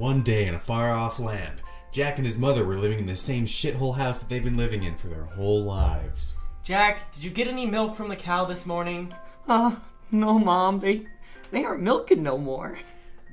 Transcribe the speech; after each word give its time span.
One 0.00 0.22
day 0.22 0.46
in 0.46 0.54
a 0.54 0.58
far 0.58 0.92
off 0.92 1.18
land, 1.18 1.60
Jack 1.92 2.16
and 2.16 2.24
his 2.24 2.38
mother 2.38 2.64
were 2.64 2.78
living 2.78 3.00
in 3.00 3.06
the 3.06 3.14
same 3.14 3.44
shithole 3.44 3.96
house 3.96 4.20
that 4.20 4.30
they've 4.30 4.42
been 4.42 4.56
living 4.56 4.82
in 4.82 4.96
for 4.96 5.08
their 5.08 5.24
whole 5.24 5.62
lives. 5.62 6.38
Jack, 6.62 7.12
did 7.12 7.22
you 7.22 7.28
get 7.28 7.46
any 7.46 7.66
milk 7.66 7.94
from 7.94 8.08
the 8.08 8.16
cow 8.16 8.46
this 8.46 8.64
morning? 8.64 9.12
Uh, 9.46 9.76
no, 10.10 10.38
Mom. 10.38 10.78
They 10.78 11.06
they 11.50 11.66
aren't 11.66 11.82
milking 11.82 12.22
no 12.22 12.38
more. 12.38 12.78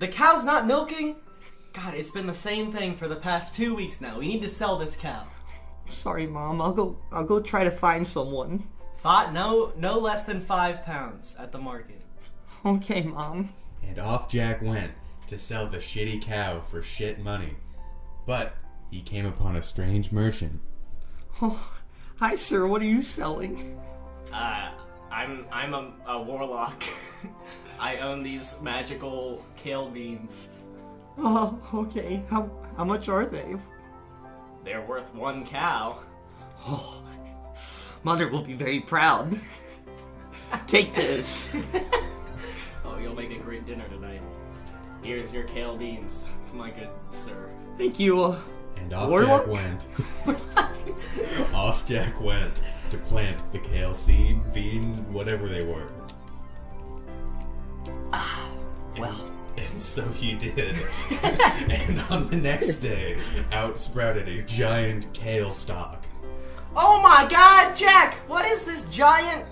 The 0.01 0.09
cow's 0.09 0.43
not 0.43 0.67
milking? 0.67 1.15
God, 1.71 1.93
it's 1.93 2.11
been 2.11 2.27
the 2.27 2.33
same 2.33 2.69
thing 2.69 2.97
for 2.97 3.07
the 3.07 3.15
past 3.15 3.55
two 3.55 3.73
weeks 3.73 4.01
now. 4.01 4.19
We 4.19 4.27
need 4.27 4.41
to 4.41 4.49
sell 4.49 4.75
this 4.75 4.97
cow. 4.97 5.25
Sorry, 5.87 6.27
Mom. 6.27 6.61
I'll 6.61 6.73
go. 6.73 6.97
I'll 7.13 7.23
go 7.23 7.39
try 7.39 7.63
to 7.63 7.71
find 7.71 8.05
someone. 8.05 8.67
Five, 8.97 9.31
no, 9.31 9.71
no 9.77 9.97
less 9.97 10.25
than 10.25 10.41
five 10.41 10.83
pounds 10.83 11.33
at 11.39 11.53
the 11.53 11.59
market. 11.59 12.01
Okay, 12.65 13.03
Mom. 13.03 13.51
And 13.81 13.99
off 13.99 14.27
Jack 14.27 14.61
went 14.61 14.91
to 15.27 15.37
sell 15.37 15.67
the 15.67 15.77
shitty 15.77 16.21
cow 16.21 16.59
for 16.61 16.81
shit 16.81 17.19
money. 17.19 17.55
But 18.25 18.55
he 18.89 19.01
came 19.01 19.25
upon 19.25 19.55
a 19.55 19.61
strange 19.61 20.11
merchant. 20.11 20.59
Oh, 21.41 21.71
hi, 22.17 22.35
sir. 22.35 22.65
What 22.67 22.81
are 22.81 22.85
you 22.85 23.01
selling? 23.01 23.79
Uh, 24.33 24.71
I'm 25.11 25.45
I'm 25.51 25.73
a, 25.73 25.93
a 26.07 26.21
warlock. 26.21 26.83
I 27.79 27.97
own 27.97 28.23
these 28.23 28.57
magical 28.61 29.45
kale 29.55 29.89
beans. 29.89 30.49
Oh, 31.17 31.59
okay. 31.73 32.23
How 32.29 32.49
how 32.75 32.83
much 32.83 33.07
are 33.09 33.25
they? 33.25 33.55
They're 34.63 34.85
worth 34.85 35.13
one 35.13 35.45
cow. 35.45 35.99
Oh, 36.65 37.01
Mother 38.03 38.29
will 38.29 38.41
be 38.41 38.53
very 38.53 38.79
proud. 38.79 39.39
Take 40.67 40.95
this. 40.95 41.53
Oh, 42.89 42.97
you'll 42.99 43.15
make 43.15 43.31
a 43.31 43.37
great 43.39 43.65
dinner 43.65 43.85
tonight. 43.89 44.21
Here's 45.07 45.31
your 45.33 45.43
kale 45.43 45.77
beans, 45.77 46.25
my 46.53 46.69
good 46.69 46.89
sir. 47.11 47.49
Thank 47.77 47.97
you. 47.97 48.35
And 48.75 48.91
off 48.91 49.09
Warlock? 49.09 49.45
Jack 49.45 49.85
went. 50.27 51.53
off 51.53 51.85
Jack 51.85 52.19
went 52.19 52.61
to 52.91 52.97
plant 52.97 53.39
the 53.53 53.59
kale 53.59 53.93
seed, 53.93 54.51
bean, 54.51 55.05
whatever 55.13 55.47
they 55.47 55.63
were. 55.63 55.87
Ah, 58.11 58.49
well, 58.99 59.31
And 59.55 59.79
so 59.79 60.03
he 60.09 60.33
did. 60.33 60.75
and 61.23 62.01
on 62.09 62.27
the 62.27 62.35
next 62.35 62.79
day, 62.79 63.17
out 63.53 63.79
sprouted 63.79 64.27
a 64.27 64.41
giant 64.41 65.13
kale 65.13 65.53
stalk. 65.53 66.03
Oh 66.75 67.01
my 67.01 67.25
god, 67.29 67.77
Jack! 67.77 68.15
What 68.27 68.43
is 68.45 68.63
this 68.63 68.83
giant 68.91 69.45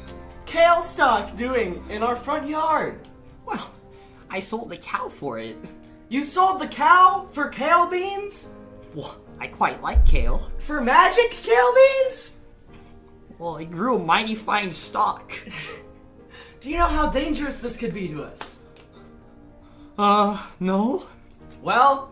kale 0.45 0.81
stalk 0.83 1.33
doing 1.37 1.81
in 1.89 2.03
our 2.03 2.17
front 2.17 2.45
yard? 2.45 2.99
well, 3.45 3.71
I 4.35 4.41
sold 4.41 4.69
the 4.69 4.75
cow 4.75 5.07
for 5.07 5.39
it. 5.39 5.55
You 6.09 6.25
sold 6.25 6.59
the 6.59 6.67
cow 6.67 7.25
for 7.31 7.47
kale 7.47 7.89
beans? 7.89 8.49
Well, 8.93 9.15
I 9.39 9.47
quite 9.47 9.81
like 9.81 10.05
kale. 10.05 10.51
For 10.57 10.81
magic 10.81 11.31
kale 11.31 11.73
beans? 11.73 12.41
Well, 13.39 13.55
it 13.55 13.71
grew 13.71 13.95
a 13.95 13.99
mighty 13.99 14.35
fine 14.35 14.71
stalk. 14.71 15.31
Do 16.59 16.69
you 16.69 16.77
know 16.79 16.87
how 16.87 17.09
dangerous 17.09 17.61
this 17.61 17.77
could 17.77 17.93
be 17.93 18.09
to 18.09 18.23
us? 18.25 18.59
Uh, 19.97 20.45
no. 20.59 21.05
Well, 21.61 22.11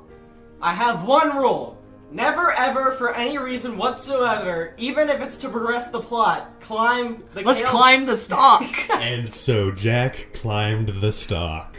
I 0.62 0.74
have 0.74 1.06
one 1.06 1.36
rule. 1.36 1.78
Never 2.10 2.54
ever, 2.54 2.92
for 2.92 3.14
any 3.14 3.38
reason 3.38 3.76
whatsoever, 3.78 4.76
even 4.78 5.10
if 5.10 5.20
it's 5.22 5.36
to 5.40 5.50
progress 5.50 5.90
the 5.90 6.00
plot, 6.00 6.58
climb 6.62 7.22
the 7.34 7.42
Let's 7.42 7.60
kale- 7.60 7.70
climb 7.70 8.06
the 8.06 8.16
stalk. 8.16 8.64
And 8.92 9.34
so 9.34 9.72
Jack 9.72 10.30
climbed 10.32 10.88
the 11.02 11.12
stalk. 11.12 11.76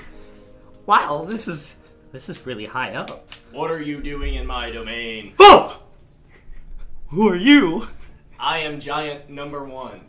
Wow, 0.87 1.25
this 1.27 1.49
is 1.49 1.77
this 2.13 2.29
is 2.29 2.47
really 2.47 2.67
high 2.67 2.95
up. 2.95 3.29
What 3.53 3.71
are 3.71 3.81
you 3.81 4.01
doing 4.01 4.35
in 4.35 4.47
my 4.47 4.71
domain? 4.71 5.35
Oh! 5.39 5.83
Who 7.09 7.29
are 7.29 7.37
you? 7.37 7.89
I 8.39 8.59
am 8.59 8.81
giant 8.81 9.31
number 9.31 9.65
one. 9.65 10.01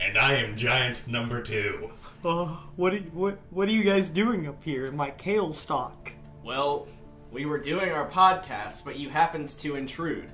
And 0.00 0.18
I 0.18 0.34
am 0.34 0.56
giant 0.56 1.06
number 1.06 1.42
two. 1.42 1.90
Uh, 2.24 2.46
what 2.76 2.94
are, 2.94 2.98
what 2.98 3.38
what 3.50 3.68
are 3.68 3.72
you 3.72 3.82
guys 3.82 4.08
doing 4.08 4.46
up 4.46 4.62
here 4.64 4.86
in 4.86 4.96
my 4.96 5.10
kale 5.10 5.52
stock? 5.52 6.12
Well, 6.42 6.88
we 7.30 7.46
were 7.46 7.58
doing 7.58 7.90
our 7.90 8.08
podcast, 8.08 8.84
but 8.84 8.98
you 8.98 9.10
happened 9.10 9.48
to 9.48 9.76
intrude. 9.76 10.30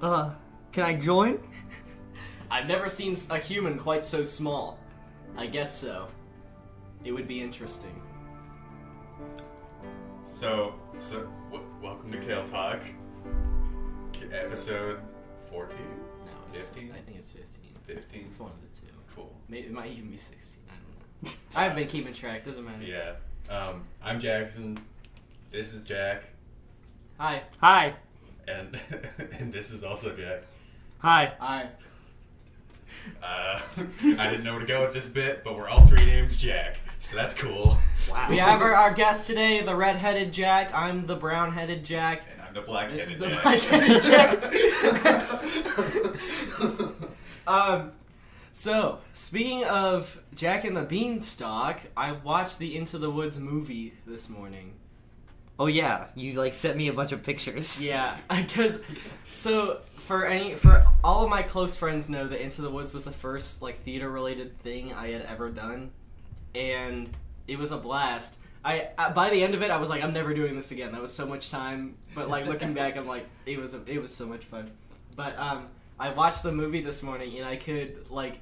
Uh, 0.00 0.30
can 0.72 0.84
I 0.84 0.94
join? 0.94 1.40
I've 2.50 2.66
never 2.66 2.88
seen 2.88 3.16
a 3.30 3.38
human 3.38 3.78
quite 3.78 4.04
so 4.04 4.22
small. 4.22 4.78
I 5.36 5.46
guess 5.46 5.76
so. 5.76 6.08
It 7.04 7.12
would 7.12 7.28
be 7.28 7.40
interesting. 7.40 8.02
So, 10.38 10.74
so 10.98 11.26
w- 11.50 11.64
welcome 11.82 12.12
to 12.12 12.18
Kale 12.18 12.44
Talk, 12.46 12.80
K- 14.12 14.26
episode 14.32 14.98
14. 15.46 15.78
No, 16.26 16.32
it's, 16.52 16.60
15? 16.62 16.92
I 16.92 17.00
think 17.00 17.16
it's 17.16 17.30
15. 17.30 17.70
15. 17.86 18.24
It's 18.26 18.38
one 18.38 18.50
of 18.50 18.60
the 18.60 18.78
two. 18.80 18.92
Cool. 19.14 19.32
Maybe 19.48 19.68
it 19.68 19.72
might 19.72 19.92
even 19.92 20.10
be 20.10 20.18
16. 20.18 20.62
I 20.68 20.72
don't 21.22 21.32
know. 21.32 21.38
I 21.58 21.62
haven't 21.62 21.78
been 21.78 21.88
keeping 21.88 22.12
track. 22.12 22.44
Doesn't 22.44 22.66
matter. 22.66 22.84
Yeah. 22.84 23.12
Um, 23.48 23.84
I'm 24.02 24.20
Jackson. 24.20 24.76
This 25.50 25.72
is 25.72 25.80
Jack, 25.80 26.24
Hi. 27.18 27.44
Hi. 27.62 27.94
and 28.46 28.78
and 29.38 29.50
this 29.50 29.70
is 29.70 29.84
also 29.84 30.14
Jack. 30.14 30.42
Hi. 30.98 31.32
Hi. 31.40 31.68
Uh, 33.22 33.60
I 34.18 34.30
didn't 34.30 34.44
know 34.44 34.52
where 34.52 34.60
to 34.60 34.66
go 34.66 34.82
with 34.82 34.92
this 34.92 35.08
bit, 35.08 35.42
but 35.44 35.56
we're 35.56 35.68
all 35.68 35.86
three 35.86 36.04
named 36.04 36.36
Jack, 36.36 36.78
so 36.98 37.16
that's 37.16 37.34
cool. 37.34 37.78
Wow. 38.10 38.26
We 38.30 38.38
have 38.38 38.62
our, 38.62 38.74
our 38.74 38.92
guest 38.92 39.26
today, 39.26 39.62
the 39.62 39.74
red-headed 39.74 40.32
Jack. 40.32 40.72
I'm 40.74 41.06
the 41.06 41.16
brown-headed 41.16 41.84
Jack. 41.84 42.22
And 42.32 42.42
I'm 42.42 42.54
the 42.54 42.62
black-headed 42.62 42.98
This 42.98 43.10
is 43.12 43.18
the 43.18 43.28
Jack. 43.28 43.42
black-headed 43.42 44.02
Jack. 46.92 47.06
um, 47.46 47.92
so 48.52 49.00
speaking 49.12 49.64
of 49.64 50.22
Jack 50.34 50.64
and 50.64 50.76
the 50.76 50.82
Beanstalk, 50.82 51.80
I 51.96 52.12
watched 52.12 52.58
the 52.58 52.76
Into 52.76 52.98
the 52.98 53.10
Woods 53.10 53.38
movie 53.38 53.94
this 54.06 54.28
morning. 54.28 54.72
Oh 55.58 55.66
yeah, 55.66 56.08
you 56.14 56.32
like 56.38 56.52
sent 56.54 56.76
me 56.76 56.88
a 56.88 56.92
bunch 56.92 57.12
of 57.12 57.22
pictures. 57.22 57.82
Yeah, 57.82 58.16
because 58.34 58.82
so 59.24 59.80
for 60.06 60.24
any 60.24 60.54
for 60.54 60.86
all 61.02 61.24
of 61.24 61.30
my 61.30 61.42
close 61.42 61.74
friends 61.74 62.08
know 62.08 62.28
that 62.28 62.40
Into 62.40 62.62
the 62.62 62.70
Woods 62.70 62.94
was 62.94 63.02
the 63.02 63.12
first 63.12 63.60
like 63.60 63.82
theater 63.82 64.08
related 64.08 64.56
thing 64.60 64.92
I 64.94 65.08
had 65.08 65.22
ever 65.22 65.50
done, 65.50 65.90
and 66.54 67.10
it 67.48 67.58
was 67.58 67.72
a 67.72 67.76
blast. 67.76 68.38
I 68.64 68.88
uh, 68.96 69.12
by 69.12 69.30
the 69.30 69.42
end 69.42 69.54
of 69.54 69.62
it, 69.62 69.70
I 69.70 69.76
was 69.78 69.88
like, 69.88 70.04
I'm 70.04 70.12
never 70.12 70.32
doing 70.32 70.54
this 70.54 70.70
again. 70.70 70.92
That 70.92 71.02
was 71.02 71.12
so 71.12 71.26
much 71.26 71.50
time. 71.50 71.96
But 72.14 72.30
like 72.30 72.46
looking 72.46 72.72
back, 72.72 72.96
I'm 72.96 73.06
like, 73.06 73.26
it 73.46 73.58
was 73.58 73.74
a, 73.74 73.80
it 73.86 74.00
was 74.00 74.14
so 74.14 74.26
much 74.26 74.44
fun. 74.44 74.70
But 75.16 75.36
um, 75.38 75.66
I 75.98 76.10
watched 76.10 76.44
the 76.44 76.52
movie 76.52 76.82
this 76.82 77.02
morning, 77.02 77.36
and 77.38 77.46
I 77.46 77.56
could 77.56 78.08
like, 78.08 78.40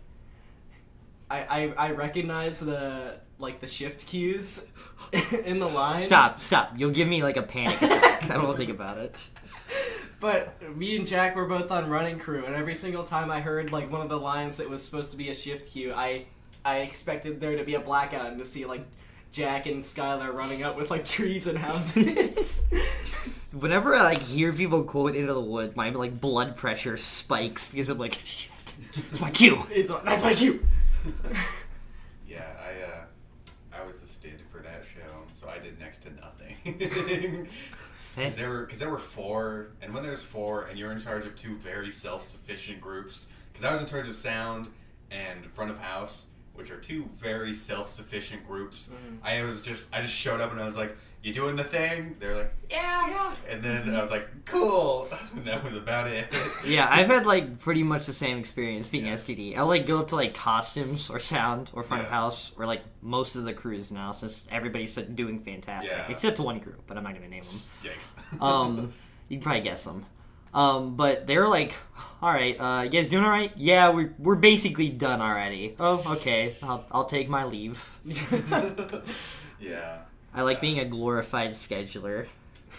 I 1.31 1.72
I, 1.78 1.88
I 1.88 1.91
recognize 1.92 2.60
the 2.60 3.16
like 3.38 3.60
the 3.60 3.66
shift 3.66 4.06
cues 4.06 4.66
in 5.44 5.60
the 5.60 5.69
lines. 5.69 6.04
Stop, 6.04 6.41
stop. 6.41 6.75
You'll 6.76 6.91
give 6.91 7.08
me 7.08 7.22
like 7.22 7.38
a 7.38 7.42
panic 7.42 7.81
attack. 7.81 8.25
I 8.31 8.34
don't 8.34 8.44
want 8.44 8.58
to 8.58 8.66
think 8.66 8.70
about 8.70 8.98
it. 8.98 9.14
But 10.25 10.75
me 10.75 10.97
and 10.97 11.07
Jack 11.07 11.37
were 11.37 11.45
both 11.45 11.71
on 11.71 11.91
running 11.91 12.19
crew, 12.19 12.47
and 12.47 12.55
every 12.55 12.75
single 12.75 13.05
time 13.05 13.31
I 13.31 13.43
heard 13.43 13.73
like 13.73 13.93
one 13.93 14.01
of 14.01 14.09
the 14.09 14.19
lines 14.19 14.57
that 14.57 14.71
was 14.71 14.83
supposed 14.83 15.11
to 15.11 15.19
be 15.19 15.29
a 15.29 15.35
shift 15.35 15.73
cue, 15.73 15.93
I 15.93 16.25
I 16.65 16.79
expected 16.79 17.43
there 17.43 17.59
to 17.59 17.62
be 17.62 17.75
a 17.75 17.81
blackout 17.81 18.29
and 18.29 18.39
to 18.39 18.45
see 18.47 18.65
like 18.65 18.87
Jack 19.33 19.67
and 19.67 19.83
Skylar 19.83 20.33
running 20.33 20.62
up 20.62 20.79
with 20.79 20.91
like 20.91 21.05
trees 21.05 21.47
and 21.47 21.59
houses. 21.59 22.65
Whenever 23.53 23.95
I 23.95 24.01
like 24.01 24.23
hear 24.23 24.55
people 24.55 24.85
quote 24.85 25.15
Into 25.15 25.35
the 25.35 25.43
Wood, 25.43 25.77
my 25.77 25.91
like 25.91 26.19
blood 26.19 26.56
pressure 26.56 26.97
spikes 26.97 27.69
because 27.69 27.91
I'm 27.91 27.99
like, 27.99 28.15
shit, 28.15 28.51
it's 28.95 29.21
my 29.21 29.29
cue. 29.29 29.59
It's- 29.71 29.93
that's 30.06 30.23
my 30.23 30.33
cue. 30.33 30.65
Yeah, 32.27 32.47
I 32.59 32.83
uh, 32.83 33.79
I 33.83 33.87
was 33.87 34.01
the 34.01 34.06
stid 34.06 34.41
for 34.51 34.61
that 34.61 34.87
show, 34.87 35.19
so 35.35 35.51
I 35.51 35.59
did 35.59 35.79
next 35.79 35.99
to 36.05 36.09
nothing. 36.15 37.47
Because 38.14 38.34
there 38.37 38.50
were 38.50 38.64
because 38.64 38.78
there 38.78 38.90
were 38.90 38.99
four, 38.99 39.69
and 39.82 39.93
when 39.93 40.02
there's 40.02 40.22
four, 40.22 40.62
and 40.62 40.78
you're 40.78 40.93
in 40.93 41.00
charge 41.00 41.25
of 41.25 41.34
two 41.37 41.56
very 41.56 41.90
self-sufficient 41.90 42.81
groups. 42.81 43.28
Because 43.52 43.64
I 43.64 43.70
was 43.70 43.81
in 43.81 43.87
charge 43.87 44.08
of 44.08 44.14
sound 44.14 44.69
and 45.11 45.46
front 45.46 45.70
of 45.70 45.78
house, 45.78 46.26
which 46.55 46.70
are 46.70 46.78
two 46.78 47.08
very 47.16 47.52
self-sufficient 47.52 48.46
groups. 48.46 48.88
Mm-hmm. 48.88 49.16
I 49.25 49.43
was 49.43 49.62
just 49.62 49.94
I 49.94 50.00
just 50.00 50.14
showed 50.14 50.40
up 50.40 50.52
and 50.52 50.61
I 50.61 50.64
was 50.64 50.76
like, 50.76 50.96
"You 51.25 51.32
doing 51.32 51.56
the 51.56 51.65
thing?" 51.65 52.15
They're 52.21 52.37
like, 52.37 52.53
"Yeah, 52.71 53.09
yeah," 53.09 53.35
and 53.50 53.62
then 53.65 53.94
I 53.94 54.00
was 54.03 54.11
like, 54.11 54.44
"Cool," 54.44 55.09
and 55.35 55.44
that 55.47 55.65
was 55.65 55.75
about 55.75 56.06
it. 56.06 56.26
Yeah, 56.67 56.87
I've 56.91 57.09
had 57.09 57.26
like 57.26 57.59
pretty 57.61 57.82
much 57.82 58.06
the 58.06 58.12
same 58.12 58.38
experience 58.38 58.88
being 58.88 59.06
Yeah. 59.06 59.15
STD. 59.17 59.56
I'll 59.56 59.67
like 59.67 59.87
go 59.87 59.99
up 60.00 60.09
to 60.09 60.17
like 60.17 60.35
costumes 60.35 61.11
or 61.11 61.19
sound 61.19 61.71
or 61.75 61.82
front 61.82 62.05
of 62.05 62.11
house 62.11 62.53
or 62.59 62.65
like 62.67 62.82
most 63.03 63.35
of 63.37 63.44
the 63.44 63.53
crews 63.53 63.91
now 63.91 64.12
since 64.12 64.44
everybody's 64.50 64.94
doing 64.94 65.41
fantastic 65.41 65.91
Yeah. 65.97 66.06
except 66.11 66.38
one 66.41 66.59
group, 66.61 66.82
but 66.87 66.97
I'm 66.97 67.03
not 67.05 67.15
gonna 67.15 67.29
name 67.29 67.43
them. 67.44 67.61
Yikes. 67.91 68.12
Um, 68.43 68.93
you 69.29 69.38
can 69.38 69.43
probably 69.44 69.62
guess 69.62 69.85
them. 69.85 70.06
Um, 70.55 70.94
but 70.97 71.27
they're 71.27 71.49
like, 71.49 71.75
all 72.23 72.31
right, 72.32 72.55
uh, 72.61 72.82
you 72.82 72.88
guys 72.91 73.09
doing 73.09 73.25
all 73.25 73.31
right? 73.31 73.50
Yeah, 73.56 73.88
we're 73.91 74.15
we're 74.19 74.37
basically 74.37 74.88
done 74.88 75.20
already. 75.20 75.75
Oh, 75.81 76.00
okay, 76.17 76.55
I'll 76.62 76.85
I'll 76.93 77.06
take 77.06 77.29
my 77.29 77.44
leave. 77.44 77.82
yeah. 79.61 79.99
I 80.34 80.42
like 80.42 80.60
being 80.60 80.78
a 80.81 80.84
glorified 80.84 81.50
scheduler. 81.52 82.26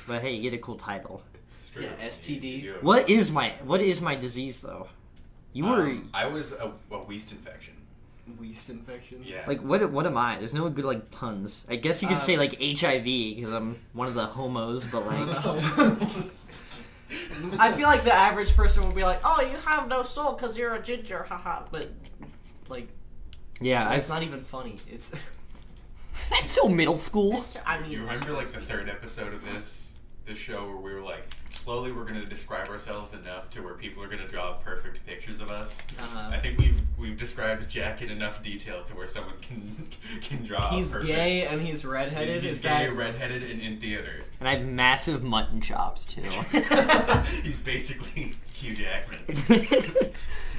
but 0.07 0.21
hey, 0.21 0.33
you 0.35 0.41
get 0.41 0.53
a 0.53 0.57
cool 0.61 0.75
title. 0.75 1.23
It's 1.59 1.69
true. 1.69 1.83
Yeah, 1.83 2.07
STD. 2.07 2.41
You- 2.43 2.49
you 2.49 2.61
do. 2.73 2.77
What 2.81 3.09
is 3.09 3.31
my 3.31 3.49
what 3.63 3.81
is 3.81 4.01
my 4.01 4.15
disease 4.15 4.61
though? 4.61 4.87
You 5.53 5.63
were 5.65 5.83
Um, 5.83 6.09
I 6.13 6.25
was 6.25 6.51
a, 6.53 6.73
a 6.91 7.11
yeast 7.11 7.31
infection. 7.31 7.73
Yeast 8.41 8.69
infection. 8.69 9.23
Yeah. 9.23 9.43
like 9.47 9.61
what? 9.61 9.89
What 9.91 10.05
am 10.05 10.17
I? 10.17 10.37
There's 10.37 10.53
no 10.53 10.67
good 10.69 10.83
like 10.85 11.11
puns. 11.11 11.63
I 11.69 11.75
guess 11.77 12.01
you 12.01 12.07
could 12.07 12.19
say 12.19 12.37
like 12.37 12.59
HIV 12.59 13.03
because 13.05 13.53
I'm 13.53 13.79
one 13.93 14.07
of 14.07 14.15
the 14.15 14.25
homos, 14.25 14.83
but 14.85 15.05
like 15.05 15.29
I 17.59 17.71
feel 17.71 17.87
like 17.87 18.03
the 18.03 18.13
average 18.13 18.55
person 18.55 18.83
would 18.85 18.95
be 18.95 19.03
like, 19.03 19.19
"Oh, 19.23 19.41
you 19.41 19.55
have 19.65 19.87
no 19.87 20.01
soul 20.01 20.33
because 20.33 20.57
you're 20.57 20.73
a 20.73 20.81
ginger, 20.81 21.23
haha." 21.23 21.63
But 21.71 21.91
like, 22.67 22.87
yeah, 23.61 23.91
it's 23.93 24.05
it's 24.05 24.09
not 24.09 24.23
even 24.23 24.41
funny. 24.41 24.77
It's, 24.91 25.11
that's 26.29 26.51
so 26.51 26.67
middle 26.67 26.97
school. 26.97 27.43
I 27.65 27.79
mean, 27.79 27.91
You 27.91 28.01
remember 28.01 28.31
like 28.31 28.51
the 28.51 28.61
third 28.61 28.89
episode 28.89 29.33
of 29.33 29.43
this 29.53 29.81
this 30.25 30.37
show 30.39 30.65
where 30.65 30.77
we 30.77 30.91
were 30.91 31.01
like, 31.01 31.23
slowly 31.51 31.91
we're 31.91 32.03
gonna 32.03 32.25
describe 32.25 32.67
ourselves 32.67 33.13
enough 33.13 33.47
to 33.51 33.61
where 33.61 33.75
people 33.75 34.01
are 34.03 34.07
gonna 34.07 34.27
draw 34.27 34.53
perfect 34.53 35.05
pictures 35.05 35.39
of 35.39 35.51
us. 35.51 35.85
Uh-huh. 35.99 36.29
I 36.33 36.39
think 36.39 36.57
we've 36.59 36.81
we've 36.97 37.15
described 37.17 37.69
Jack 37.69 38.01
in 38.01 38.09
enough 38.09 38.41
detail 38.41 38.83
to 38.85 38.95
where 38.95 39.05
someone 39.05 39.35
can 39.41 39.87
can 40.21 40.43
draw. 40.43 40.67
a 40.69 40.77
he's 40.77 40.93
perfect, 40.93 41.07
gay 41.11 41.45
and 41.45 41.61
he's 41.61 41.85
redheaded. 41.85 42.41
He's 42.41 42.53
Is 42.53 42.59
gay, 42.59 42.69
that 42.87 42.95
redheaded, 42.95 43.43
and 43.43 43.61
in 43.61 43.79
theater. 43.79 44.21
And 44.39 44.49
I 44.49 44.55
have 44.55 44.65
massive 44.65 45.21
mutton 45.23 45.61
chops 45.61 46.05
too. 46.07 46.21
he's 47.43 47.57
basically 47.57 48.33
Hugh 48.51 48.75
Jackman. 48.75 49.21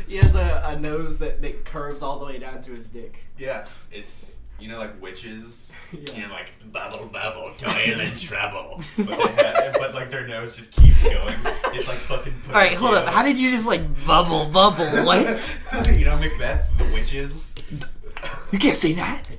he 0.07 0.17
has 0.19 0.37
a, 0.37 0.63
a 0.67 0.79
nose 0.79 1.19
that, 1.19 1.43
that 1.43 1.65
curves 1.65 2.03
all 2.03 2.21
the 2.21 2.27
way 2.27 2.39
down 2.39 2.61
to 2.63 2.71
his 2.71 2.89
dick? 2.89 3.25
Yes, 3.37 3.89
it's 3.93 4.36
you 4.59 4.69
know 4.69 4.79
like 4.79 5.01
witches. 5.01 5.73
Yeah. 5.93 6.15
You 6.15 6.27
know, 6.27 6.35
like 6.35 6.51
bubble 6.73 7.07
bubble, 7.07 7.53
toil 7.57 8.01
and 8.01 8.21
trouble. 8.21 8.83
But, 8.97 9.07
they 9.07 9.43
have, 9.45 9.77
but 9.79 9.95
like 9.95 10.11
their 10.11 10.27
nose 10.27 10.57
just 10.57 10.73
keeps 10.73 11.01
going. 11.05 11.33
It's 11.73 11.87
like 11.87 11.99
fucking. 11.99 12.35
All 12.49 12.55
right, 12.55 12.73
hold 12.73 12.95
up. 12.95 13.07
How 13.07 13.23
did 13.23 13.39
you 13.39 13.53
just 13.53 13.69
like 13.69 13.83
bubble 14.05 14.47
bubble? 14.47 14.85
What? 15.05 15.59
you 15.89 16.05
know 16.05 16.19
Macbeth, 16.19 16.69
the 16.77 16.85
witches. 16.87 17.55
you 18.51 18.59
can't 18.59 18.77
say 18.77 18.95
that. 18.95 19.31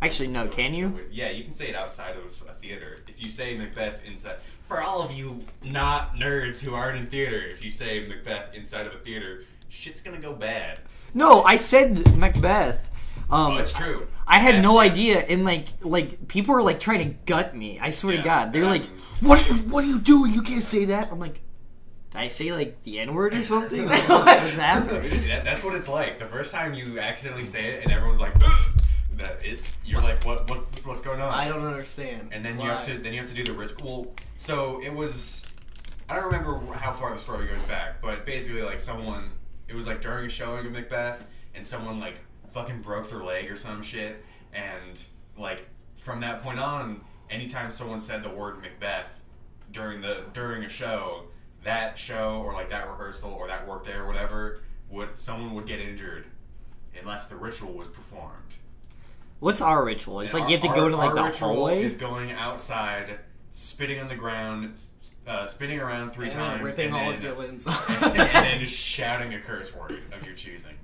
Actually, 0.00 0.28
no. 0.28 0.48
Can 0.48 0.72
you? 0.72 0.98
Yeah, 1.10 1.30
you 1.30 1.44
can 1.44 1.52
say 1.52 1.68
it 1.68 1.74
outside 1.74 2.16
of 2.16 2.42
a 2.48 2.54
theater. 2.54 2.98
If 3.06 3.20
you 3.20 3.28
say 3.28 3.56
Macbeth 3.56 4.04
inside, 4.06 4.36
for 4.66 4.80
all 4.80 5.02
of 5.02 5.12
you 5.12 5.42
not 5.62 6.16
nerds 6.16 6.62
who 6.62 6.72
aren't 6.74 6.98
in 6.98 7.06
theater, 7.06 7.38
if 7.38 7.62
you 7.62 7.70
say 7.70 8.06
Macbeth 8.06 8.54
inside 8.54 8.86
of 8.86 8.94
a 8.94 8.98
theater, 8.98 9.42
shit's 9.68 10.00
gonna 10.00 10.20
go 10.20 10.32
bad. 10.32 10.80
No, 11.12 11.42
I 11.42 11.56
said 11.56 12.16
Macbeth. 12.16 12.90
Um, 13.30 13.52
Oh, 13.52 13.56
it's 13.58 13.72
true. 13.72 14.08
I 14.26 14.38
had 14.38 14.56
Yeah, 14.56 14.60
no 14.62 14.74
yeah. 14.80 14.90
idea, 14.90 15.18
and 15.20 15.44
like, 15.44 15.66
like 15.82 16.28
people 16.28 16.54
were 16.54 16.62
like 16.62 16.80
trying 16.80 16.98
to 17.00 17.14
gut 17.26 17.54
me. 17.56 17.78
I 17.80 17.90
swear 17.90 18.16
to 18.16 18.22
God, 18.22 18.52
they're 18.52 18.64
it 18.64 18.66
like, 18.66 18.86
"What 19.20 19.38
are 19.38 19.52
you? 19.54 19.60
What 19.70 19.84
are 19.84 19.86
you 19.86 20.00
doing? 20.00 20.32
You 20.34 20.42
can't 20.42 20.62
say 20.64 20.84
that." 20.86 21.10
I'm 21.10 21.18
like, 21.18 21.40
"Did 22.10 22.18
I 22.18 22.28
say 22.28 22.52
like 22.52 22.82
the 22.82 22.98
N 23.00 23.14
word 23.14 23.34
or 23.34 23.42
something? 23.42 23.86
Like, 23.86 24.08
what's 24.08 24.54
happening?" 24.56 25.26
That, 25.28 25.44
that's 25.44 25.64
what 25.64 25.74
it's 25.74 25.88
like. 25.88 26.18
The 26.18 26.26
first 26.26 26.52
time 26.52 26.74
you 26.74 27.00
accidentally 27.00 27.44
say 27.44 27.64
it, 27.74 27.84
and 27.84 27.92
everyone's 27.92 28.20
like, 28.20 28.34
that 29.16 29.44
it. 29.44 29.60
You're 29.84 30.00
like, 30.00 30.24
what? 30.24 30.48
What's 30.50 30.68
what's 30.84 31.00
going 31.00 31.20
on? 31.20 31.32
I 31.32 31.48
don't 31.48 31.64
understand. 31.64 32.28
and 32.32 32.44
then 32.44 32.58
you 32.58 32.66
have 32.66 32.84
to 32.84 32.98
then 32.98 33.12
you 33.14 33.20
have 33.20 33.28
to 33.30 33.34
do 33.34 33.44
the 33.44 33.52
ritual. 33.52 34.14
So 34.38 34.80
it 34.82 34.92
was. 34.92 35.46
I 36.10 36.14
don't 36.16 36.24
remember 36.24 36.58
how 36.72 36.92
far 36.92 37.12
the 37.12 37.18
story 37.18 37.46
goes 37.46 37.62
back, 37.64 38.00
but 38.00 38.24
basically, 38.24 38.62
like 38.62 38.80
someone, 38.80 39.30
it 39.68 39.74
was 39.74 39.86
like 39.86 40.00
during 40.00 40.26
a 40.26 40.28
showing 40.30 40.64
of 40.66 40.72
Macbeth, 40.72 41.26
and 41.54 41.66
someone 41.66 41.98
like 42.00 42.20
fucking 42.50 42.82
broke 42.82 43.08
their 43.10 43.22
leg 43.22 43.50
or 43.50 43.56
some 43.56 43.82
shit, 43.82 44.24
and 44.52 45.00
like 45.36 45.66
from 45.96 46.20
that 46.20 46.42
point 46.42 46.58
on, 46.58 47.00
anytime 47.30 47.70
someone 47.70 48.00
said 48.00 48.22
the 48.22 48.28
word 48.30 48.60
Macbeth 48.60 49.20
during 49.72 50.00
the 50.00 50.22
during 50.32 50.64
a 50.64 50.68
show, 50.68 51.24
that 51.64 51.98
show 51.98 52.42
or 52.44 52.52
like 52.54 52.70
that 52.70 52.88
rehearsal 52.88 53.30
or 53.32 53.46
that 53.48 53.66
work 53.66 53.84
day 53.84 53.92
or 53.92 54.06
whatever, 54.06 54.60
would 54.90 55.18
someone 55.18 55.54
would 55.54 55.66
get 55.66 55.80
injured, 55.80 56.26
unless 57.00 57.26
the 57.26 57.36
ritual 57.36 57.72
was 57.72 57.88
performed. 57.88 58.56
What's 59.40 59.60
our 59.60 59.84
ritual? 59.84 60.20
It's 60.20 60.32
And 60.32 60.40
like 60.40 60.50
you 60.50 60.56
have 60.56 60.62
to 60.62 60.68
our- 60.70 60.74
go 60.74 60.88
to 60.88 60.96
like 60.96 61.10
our 61.10 61.14
the 61.16 61.22
ritual 61.24 61.54
hallway. 61.54 61.82
Is 61.82 61.94
going 61.94 62.32
outside, 62.32 63.18
spitting 63.52 64.00
on 64.00 64.08
the 64.08 64.16
ground, 64.16 64.80
uh, 65.26 65.44
spinning 65.46 65.78
around 65.78 66.10
three 66.12 66.26
and 66.26 66.34
times, 66.34 66.62
ripping 66.62 66.86
and 66.86 66.94
all 66.94 67.06
then, 67.10 67.14
of 67.18 67.22
your 67.22 67.36
limbs 67.36 67.66
and, 67.88 68.04
and 68.04 68.14
then 68.16 68.58
just 68.60 68.74
shouting 68.74 69.34
a 69.34 69.40
curse 69.40 69.72
word 69.76 69.92
of 70.12 70.24
your 70.26 70.34
choosing. 70.34 70.74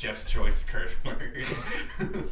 Chef's 0.00 0.24
choice 0.24 0.64
curse 0.64 0.96
word. 1.04 1.44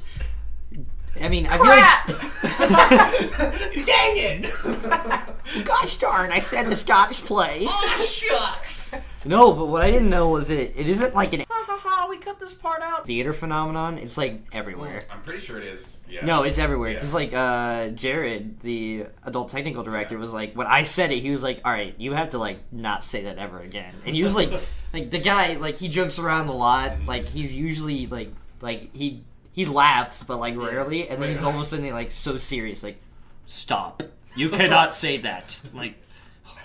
I 1.20 1.28
mean, 1.28 1.46
I 1.46 1.56
feel 1.56 1.66
like. 1.66 3.18
Dang 3.86 4.12
it! 4.16 5.64
Gosh 5.64 5.96
darn! 5.98 6.30
I 6.30 6.38
said 6.38 6.66
the 6.66 6.76
Scottish 6.76 7.20
play. 7.22 7.64
oh 7.66 7.96
shucks! 8.06 8.94
No, 9.24 9.52
but 9.52 9.66
what 9.66 9.82
I 9.82 9.90
didn't 9.90 10.10
know 10.10 10.28
was 10.28 10.50
it. 10.50 10.74
It 10.76 10.88
isn't 10.88 11.14
like 11.14 11.32
an 11.32 11.40
ha 11.48 11.64
ha 11.66 11.78
ha! 11.82 12.06
We 12.08 12.18
cut 12.18 12.38
this 12.38 12.54
part 12.54 12.82
out. 12.82 13.06
theater 13.06 13.32
phenomenon. 13.32 13.98
It's 13.98 14.16
like 14.18 14.42
everywhere. 14.52 15.02
I'm 15.10 15.22
pretty 15.22 15.40
sure 15.40 15.58
it 15.58 15.64
is. 15.66 16.04
Yeah. 16.08 16.24
No, 16.24 16.42
it's 16.44 16.58
everywhere. 16.58 16.90
Yeah. 16.90 16.96
Because 16.96 17.14
like 17.14 17.32
uh, 17.32 17.88
Jared, 17.88 18.60
the 18.60 19.06
adult 19.24 19.48
technical 19.50 19.82
director, 19.82 20.14
Yeah. 20.14 20.20
was 20.20 20.32
like, 20.32 20.54
when 20.54 20.66
I 20.66 20.84
said 20.84 21.10
it, 21.12 21.18
he 21.20 21.30
was 21.30 21.42
like, 21.42 21.60
"All 21.64 21.72
right, 21.72 21.94
you 21.98 22.12
have 22.12 22.30
to 22.30 22.38
like 22.38 22.58
not 22.70 23.04
say 23.04 23.24
that 23.24 23.38
ever 23.38 23.58
again." 23.60 23.92
And 24.06 24.14
he 24.14 24.22
was 24.22 24.34
like, 24.36 24.52
like 24.92 25.10
the 25.10 25.18
guy, 25.20 25.54
like 25.54 25.76
he 25.76 25.88
jokes 25.88 26.18
around 26.18 26.48
a 26.48 26.52
lot. 26.54 26.92
Mm-hmm. 26.92 27.06
Like 27.08 27.24
he's 27.24 27.54
usually 27.54 28.06
like, 28.06 28.32
like 28.60 28.94
he 28.94 29.22
he 29.58 29.66
laughs, 29.66 30.22
but 30.22 30.36
like 30.38 30.56
rarely. 30.56 31.08
And 31.08 31.20
then 31.20 31.30
he's 31.30 31.38
Right. 31.38 31.46
all 31.46 31.54
of 31.54 31.60
a 31.60 31.64
sudden 31.64 31.90
like 31.90 32.12
so 32.12 32.36
serious, 32.36 32.84
like, 32.84 32.98
"Stop! 33.46 34.04
You 34.36 34.48
cannot 34.58 34.92
say 34.94 35.16
that." 35.18 35.60
Like, 35.74 35.94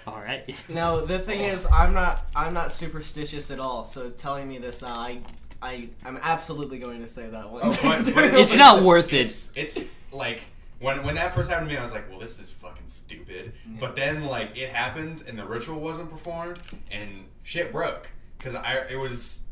all 0.06 0.20
right. 0.22 0.44
No, 0.70 1.04
the 1.04 1.18
thing 1.20 1.40
is, 1.40 1.66
I'm 1.66 1.94
not. 1.94 2.26
I'm 2.36 2.54
not 2.54 2.72
superstitious 2.72 3.50
at 3.50 3.60
all. 3.60 3.84
So 3.84 4.10
telling 4.12 4.48
me 4.48 4.60
this 4.60 4.82
now, 4.84 4.94
I, 4.96 5.22
I, 5.62 5.90
I'm 6.06 6.20
absolutely 6.22 6.78
going 6.78 7.00
to 7.02 7.08
say 7.08 7.28
that 7.28 7.50
one. 7.50 7.62
Oh, 7.66 7.80
but- 7.82 8.14
but 8.14 8.26
It's 8.36 8.56
not 8.56 8.84
worth 8.84 9.12
it. 9.12 9.22
it's, 9.22 9.52
It's 9.56 9.86
like 10.12 10.42
when 10.80 11.04
when 11.04 11.16
that 11.16 11.34
first 11.34 11.50
happened 11.50 11.70
to 11.70 11.74
me, 11.74 11.80
I 11.80 11.82
was 11.82 11.94
like, 11.94 12.08
"Well, 12.12 12.20
this 12.20 12.40
is 12.40 12.52
fucking 12.52 12.88
stupid." 12.88 13.54
But 13.80 13.96
then 13.96 14.26
like 14.26 14.56
it 14.56 14.70
happened, 14.70 15.24
and 15.28 15.40
the 15.40 15.46
ritual 15.46 15.80
wasn't 15.80 16.12
performed, 16.12 16.60
and 16.92 17.26
shit 17.42 17.72
broke 17.72 18.10
because 18.38 18.54
I 18.54 18.86
it 18.90 18.98
was 18.98 19.43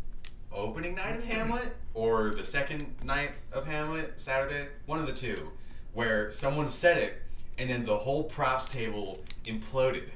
opening 0.54 0.96
night 0.96 1.18
of 1.18 1.24
Hamlet 1.24 1.76
or 1.94 2.32
the 2.32 2.44
second 2.44 2.96
night 3.04 3.32
of 3.52 3.66
Hamlet, 3.66 4.20
Saturday, 4.20 4.68
one 4.86 5.00
of 5.00 5.08
the 5.08 5.14
two, 5.14 5.52
where 5.94 6.32
someone 6.32 6.68
said 6.68 6.98
it, 6.98 7.22
and 7.58 7.70
then 7.70 7.86
the 7.86 7.98
whole 7.98 8.24
props 8.24 8.70
table 8.70 9.24
imploded. 9.46 10.10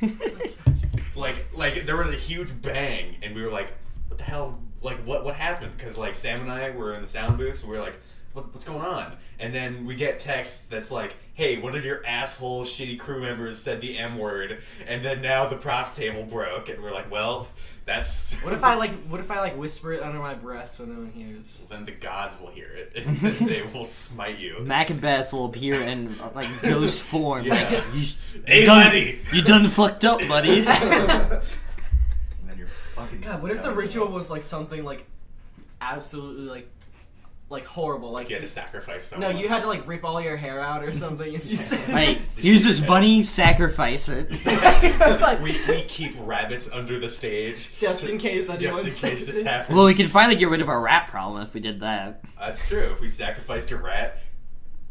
like 1.16 1.46
like 1.56 1.86
there 1.86 1.96
was 1.96 2.08
a 2.08 2.16
huge 2.16 2.60
bang 2.62 3.16
and 3.22 3.34
we 3.34 3.42
were 3.42 3.50
like 3.50 3.72
what 4.08 4.18
the 4.18 4.24
hell 4.24 4.60
like 4.82 4.98
what 5.04 5.24
what 5.24 5.34
happened 5.34 5.72
because 5.76 5.98
like 5.98 6.14
sam 6.14 6.40
and 6.40 6.50
i 6.50 6.70
were 6.70 6.94
in 6.94 7.02
the 7.02 7.08
sound 7.08 7.36
booth 7.36 7.58
so 7.58 7.66
we 7.66 7.76
were 7.76 7.82
like 7.82 7.96
what, 8.34 8.52
what's 8.52 8.64
going 8.64 8.82
on 8.82 9.16
and 9.38 9.54
then 9.54 9.86
we 9.86 9.94
get 9.94 10.20
text 10.20 10.68
that's 10.68 10.90
like 10.90 11.16
hey 11.34 11.56
one 11.58 11.74
of 11.74 11.84
your 11.84 12.04
asshole 12.04 12.64
shitty 12.64 12.98
crew 12.98 13.20
members 13.20 13.60
said 13.60 13.80
the 13.80 13.96
m 13.96 14.18
word 14.18 14.60
and 14.86 15.04
then 15.04 15.22
now 15.22 15.48
the 15.48 15.56
props 15.56 15.94
table 15.94 16.24
broke 16.24 16.68
and 16.68 16.82
we're 16.82 16.92
like 16.92 17.10
well 17.10 17.48
that's 17.86 18.32
What 18.42 18.54
if 18.54 18.64
I 18.64 18.76
like? 18.76 18.92
What 19.08 19.20
if 19.20 19.30
I 19.30 19.40
like 19.40 19.58
whisper 19.58 19.92
it 19.92 20.02
under 20.02 20.18
my 20.18 20.32
breath 20.34 20.72
so 20.72 20.86
no 20.86 21.00
one 21.00 21.12
hears? 21.12 21.58
Well, 21.60 21.76
then 21.76 21.84
the 21.84 21.92
gods 21.92 22.34
will 22.40 22.50
hear 22.50 22.68
it 22.68 22.92
and 22.96 23.16
then 23.18 23.46
they 23.46 23.62
will 23.62 23.84
smite 23.84 24.38
you 24.38 24.60
Macbeth 24.60 25.32
will 25.32 25.46
appear 25.46 25.74
in 25.74 26.14
like 26.34 26.48
ghost 26.62 27.00
form. 27.00 27.44
Yeah. 27.44 27.54
Like, 27.54 27.84
you, 27.94 28.06
Hey, 28.46 28.60
you 28.60 28.66
done, 28.66 28.86
buddy. 28.86 29.20
you 29.32 29.42
done 29.42 29.68
fucked 29.68 30.04
up, 30.04 30.20
buddy. 30.28 30.58
and 30.66 30.66
then 32.46 32.56
you're 32.56 32.68
fucking 32.94 33.20
God, 33.20 33.42
what 33.42 33.50
if 33.50 33.62
the 33.62 33.72
ritual 33.72 34.08
was 34.08 34.30
like 34.30 34.42
something 34.42 34.82
like 34.82 35.04
absolutely 35.82 36.44
like 36.44 36.68
like 37.50 37.64
horrible? 37.64 38.10
Like 38.10 38.30
you 38.30 38.36
had 38.36 38.42
to 38.42 38.48
sacrifice 38.48 39.04
someone. 39.04 39.32
no, 39.34 39.38
you 39.40 39.48
had 39.48 39.60
to 39.62 39.68
like 39.68 39.86
rip 39.86 40.04
all 40.04 40.20
your 40.20 40.36
hair 40.36 40.60
out 40.60 40.82
or 40.82 40.92
something. 40.94 41.34
And 41.34 41.44
you'd 41.44 41.60
say, 41.60 41.76
Hey, 41.76 42.18
use 42.38 42.64
this 42.64 42.80
bunny, 42.80 43.22
sacrifice 43.22 44.08
it. 44.08 44.30
Like- 45.20 45.40
we, 45.40 45.58
we 45.68 45.82
keep 45.82 46.14
rabbits 46.20 46.70
under 46.72 46.98
the 46.98 47.08
stage 47.08 47.76
Just 47.78 48.04
in 48.04 48.18
case 48.18 48.48
anyone 48.48 48.74
just 48.76 48.86
in 48.86 48.92
says 48.92 49.10
case 49.10 49.26
this 49.26 49.38
it. 49.40 49.46
happens. 49.46 49.76
Well, 49.76 49.86
we 49.86 49.94
could 49.94 50.10
finally 50.10 50.36
get 50.36 50.48
rid 50.48 50.60
of 50.60 50.68
our 50.68 50.80
rat 50.80 51.08
problem 51.08 51.42
if 51.42 51.54
we 51.54 51.60
did 51.60 51.80
that. 51.80 52.22
That's 52.38 52.66
true. 52.66 52.90
If 52.90 53.00
we 53.00 53.08
sacrificed 53.08 53.70
a 53.70 53.76
rat, 53.76 54.18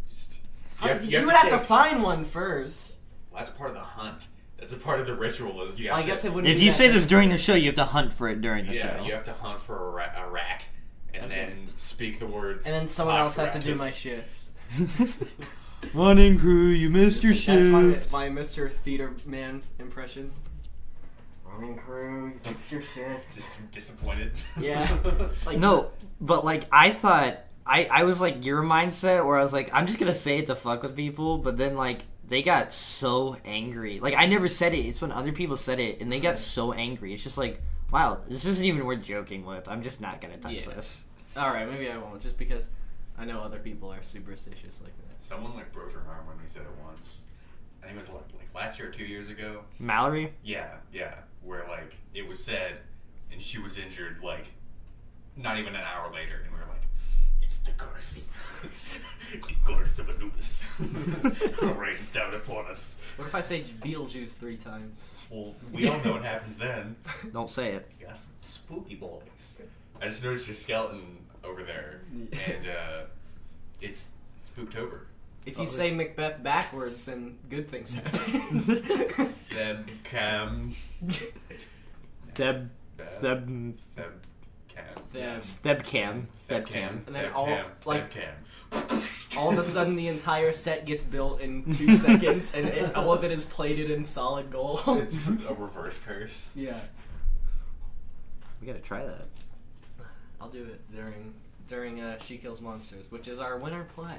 just 0.09 0.39
you, 0.81 0.87
have, 0.87 1.03
you, 1.03 1.11
you 1.11 1.17
have 1.17 1.25
would 1.25 1.31
to 1.33 1.37
have 1.37 1.49
take- 1.51 1.59
to 1.59 1.65
find 1.65 2.03
one 2.03 2.23
first. 2.23 2.97
Well, 3.31 3.39
that's 3.39 3.49
part 3.49 3.69
of 3.69 3.75
the 3.75 3.81
hunt. 3.81 4.27
That's 4.59 4.73
a 4.73 4.77
part 4.77 4.99
of 5.01 5.07
the 5.07 5.15
ritual. 5.15 5.61
Is 5.63 5.79
you 5.79 5.89
have 5.89 5.97
I 5.97 6.01
to, 6.03 6.07
guess 6.07 6.23
it 6.23 6.31
wouldn't. 6.33 6.53
If 6.53 6.59
be 6.59 6.65
you 6.65 6.71
say 6.71 6.87
this 6.87 7.05
during 7.05 7.29
the 7.29 7.37
show, 7.37 7.53
you 7.55 7.65
have 7.65 7.75
to 7.75 7.83
hunt 7.85 8.13
for 8.13 8.29
it 8.29 8.39
during 8.41 8.65
the 8.67 8.75
Yeah, 8.75 8.97
show. 8.99 9.03
you 9.05 9.11
have 9.13 9.23
to 9.23 9.33
hunt 9.33 9.59
for 9.59 9.89
a 9.89 9.91
rat, 9.91 10.15
a 10.17 10.29
rat 10.29 10.67
and 11.13 11.25
Okay. 11.25 11.35
then 11.35 11.67
speak 11.75 12.19
the 12.19 12.27
words. 12.27 12.65
and 12.65 12.75
then 12.75 12.87
someone 12.89 13.17
else 13.17 13.35
has 13.37 13.53
to 13.53 13.59
do 13.59 13.75
Oxyratus. 13.75 13.79
my 13.79 13.89
shifts. 13.89 14.51
Morning 15.93 16.39
crew, 16.39 16.67
you 16.67 16.89
missed 16.89 17.23
your 17.23 17.33
shift. 17.33 17.47
That's 17.47 17.65
my, 17.67 17.81
shift. 17.93 18.11
my 18.11 18.29
Mr. 18.29 18.71
Theater 18.71 19.13
Man 19.25 19.63
impression. 19.79 20.31
Running 21.45 21.75
crew, 21.77 22.33
it's 22.45 22.71
your 22.71 22.81
shift. 22.81 23.35
Just 23.35 23.47
disappointed. 23.71 24.31
Yeah. 24.59 24.87
Like 25.45 25.59
No, 25.59 25.91
but 26.19 26.43
like 26.45 26.63
I 26.71 26.89
thought, 26.89 27.39
I 27.65 27.85
I 27.91 28.03
was 28.05 28.19
like 28.19 28.43
your 28.45 28.63
mindset 28.63 29.25
where 29.25 29.37
I 29.37 29.43
was 29.43 29.53
like, 29.53 29.69
I'm 29.73 29.85
just 29.85 29.99
gonna 29.99 30.15
say 30.15 30.39
it 30.39 30.47
to 30.47 30.55
fuck 30.55 30.81
with 30.83 30.95
people, 30.95 31.37
but 31.37 31.57
then 31.57 31.75
like 31.75 32.05
they 32.27 32.41
got 32.41 32.73
so 32.73 33.37
angry. 33.45 33.99
Like 33.99 34.15
I 34.15 34.25
never 34.25 34.47
said 34.47 34.73
it. 34.73 34.79
It's 34.79 35.01
when 35.01 35.11
other 35.11 35.31
people 35.31 35.57
said 35.57 35.79
it, 35.79 36.01
and 36.01 36.11
they 36.11 36.19
got 36.19 36.35
mm. 36.35 36.39
so 36.39 36.73
angry. 36.73 37.13
It's 37.13 37.23
just 37.23 37.37
like, 37.37 37.61
wow, 37.93 38.19
this 38.27 38.43
isn't 38.45 38.65
even 38.65 38.85
worth 38.85 39.03
joking 39.03 39.45
with. 39.45 39.67
I'm 39.67 39.81
just 39.83 40.01
not 40.01 40.19
gonna 40.19 40.37
touch 40.37 40.53
Yeah. 40.67 40.73
this. 40.73 41.03
All 41.37 41.53
right, 41.53 41.69
maybe 41.69 41.89
I 41.89 41.97
won't, 41.97 42.21
just 42.21 42.37
because 42.37 42.69
I 43.17 43.25
know 43.25 43.39
other 43.41 43.59
people 43.59 43.91
are 43.93 44.01
superstitious 44.03 44.81
like 44.81 44.93
that. 45.07 45.23
Someone 45.23 45.53
like 45.55 45.71
broke 45.71 45.91
her 45.93 46.01
arm 46.09 46.25
when 46.27 46.37
we 46.41 46.47
said 46.47 46.63
it 46.63 46.83
once. 46.83 47.27
I 47.81 47.87
think 47.87 47.97
it 47.97 48.01
was 48.01 48.09
like, 48.09 48.23
like 48.37 48.53
last 48.55 48.79
year 48.79 48.89
or 48.89 48.91
two 48.91 49.05
years 49.05 49.29
ago. 49.29 49.63
Mallory, 49.79 50.33
Yeah, 50.43 50.75
yeah. 50.91 51.13
Where 51.43 51.67
like 51.69 51.95
it 52.13 52.27
was 52.27 52.43
said, 52.43 52.79
and 53.31 53.41
she 53.41 53.59
was 53.59 53.77
injured 53.77 54.17
like 54.23 54.47
not 55.35 55.57
even 55.59 55.75
an 55.75 55.81
hour 55.83 56.11
later, 56.13 56.41
and 56.43 56.51
we 56.53 56.59
were 56.59 56.65
like, 56.65 56.81
"It's 56.82 56.82
the 57.63 57.71
curse, 57.71 58.35
the 59.31 59.55
curse 59.65 59.99
of 59.99 60.09
Anubis 60.09 60.67
rains 61.77 62.09
down 62.09 62.33
upon 62.33 62.65
us." 62.67 62.97
What 63.17 63.27
if 63.27 63.35
I 63.35 63.39
say 63.41 63.61
Beetlejuice 63.61 64.35
three 64.37 64.57
times? 64.57 65.15
Well, 65.29 65.55
we 65.71 65.87
all 65.87 66.03
know 66.03 66.13
what 66.13 66.23
happens 66.23 66.57
then. 66.57 66.95
don't 67.33 67.49
say 67.49 67.69
it. 67.73 67.89
You 67.99 68.07
got 68.07 68.17
some 68.17 68.33
spooky 68.41 68.95
boys. 68.95 69.61
I 70.01 70.07
just 70.07 70.23
noticed 70.23 70.47
your 70.47 70.55
skeleton 70.55 71.17
over 71.43 71.63
there, 71.63 72.01
and 72.11 72.67
uh, 72.67 73.01
it's 73.81 74.11
Spooktober. 74.55 75.01
If 75.45 75.57
you 75.57 75.63
Oh, 75.63 75.67
say 75.67 75.91
Macbeth 75.91 76.41
backwards, 76.41 77.03
then 77.03 77.37
good 77.49 77.67
things 77.69 77.95
happen. 77.95 78.11
Theb 79.49 79.85
Cam. 80.03 80.73
Theb, 82.33 82.69
Theb 83.21 83.73
Theb, 85.13 85.39
Theb 85.39 85.83
Cam. 85.83 86.27
Theb. 86.49 86.63
Thebcam, 86.63 86.63
Theb 86.63 86.63
Thebcam. 86.63 86.67
Cam. 86.67 87.03
And 87.07 87.15
then 87.15 87.31
all- 87.33 87.59
like- 87.85 88.11
Theb 88.11 88.31
Cam. 88.71 89.01
all 89.37 89.51
of 89.51 89.57
a 89.59 89.63
sudden, 89.63 89.95
the 89.95 90.07
entire 90.07 90.51
set 90.51 90.85
gets 90.85 91.03
built 91.03 91.39
in 91.41 91.63
two 91.73 91.95
seconds, 91.97 92.53
and 92.55 92.67
it, 92.67 92.95
all 92.95 93.13
of 93.13 93.23
it 93.23 93.31
is 93.31 93.45
plated 93.45 93.91
in 93.91 94.03
solid 94.03 94.51
gold. 94.51 94.81
It's 94.87 95.27
a 95.47 95.53
reverse 95.53 95.99
curse. 95.99 96.55
yeah, 96.57 96.79
We 98.61 98.67
gotta 98.67 98.79
try 98.79 99.05
that. 99.05 99.27
I'll 100.41 100.49
do 100.49 100.63
it 100.63 100.81
during 100.93 101.33
during 101.67 102.01
uh, 102.01 102.17
She 102.17 102.37
Kills 102.37 102.59
Monsters, 102.61 103.05
which 103.09 103.27
is 103.27 103.39
our 103.39 103.57
winter 103.57 103.85
play. 103.95 104.17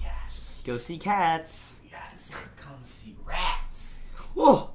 Yes. 0.00 0.62
Go 0.64 0.76
see 0.76 0.96
cats. 0.98 1.72
Yes. 1.90 2.46
Come 2.56 2.82
see 2.82 3.16
rats. 3.26 4.14
Whoa. 4.34 4.70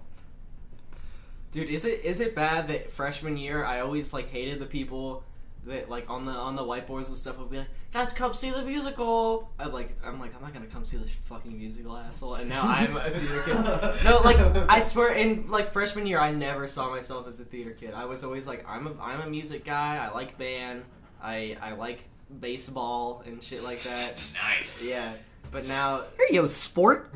Dude, 1.52 1.70
is 1.70 1.86
it 1.86 2.04
is 2.04 2.20
it 2.20 2.36
bad 2.36 2.68
that 2.68 2.92
freshman 2.92 3.38
year 3.38 3.64
I 3.64 3.80
always 3.80 4.12
like 4.12 4.30
hated 4.30 4.60
the 4.60 4.66
people 4.66 5.24
that 5.66 5.90
like 5.90 6.10
on 6.10 6.26
the 6.26 6.32
on 6.32 6.56
the 6.56 6.62
whiteboards 6.62 7.08
and 7.08 7.18
stuff 7.18 7.40
I'd 7.40 7.50
be 7.50 7.58
like, 7.58 7.68
guys, 7.92 8.14
come 8.14 8.34
see 8.34 8.52
the 8.52 8.64
musical. 8.64 9.50
I'm 9.60 9.72
like, 9.74 9.98
I'm 10.04 10.20
like, 10.20 10.36
I'm 10.36 10.42
not 10.42 10.54
gonna 10.54 10.68
come 10.68 10.86
see 10.86 10.98
this 10.98 11.10
fucking 11.26 11.58
musical, 11.58 11.98
asshole. 11.98 12.36
And 12.36 12.50
now 12.50 12.64
I'm 12.64 12.96
a 12.96 13.10
theater 13.10 13.42
kid. 13.46 14.06
No, 14.06 14.20
like 14.24 14.38
I 14.70 14.80
swear, 14.80 15.14
in 15.14 15.48
like 15.50 15.72
freshman 15.72 16.06
year, 16.06 16.20
I 16.20 16.32
never 16.32 16.68
saw 16.68 16.90
myself 16.90 17.28
as 17.28 17.40
a 17.40 17.46
theater 17.46 17.72
kid. 17.72 17.94
I 17.94 18.06
was 18.06 18.24
always 18.24 18.48
like, 18.48 18.66
I'm 18.70 18.88
a 18.88 18.94
I'm 19.02 19.22
a 19.22 19.30
music 19.30 19.66
guy. 19.66 19.98
I 19.98 20.14
like 20.14 20.38
band. 20.38 20.84
I 21.22 21.58
I 21.62 21.74
like 21.74 22.04
baseball 22.40 23.24
and 23.26 23.42
shit 23.42 23.64
like 23.64 23.82
that. 23.84 24.32
Nice. 24.60 24.84
Yeah, 24.88 25.14
but 25.52 25.68
now 25.68 26.04
Here 26.18 26.28
you 26.30 26.42
go, 26.42 26.48
sport. 26.48 27.14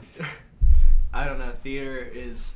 I 1.13 1.25
don't 1.25 1.39
know. 1.39 1.51
Theater 1.63 1.97
is 1.99 2.55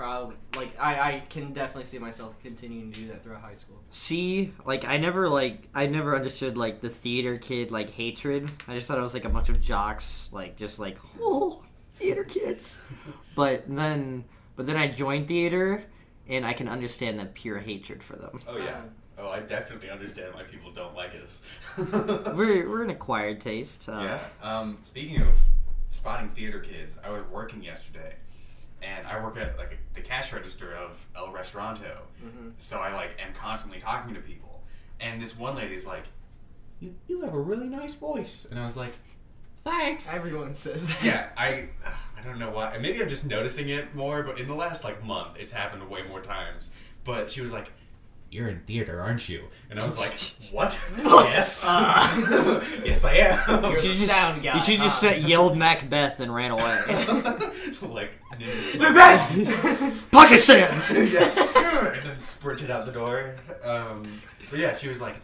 probably 0.00 0.36
like 0.56 0.74
I 0.80 1.00
I 1.00 1.22
can 1.28 1.52
definitely 1.52 1.84
see 1.84 1.98
myself 1.98 2.34
continuing 2.42 2.90
to 2.90 3.00
do 3.00 3.08
that 3.08 3.22
throughout 3.22 3.42
high 3.42 3.54
school. 3.54 3.76
See, 3.90 4.54
like 4.64 4.86
I 4.86 4.96
never 4.96 5.28
like 5.28 5.68
I 5.74 5.86
never 5.88 6.16
understood 6.16 6.56
like 6.56 6.80
the 6.80 6.88
theater 6.88 7.36
kid 7.36 7.70
like 7.70 7.90
hatred. 7.90 8.50
I 8.66 8.76
just 8.76 8.88
thought 8.88 8.96
it 8.96 9.02
was 9.02 9.12
like 9.12 9.26
a 9.26 9.28
bunch 9.28 9.50
of 9.50 9.60
jocks, 9.60 10.30
like 10.32 10.56
just 10.56 10.78
like 10.78 10.96
oh 11.20 11.62
theater 11.94 12.24
kids. 12.24 12.82
But 13.36 13.64
then, 13.68 14.24
but 14.56 14.66
then 14.66 14.76
I 14.76 14.88
joined 14.88 15.28
theater, 15.28 15.84
and 16.28 16.44
I 16.44 16.52
can 16.52 16.68
understand 16.68 17.18
that 17.20 17.32
pure 17.32 17.58
hatred 17.58 18.02
for 18.02 18.16
them. 18.16 18.38
Oh 18.46 18.58
yeah. 18.58 18.80
Oh, 19.16 19.28
I 19.28 19.40
definitely 19.40 19.88
understand 19.88 20.34
why 20.34 20.42
people 20.42 20.72
don't 20.72 20.94
like 20.94 21.14
us. 21.14 21.42
We're 21.78 22.68
we're 22.68 22.82
an 22.82 22.90
acquired 22.90 23.40
taste. 23.40 23.88
Uh, 23.88 24.00
yeah. 24.02 24.20
Um, 24.42 24.78
speaking 24.82 25.22
of 25.22 25.28
spotting 25.88 26.30
theater 26.30 26.58
kids, 26.58 26.98
I 27.02 27.10
was 27.10 27.22
working 27.30 27.62
yesterday, 27.62 28.16
and 28.82 29.06
I 29.06 29.22
work 29.22 29.36
at 29.36 29.58
like 29.58 29.78
the 29.94 30.00
cash 30.00 30.32
register 30.32 30.74
of 30.74 31.04
El 31.16 31.28
Restauranto. 31.28 31.98
Mhm. 32.24 32.52
So 32.56 32.78
I 32.78 32.92
like 32.94 33.10
am 33.20 33.32
constantly 33.34 33.80
talking 33.80 34.14
to 34.14 34.20
people, 34.20 34.62
and 35.00 35.20
this 35.20 35.36
one 35.36 35.54
lady's 35.56 35.86
like, 35.86 36.04
"You 36.80 36.94
you 37.08 37.20
have 37.22 37.34
a 37.34 37.40
really 37.40 37.68
nice 37.68 37.94
voice," 37.94 38.46
and 38.50 38.58
I 38.58 38.64
was 38.64 38.76
like, 38.76 38.92
"Thanks." 39.58 40.12
Everyone 40.12 40.52
says 40.54 40.88
that. 40.88 41.02
yeah, 41.02 41.30
I 41.36 41.68
I 42.18 42.22
don't 42.24 42.38
know 42.38 42.50
why. 42.50 42.76
Maybe 42.78 43.00
I'm 43.02 43.08
just 43.08 43.26
noticing 43.26 43.68
it 43.68 43.94
more, 43.94 44.22
but 44.22 44.38
in 44.38 44.46
the 44.48 44.54
last 44.54 44.84
like 44.84 45.02
month, 45.04 45.36
it's 45.38 45.52
happened 45.52 45.88
way 45.88 46.02
more 46.02 46.20
times. 46.20 46.70
But 47.04 47.30
she 47.30 47.40
was 47.40 47.50
like, 47.50 47.72
"You're 48.30 48.48
in 48.48 48.60
theater, 48.60 49.00
aren't 49.00 49.28
you?" 49.28 49.44
And 49.70 49.78
I 49.80 49.84
was 49.84 49.96
like, 49.98 50.12
"What? 50.52 50.78
yes, 50.96 51.64
Uh. 51.66 52.64
yes, 52.84 53.04
I 53.04 53.14
am." 53.14 53.62
You're 53.64 53.70
You 53.72 53.76
the 53.76 53.80
should 53.82 53.96
just, 53.96 54.06
sound 54.06 54.42
guy, 54.42 54.54
you 54.54 54.60
should 54.60 54.80
just 54.80 55.02
huh? 55.02 55.10
said, 55.10 55.22
yelled 55.22 55.56
Macbeth 55.56 56.20
and 56.20 56.34
ran 56.34 56.50
away. 56.52 56.80
like 57.82 58.10
ninja 58.38 58.62
smoke 58.62 58.92
Macbeth! 58.94 60.10
Pocket 60.10 60.38
sands! 60.38 60.88
bomb. 60.92 61.86
and 61.94 62.06
then 62.06 62.18
sprinted 62.18 62.70
out 62.70 62.86
the 62.86 62.92
door. 62.92 63.34
Um, 63.62 64.20
but 64.50 64.58
yeah, 64.58 64.74
she 64.74 64.88
was 64.88 65.00
like, 65.00 65.16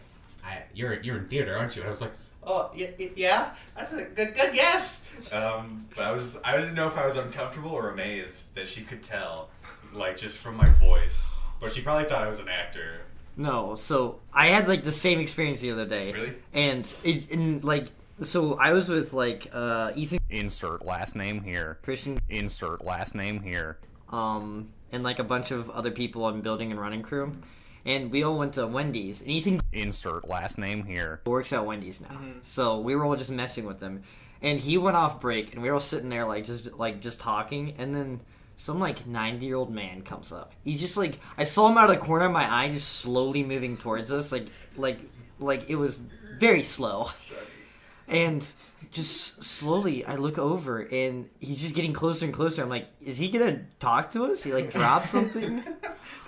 I, 0.45 0.63
"You're 0.73 1.01
you're 1.01 1.17
in 1.17 1.27
theater, 1.27 1.57
aren't 1.57 1.75
you?" 1.75 1.81
And 1.81 1.87
I 1.87 1.91
was 1.91 2.01
like. 2.01 2.11
Oh 2.49 2.71
y- 2.73 2.93
y- 2.97 3.11
yeah, 3.17 3.53
that's 3.75 3.91
a 3.91 4.03
good 4.05 4.33
good 4.33 4.53
guess. 4.53 5.05
Um, 5.33 5.85
but 5.93 6.05
I 6.05 6.13
was 6.13 6.39
I 6.45 6.55
didn't 6.55 6.75
know 6.75 6.87
if 6.87 6.97
I 6.97 7.05
was 7.05 7.17
uncomfortable 7.17 7.71
or 7.71 7.89
amazed 7.89 8.55
that 8.55 8.69
she 8.69 8.83
could 8.83 9.03
tell, 9.03 9.49
like 9.91 10.15
just 10.15 10.37
from 10.39 10.55
my 10.55 10.69
voice. 10.69 11.33
But 11.59 11.71
she 11.73 11.81
probably 11.81 12.05
thought 12.05 12.21
I 12.23 12.27
was 12.27 12.39
an 12.39 12.49
actor. 12.49 13.01
No, 13.35 13.75
so 13.75 14.19
I 14.33 14.47
had 14.47 14.67
like 14.67 14.83
the 14.83 14.91
same 14.91 15.19
experience 15.19 15.59
the 15.61 15.71
other 15.71 15.85
day. 15.85 16.11
Really? 16.13 16.33
And 16.53 16.91
it's 17.03 17.27
in 17.27 17.61
like 17.61 17.87
so 18.21 18.55
I 18.55 18.73
was 18.73 18.89
with 18.89 19.13
like 19.13 19.47
uh 19.53 19.91
Ethan 19.95 20.19
Insert 20.29 20.85
last 20.85 21.15
name 21.15 21.41
here. 21.41 21.77
Christian 21.83 22.19
Insert 22.29 22.83
last 22.83 23.13
name 23.15 23.41
here. 23.41 23.77
um 24.09 24.69
and 24.91 25.03
like 25.03 25.19
a 25.19 25.23
bunch 25.23 25.51
of 25.51 25.69
other 25.69 25.91
people 25.91 26.23
on 26.25 26.41
building 26.41 26.71
and 26.71 26.79
running 26.79 27.01
crew. 27.01 27.33
And 27.85 28.11
we 28.11 28.23
all 28.23 28.37
went 28.37 28.53
to 28.55 28.65
Wendy's. 28.67 29.21
And 29.21 29.29
Ethan 29.31 29.61
Insert 29.71 30.27
last 30.27 30.57
name 30.57 30.83
here. 30.83 31.21
works 31.25 31.53
at 31.53 31.65
Wendy's 31.65 32.01
now. 32.01 32.19
So 32.41 32.79
we 32.79 32.95
were 32.95 33.05
all 33.05 33.15
just 33.15 33.31
messing 33.31 33.65
with 33.65 33.79
him. 33.81 34.03
And 34.41 34.59
he 34.59 34.77
went 34.77 34.97
off 34.97 35.19
break 35.21 35.53
and 35.53 35.61
we 35.61 35.69
were 35.69 35.75
all 35.75 35.79
sitting 35.79 36.09
there 36.09 36.25
like 36.25 36.45
just 36.45 36.73
like 36.73 37.01
just 37.01 37.19
talking 37.19 37.75
and 37.77 37.93
then 37.93 38.19
some 38.57 38.79
like 38.79 39.05
90 39.07 39.45
year 39.45 39.55
old 39.55 39.71
man 39.71 40.01
comes 40.01 40.31
up. 40.31 40.51
He's 40.63 40.81
just 40.81 40.97
like 40.97 41.19
I 41.37 41.45
saw 41.45 41.69
him 41.69 41.77
out 41.77 41.89
of 41.89 41.95
the 41.97 42.05
corner 42.05 42.25
of 42.25 42.31
my 42.31 42.51
eye 42.51 42.69
just 42.73 42.89
slowly 42.89 43.43
moving 43.43 43.77
towards 43.77 44.11
us 44.11 44.31
like 44.31 44.47
like 44.75 44.99
like 45.39 45.69
it 45.69 45.75
was 45.75 45.99
very 46.39 46.63
slow. 46.63 47.11
And 48.09 48.45
just 48.91 49.43
slowly 49.43 50.05
I 50.05 50.15
look 50.15 50.37
over 50.39 50.79
and 50.79 51.29
he's 51.39 51.61
just 51.61 51.75
getting 51.75 51.93
closer 51.93 52.25
and 52.25 52.33
closer. 52.33 52.63
I'm 52.63 52.69
like, 52.69 52.87
is 52.99 53.17
he 53.17 53.29
gonna 53.29 53.61
talk 53.79 54.11
to 54.11 54.23
us? 54.25 54.43
He 54.43 54.51
like 54.53 54.71
drops 54.71 55.09
something. 55.11 55.63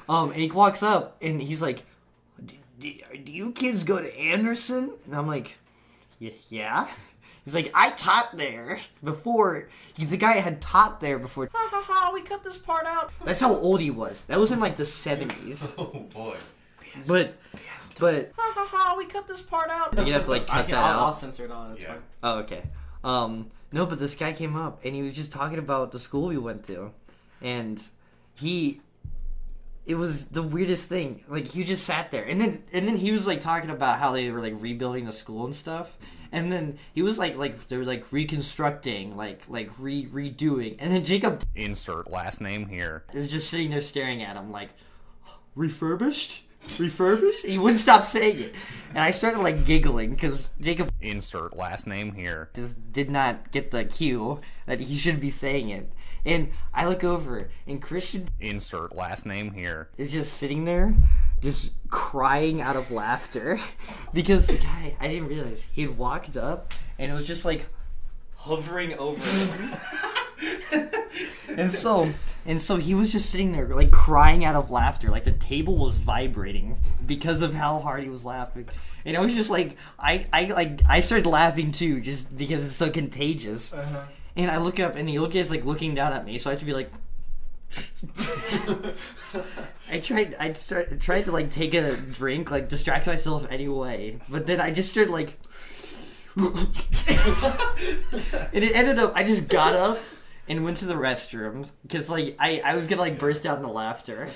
Um, 0.07 0.31
and 0.31 0.39
he 0.39 0.51
walks 0.51 0.83
up 0.83 1.17
and 1.21 1.41
he's 1.41 1.61
like, 1.61 1.83
do, 2.45 2.55
do, 2.79 2.93
do 3.23 3.31
you 3.31 3.51
kids 3.53 3.83
go 3.83 3.99
to 3.99 4.15
Anderson? 4.17 4.95
And 5.05 5.15
I'm 5.15 5.27
like, 5.27 5.57
yeah. 6.19 6.87
He's 7.49 7.55
like, 7.55 7.71
I 7.73 7.89
taught 7.89 8.37
there 8.37 8.77
before. 9.03 9.69
He's 9.97 10.11
the 10.11 10.17
guy 10.17 10.33
had 10.33 10.61
taught 10.61 11.01
there 11.01 11.17
before. 11.17 11.49
Ha 11.51 11.67
ha 11.71 11.81
ha, 11.83 12.11
we 12.13 12.21
cut 12.21 12.43
this 12.43 12.59
part 12.59 12.85
out. 12.85 13.11
That's 13.25 13.41
how 13.41 13.55
old 13.55 13.81
he 13.81 13.89
was. 13.89 14.23
That 14.25 14.39
was 14.39 14.51
in 14.51 14.59
like 14.59 14.77
the 14.77 14.83
70s. 14.83 15.73
Oh 15.79 15.85
boy. 16.13 16.35
But, 17.07 17.33
but, 17.99 18.31
Ha 18.37 18.51
ha 18.55 18.67
ha, 18.69 18.95
we 18.95 19.05
cut 19.05 19.27
this 19.27 19.41
part 19.41 19.71
out. 19.71 19.95
you're 19.95 20.03
gonna 20.05 20.13
have 20.17 20.25
to 20.25 20.29
like 20.29 20.45
cut 20.45 20.65
can, 20.65 20.75
that 20.75 20.83
I'll, 20.83 21.05
I'll 21.05 21.13
censor 21.13 21.45
it 21.45 21.51
all. 21.51 21.69
That's 21.69 21.81
Yeah. 21.81 21.87
fine. 21.93 22.01
Oh, 22.21 22.37
okay. 22.39 22.63
Um, 23.03 23.49
no, 23.71 23.87
but 23.87 23.97
this 23.97 24.13
guy 24.13 24.33
came 24.33 24.55
up 24.55 24.85
and 24.85 24.93
he 24.93 25.01
was 25.01 25.13
just 25.15 25.31
talking 25.31 25.57
about 25.57 25.91
the 25.91 25.99
school 25.99 26.27
we 26.27 26.37
went 26.37 26.65
to, 26.65 26.91
and 27.41 27.81
he, 28.35 28.81
it 29.87 29.95
was 29.95 30.25
the 30.25 30.43
weirdest 30.43 30.85
thing. 30.85 31.23
Like 31.29 31.47
he 31.47 31.63
just 31.63 31.83
sat 31.83 32.11
there, 32.11 32.25
and 32.25 32.39
then 32.39 32.63
and 32.73 32.87
then 32.87 32.97
he 32.97 33.11
was 33.11 33.25
like 33.25 33.41
talking 33.41 33.71
about 33.71 33.97
how 33.97 34.11
they 34.11 34.29
were 34.29 34.41
like 34.41 34.53
rebuilding 34.57 35.05
the 35.05 35.11
school 35.11 35.45
and 35.45 35.55
stuff, 35.55 35.95
and 36.31 36.51
then 36.51 36.77
he 36.93 37.01
was 37.01 37.17
like 37.17 37.35
like 37.35 37.67
they 37.67 37.77
were 37.77 37.85
like 37.85 38.11
reconstructing, 38.11 39.15
like 39.15 39.43
like 39.47 39.69
re 39.77 40.05
redoing, 40.05 40.75
and 40.79 40.91
then 40.91 41.05
Jacob 41.05 41.43
Insert 41.55 42.09
last 42.09 42.41
name 42.41 42.67
here. 42.67 43.05
is 43.13 43.31
just 43.31 43.49
sitting 43.49 43.71
there 43.71 43.81
staring 43.81 44.21
at 44.23 44.35
him 44.35 44.51
like 44.51 44.69
refurbished. 45.55 46.43
Refurbished? 46.77 47.45
He 47.45 47.57
wouldn't 47.57 47.79
stop 47.79 48.03
saying 48.03 48.39
it, 48.39 48.55
and 48.89 48.99
I 48.99 49.11
started 49.11 49.39
like 49.39 49.65
giggling 49.65 50.11
because 50.11 50.49
Jacob 50.59 50.91
Insert 51.01 51.55
last 51.55 51.87
name 51.87 52.13
here. 52.13 52.49
just 52.53 52.91
did 52.91 53.09
not 53.09 53.51
get 53.51 53.71
the 53.71 53.85
cue 53.85 54.41
that 54.65 54.81
he 54.81 54.95
should 54.95 55.21
be 55.21 55.29
saying 55.29 55.69
it. 55.69 55.91
And 56.25 56.51
I 56.73 56.85
look 56.85 57.03
over, 57.03 57.49
and 57.65 57.81
Christian 57.81 58.29
Insert 58.41 58.93
last 58.93 59.25
name 59.25 59.51
here. 59.51 59.89
is 59.97 60.11
just 60.11 60.33
sitting 60.33 60.65
there, 60.65 60.93
just 61.41 61.73
crying 61.89 62.61
out 62.61 62.75
of 62.75 62.91
laughter 62.91 63.59
because 64.13 64.47
the 64.47 64.57
guy, 64.57 64.95
I 64.99 65.07
didn't 65.07 65.27
realize, 65.27 65.65
he 65.71 65.81
had 65.83 65.97
walked 65.97 66.35
up 66.37 66.73
and 66.97 67.11
it 67.11 67.13
was 67.13 67.25
just 67.25 67.45
like 67.45 67.65
hovering 68.35 68.93
over 68.97 69.21
him. 69.21 69.75
and 71.57 71.71
so 71.71 72.13
and 72.45 72.61
so 72.61 72.77
he 72.77 72.93
was 72.95 73.11
just 73.11 73.29
sitting 73.29 73.51
there 73.51 73.67
like 73.67 73.91
crying 73.91 74.45
out 74.45 74.55
of 74.55 74.71
laughter 74.71 75.09
like 75.09 75.25
the 75.25 75.31
table 75.33 75.77
was 75.77 75.97
vibrating 75.97 76.77
because 77.05 77.41
of 77.41 77.53
how 77.53 77.79
hard 77.79 78.03
he 78.03 78.09
was 78.09 78.23
laughing 78.23 78.65
and 79.03 79.17
i 79.17 79.19
was 79.19 79.33
just 79.33 79.49
like 79.49 79.75
i 79.99 80.25
i 80.31 80.45
like 80.45 80.79
i 80.87 81.01
started 81.01 81.25
laughing 81.27 81.71
too 81.73 81.99
just 81.99 82.37
because 82.37 82.63
it's 82.65 82.75
so 82.75 82.89
contagious 82.89 83.73
Uh-huh. 83.73 84.03
and 84.37 84.49
i 84.49 84.57
look 84.57 84.79
up 84.79 84.95
and 84.95 85.09
he 85.09 85.19
look 85.19 85.35
is 85.35 85.51
like 85.51 85.65
looking 85.65 85.93
down 85.93 86.13
at 86.13 86.23
me 86.23 86.37
so 86.37 86.49
i 86.49 86.53
have 86.53 86.59
to 86.59 86.65
be 86.65 86.73
like 86.73 86.91
I 89.91 89.99
tried. 89.99 90.35
I 90.39 90.53
start, 90.53 90.99
tried 90.99 91.25
to 91.25 91.31
like 91.31 91.49
take 91.51 91.73
a 91.73 91.95
drink, 91.95 92.51
like 92.51 92.69
distract 92.69 93.07
myself 93.07 93.45
anyway, 93.49 94.19
but 94.29 94.45
then 94.45 94.61
I 94.61 94.71
just 94.71 94.91
started 94.91 95.11
like, 95.11 95.37
and 96.37 96.55
it 98.53 98.75
ended 98.75 98.99
up. 98.99 99.13
I 99.15 99.23
just 99.23 99.47
got 99.47 99.73
up 99.73 99.99
and 100.47 100.63
went 100.63 100.77
to 100.77 100.85
the 100.85 100.95
restroom 100.95 101.69
because 101.83 102.09
like 102.09 102.35
I 102.39 102.61
I 102.63 102.75
was 102.75 102.87
gonna 102.87 103.01
like 103.01 103.19
burst 103.19 103.45
out 103.45 103.57
into 103.57 103.69
laughter, 103.69 104.29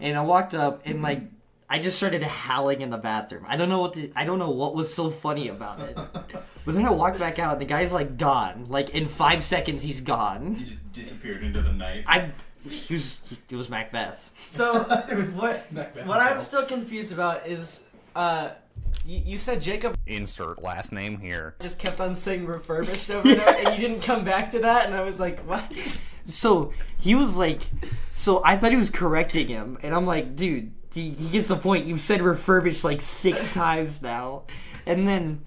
and 0.00 0.16
I 0.16 0.22
walked 0.22 0.54
up 0.54 0.82
and 0.84 1.02
like 1.02 1.22
I 1.72 1.78
just 1.78 1.96
started 1.96 2.22
howling 2.24 2.80
in 2.80 2.90
the 2.90 2.98
bathroom. 2.98 3.44
I 3.46 3.56
don't 3.56 3.68
know 3.68 3.80
what 3.80 3.92
the 3.92 4.10
I 4.16 4.24
don't 4.24 4.40
know 4.40 4.50
what 4.50 4.74
was 4.74 4.92
so 4.92 5.08
funny 5.08 5.48
about 5.48 5.80
it, 5.80 5.94
but 5.94 6.74
then 6.74 6.84
I 6.84 6.90
walked 6.90 7.18
back 7.18 7.38
out 7.38 7.52
and 7.52 7.60
the 7.60 7.66
guy's 7.66 7.92
like 7.92 8.16
gone. 8.16 8.66
Like 8.68 8.90
in 8.90 9.06
five 9.06 9.44
seconds, 9.44 9.84
he's 9.84 10.00
gone. 10.00 10.56
He 10.56 10.64
just 10.64 10.92
disappeared 10.92 11.44
into 11.44 11.62
the 11.62 11.72
night. 11.72 12.04
I 12.08 12.32
he 12.68 12.94
was 12.94 13.20
it 13.50 13.56
was 13.56 13.68
Macbeth. 13.70 14.30
So 14.46 14.86
It 15.10 15.16
was 15.16 15.32
what? 15.34 15.70
Macbeth 15.72 16.06
What 16.06 16.20
I'm 16.20 16.34
himself. 16.36 16.46
still 16.46 16.66
confused 16.66 17.12
about 17.12 17.46
is, 17.46 17.84
uh, 18.14 18.50
you, 19.06 19.22
you 19.24 19.38
said 19.38 19.62
Jacob 19.62 19.96
Insert 20.06 20.62
last 20.62 20.92
name 20.92 21.18
here. 21.18 21.54
just 21.60 21.78
kept 21.78 22.00
on 22.00 22.14
saying 22.14 22.46
refurbished 22.46 23.10
over 23.10 23.26
there, 23.34 23.56
and 23.66 23.78
you 23.80 23.88
didn't 23.88 24.02
come 24.02 24.24
back 24.24 24.50
to 24.50 24.58
that, 24.60 24.86
and 24.86 24.94
I 24.94 25.02
was 25.02 25.18
like, 25.20 25.40
what? 25.40 25.72
So 26.26 26.72
he 26.98 27.14
was 27.14 27.36
like, 27.36 27.62
so 28.12 28.42
I 28.44 28.56
thought 28.56 28.72
he 28.72 28.76
was 28.76 28.90
correcting 28.90 29.48
him, 29.48 29.78
and 29.82 29.94
I'm 29.94 30.06
like, 30.06 30.36
dude, 30.36 30.72
he, 30.92 31.10
he 31.10 31.28
gets 31.30 31.48
the 31.48 31.56
point. 31.56 31.86
You've 31.86 32.00
said 32.00 32.20
refurbished 32.20 32.84
like 32.84 33.00
six 33.00 33.54
times 33.62 34.02
now, 34.02 34.42
and 34.86 35.08
then, 35.08 35.44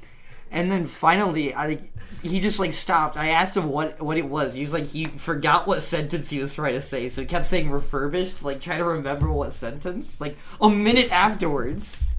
and 0.52 0.72
then 0.72 0.86
finally, 0.86 1.54
I 1.54 1.68
like 1.68 1.94
he 2.24 2.40
just 2.40 2.60
like 2.60 2.74
stopped. 2.74 3.18
I 3.18 3.30
asked 3.30 3.56
him 3.56 3.70
what 3.70 4.02
what 4.02 4.18
it 4.18 4.26
was. 4.26 4.54
He 4.54 4.62
was 4.62 4.74
like 4.74 4.88
he 4.88 5.06
forgot 5.06 5.68
what 5.68 5.84
sentence 5.84 6.30
he 6.30 6.40
was 6.40 6.56
trying 6.56 6.74
to 6.74 6.82
say, 6.82 7.10
so 7.10 7.22
he 7.22 7.28
kept 7.28 7.46
saying 7.46 7.70
refurbished, 7.70 8.44
like 8.44 8.62
trying 8.62 8.80
to 8.80 8.86
remember 8.86 9.32
what 9.32 9.52
sentence. 9.52 10.22
Like 10.22 10.38
a 10.62 10.70
minute 10.70 11.12
afterwards. 11.12 12.16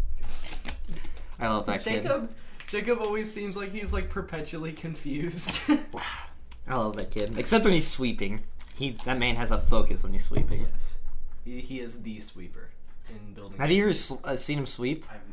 I 1.40 1.48
love 1.48 1.66
that 1.66 1.82
kid. 1.82 2.02
Jacob, 2.02 2.30
Jacob 2.68 3.00
always 3.00 3.32
seems 3.32 3.56
like 3.56 3.72
he's 3.72 3.92
like 3.92 4.10
perpetually 4.10 4.72
confused. 4.72 5.70
I 6.68 6.76
love 6.76 6.96
that 6.96 7.10
kid. 7.10 7.36
Except 7.38 7.64
when 7.64 7.74
he's 7.74 7.88
sweeping. 7.88 8.42
He 8.74 8.90
that 9.04 9.18
man 9.18 9.36
has 9.36 9.50
a 9.50 9.58
focus 9.58 10.02
when 10.02 10.12
he's 10.12 10.24
sweeping. 10.24 10.66
yes, 10.72 10.94
he, 11.44 11.60
he 11.60 11.80
is 11.80 12.02
the 12.02 12.20
sweeper 12.20 12.70
in 13.08 13.32
building. 13.32 13.58
Have 13.58 13.70
you 13.70 13.88
ever 13.88 14.18
uh, 14.24 14.36
seen 14.36 14.58
him 14.58 14.66
sweep? 14.66 15.04
I'm, 15.10 15.23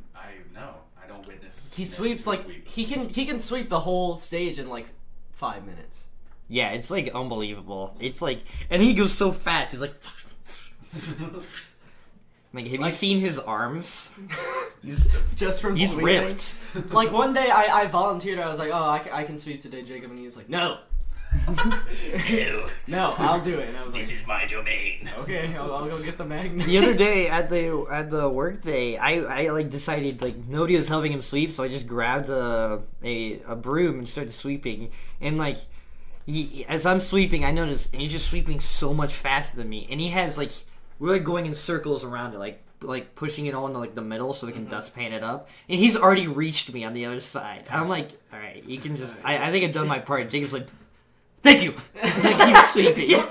I 1.23 1.27
no, 1.27 1.27
I 1.27 1.27
don't 1.27 1.27
witness. 1.27 1.73
He 1.73 1.85
sweeps 1.85 2.27
like 2.27 2.41
sweep. 2.41 2.67
he 2.67 2.85
can 2.85 3.09
he 3.09 3.25
can 3.25 3.39
sweep 3.39 3.69
the 3.69 3.79
whole 3.81 4.17
stage 4.17 4.59
in 4.59 4.69
like 4.69 4.87
five 5.31 5.65
minutes. 5.65 6.07
Yeah, 6.47 6.71
it's 6.71 6.91
like 6.91 7.09
unbelievable. 7.15 7.95
It's 8.01 8.21
like, 8.21 8.39
and 8.69 8.81
he 8.81 8.93
goes 8.93 9.13
so 9.13 9.31
fast. 9.31 9.71
He's 9.71 9.81
like, 9.81 9.93
like, 12.53 12.67
have 12.67 12.81
you 12.81 12.89
seen 12.89 13.19
his 13.19 13.39
arms? 13.39 14.09
He's 14.83 15.13
just 15.35 15.61
from 15.61 15.75
He's 15.77 15.91
sweeping. 15.91 16.25
ripped. 16.25 16.55
Like 16.91 17.11
one 17.11 17.33
day 17.33 17.49
I, 17.49 17.81
I 17.83 17.87
volunteered. 17.87 18.39
I 18.39 18.47
was 18.49 18.59
like, 18.59 18.71
oh, 18.73 18.89
I, 18.89 18.99
can- 18.99 19.13
I 19.13 19.23
can 19.23 19.37
sweep 19.37 19.61
today, 19.61 19.81
Jacob, 19.83 20.09
and 20.09 20.19
he 20.19 20.25
was 20.25 20.35
like, 20.35 20.49
no, 20.49 20.79
Ew, 22.29 22.65
no, 22.87 23.15
I'll 23.17 23.41
do 23.41 23.59
it. 23.59 23.69
And 23.69 23.77
I 23.77 23.83
was 23.83 23.93
like, 23.93 24.03
is 24.03 24.27
my 24.27 24.45
domain. 24.45 25.09
okay, 25.19 25.55
I'll, 25.55 25.73
I'll 25.73 25.85
go 25.85 26.01
get 26.01 26.17
the 26.17 26.25
magnet. 26.25 26.65
The 26.65 26.77
other 26.77 26.93
day 26.93 27.27
at 27.29 27.49
the 27.49 27.85
at 27.91 28.09
the 28.09 28.29
work 28.29 28.61
day, 28.61 28.97
I, 28.97 29.45
I 29.45 29.49
like 29.49 29.69
decided 29.69 30.21
like 30.21 30.35
nobody 30.47 30.75
was 30.75 30.87
helping 30.87 31.13
him 31.13 31.21
sweep, 31.21 31.51
so 31.51 31.63
I 31.63 31.67
just 31.67 31.87
grabbed 31.87 32.29
a 32.29 32.81
a, 33.03 33.41
a 33.47 33.55
broom 33.55 33.99
and 33.99 34.07
started 34.07 34.33
sweeping. 34.33 34.91
And 35.19 35.37
like, 35.37 35.57
he, 36.25 36.65
as 36.67 36.85
I'm 36.85 36.99
sweeping, 36.99 37.45
I 37.45 37.51
noticed 37.51 37.93
and 37.93 38.01
he's 38.01 38.11
just 38.11 38.29
sweeping 38.29 38.59
so 38.59 38.93
much 38.93 39.13
faster 39.13 39.57
than 39.57 39.69
me, 39.69 39.87
and 39.89 39.99
he 39.99 40.09
has 40.09 40.37
like 40.37 40.51
we're 40.99 41.13
like 41.13 41.23
going 41.23 41.45
in 41.45 41.53
circles 41.53 42.03
around 42.03 42.33
it, 42.33 42.39
like 42.39 42.61
like 42.81 43.15
pushing 43.15 43.45
it 43.45 43.53
all 43.53 43.67
into 43.67 43.79
like 43.79 43.95
the 43.95 44.01
middle 44.01 44.33
so 44.33 44.47
we 44.47 44.53
can 44.53 44.63
mm-hmm. 44.63 44.71
dust 44.71 44.93
pan 44.95 45.13
it 45.13 45.23
up. 45.23 45.49
And 45.69 45.79
he's 45.79 45.95
already 45.95 46.27
reached 46.27 46.73
me 46.73 46.83
on 46.83 46.93
the 46.93 47.05
other 47.05 47.19
side. 47.19 47.65
I'm 47.69 47.89
like, 47.89 48.09
all 48.33 48.39
right, 48.39 48.63
you 48.65 48.79
can 48.79 48.95
just. 48.97 49.15
I, 49.23 49.47
I 49.47 49.51
think 49.51 49.65
I've 49.65 49.73
done 49.73 49.87
my 49.87 49.99
part. 49.99 50.29
Jacob's 50.29 50.53
like, 50.53 50.67
thank 51.41 51.63
you. 51.63 51.71
Thank 51.71 52.39
you, 52.39 52.45
keep 52.45 52.95
sweeping. 52.95 53.23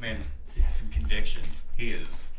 Man's 0.00 0.28
he 0.54 0.60
has 0.62 0.76
some 0.76 0.90
convictions. 0.90 1.64
He 1.76 1.90
is. 1.90 2.32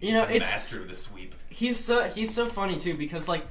You 0.00 0.12
know, 0.12 0.26
the 0.26 0.36
it's 0.36 0.44
master 0.50 0.80
of 0.80 0.88
the 0.88 0.94
sweep. 0.94 1.34
he's 1.48 1.78
so 1.78 2.04
he's 2.04 2.34
so 2.34 2.46
funny 2.46 2.78
too 2.78 2.94
because 2.94 3.28
like 3.28 3.46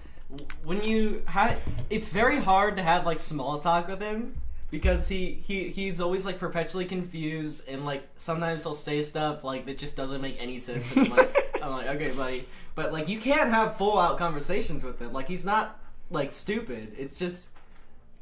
when 0.64 0.84
you 0.84 1.22
have 1.26 1.60
it's 1.90 2.10
very 2.10 2.40
hard 2.40 2.76
to 2.78 2.84
have 2.84 3.06
like 3.06 3.20
small 3.20 3.58
talk 3.60 3.88
with 3.88 4.02
him 4.02 4.36
because 4.70 5.08
he 5.08 5.42
he 5.48 5.70
he's 5.70 6.02
always 6.02 6.26
like 6.26 6.38
perpetually 6.40 6.86
confused 6.86 7.68
and 7.68 7.86
like 7.86 8.08
sometimes 8.18 8.64
he'll 8.64 8.76
say 8.76 9.02
stuff 9.02 9.44
like 9.44 9.66
that 9.66 9.78
just 9.78 9.96
doesn't 9.96 10.22
make 10.22 10.36
any 10.40 10.60
sense 10.60 10.92
and 10.96 11.08
I'm 11.08 11.16
like 11.16 11.60
I'm 11.64 11.72
like 11.72 11.88
okay 11.88 12.12
buddy 12.12 12.48
but 12.76 12.92
like 12.92 13.08
you 13.08 13.20
can't 13.20 13.50
have 13.52 13.78
full 13.78 13.98
out 13.98 14.18
conversations 14.18 14.84
with 14.84 15.00
him 15.00 15.14
like 15.14 15.28
he's 15.28 15.46
not 15.46 15.80
like 16.12 16.32
stupid 16.34 16.94
it's 16.98 17.18
just 17.18 17.50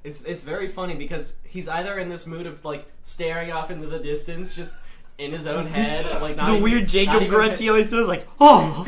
it's 0.04 0.22
it's 0.22 0.42
very 0.42 0.68
funny 0.68 0.96
because 0.96 1.38
he's 1.44 1.68
either 1.70 1.98
in 1.98 2.10
this 2.10 2.28
mood 2.28 2.46
of 2.46 2.64
like 2.66 2.86
staring 3.04 3.52
off 3.52 3.72
into 3.72 3.88
the 3.88 4.00
distance 4.00 4.54
just 4.54 4.74
in 5.18 5.32
his 5.32 5.48
own 5.48 5.66
head 5.68 6.06
like 6.22 6.36
not 6.36 6.48
the 6.48 6.52
even- 6.54 6.64
weird 6.64 6.88
Jacob 6.88 7.16
even 7.16 7.28
grunt 7.30 7.60
he 7.60 7.70
always 7.70 7.90
does, 7.90 8.08
like, 8.08 8.28
oh. 8.40 8.84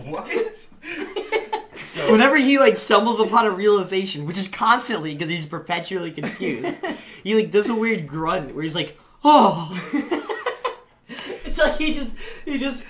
what? 0.06 0.30
so 1.76 2.12
Whenever 2.12 2.36
he 2.36 2.58
like 2.58 2.76
stumbles 2.76 3.20
upon 3.20 3.46
a 3.46 3.50
realization, 3.50 4.26
which 4.26 4.38
is 4.38 4.46
constantly 4.48 5.14
because 5.14 5.28
he's 5.28 5.46
perpetually 5.46 6.12
confused, 6.12 6.84
he 7.24 7.34
like 7.34 7.50
does 7.50 7.68
a 7.68 7.74
weird 7.74 8.06
grunt 8.06 8.54
where 8.54 8.62
he's 8.62 8.74
like, 8.74 8.98
oh. 9.24 9.68
It's 11.44 11.58
like 11.58 11.76
he 11.78 11.92
just 11.92 12.16
he 12.44 12.58
just 12.58 12.84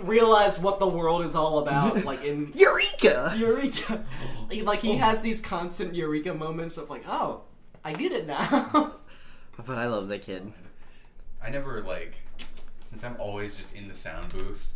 realized 0.00 0.62
what 0.62 0.78
the 0.78 0.86
world 0.86 1.24
is 1.24 1.34
all 1.34 1.58
about, 1.58 2.04
like 2.04 2.24
in 2.24 2.52
Eureka! 2.54 3.34
Eureka. 3.36 4.04
Like, 4.48 4.64
like 4.64 4.80
he 4.80 4.96
has 4.96 5.22
these 5.22 5.40
constant 5.40 5.94
Eureka 5.94 6.34
moments 6.34 6.76
of 6.76 6.90
like, 6.90 7.04
oh, 7.08 7.42
I 7.84 7.92
get 7.92 8.12
it 8.12 8.26
now. 8.26 8.92
But 9.66 9.76
I 9.76 9.86
love 9.86 10.06
that 10.08 10.22
kid. 10.22 10.52
I 11.42 11.50
never 11.50 11.82
like 11.82 12.22
since 12.82 13.02
I'm 13.02 13.16
always 13.18 13.56
just 13.56 13.74
in 13.74 13.88
the 13.88 13.94
sound 13.94 14.32
booth 14.32 14.72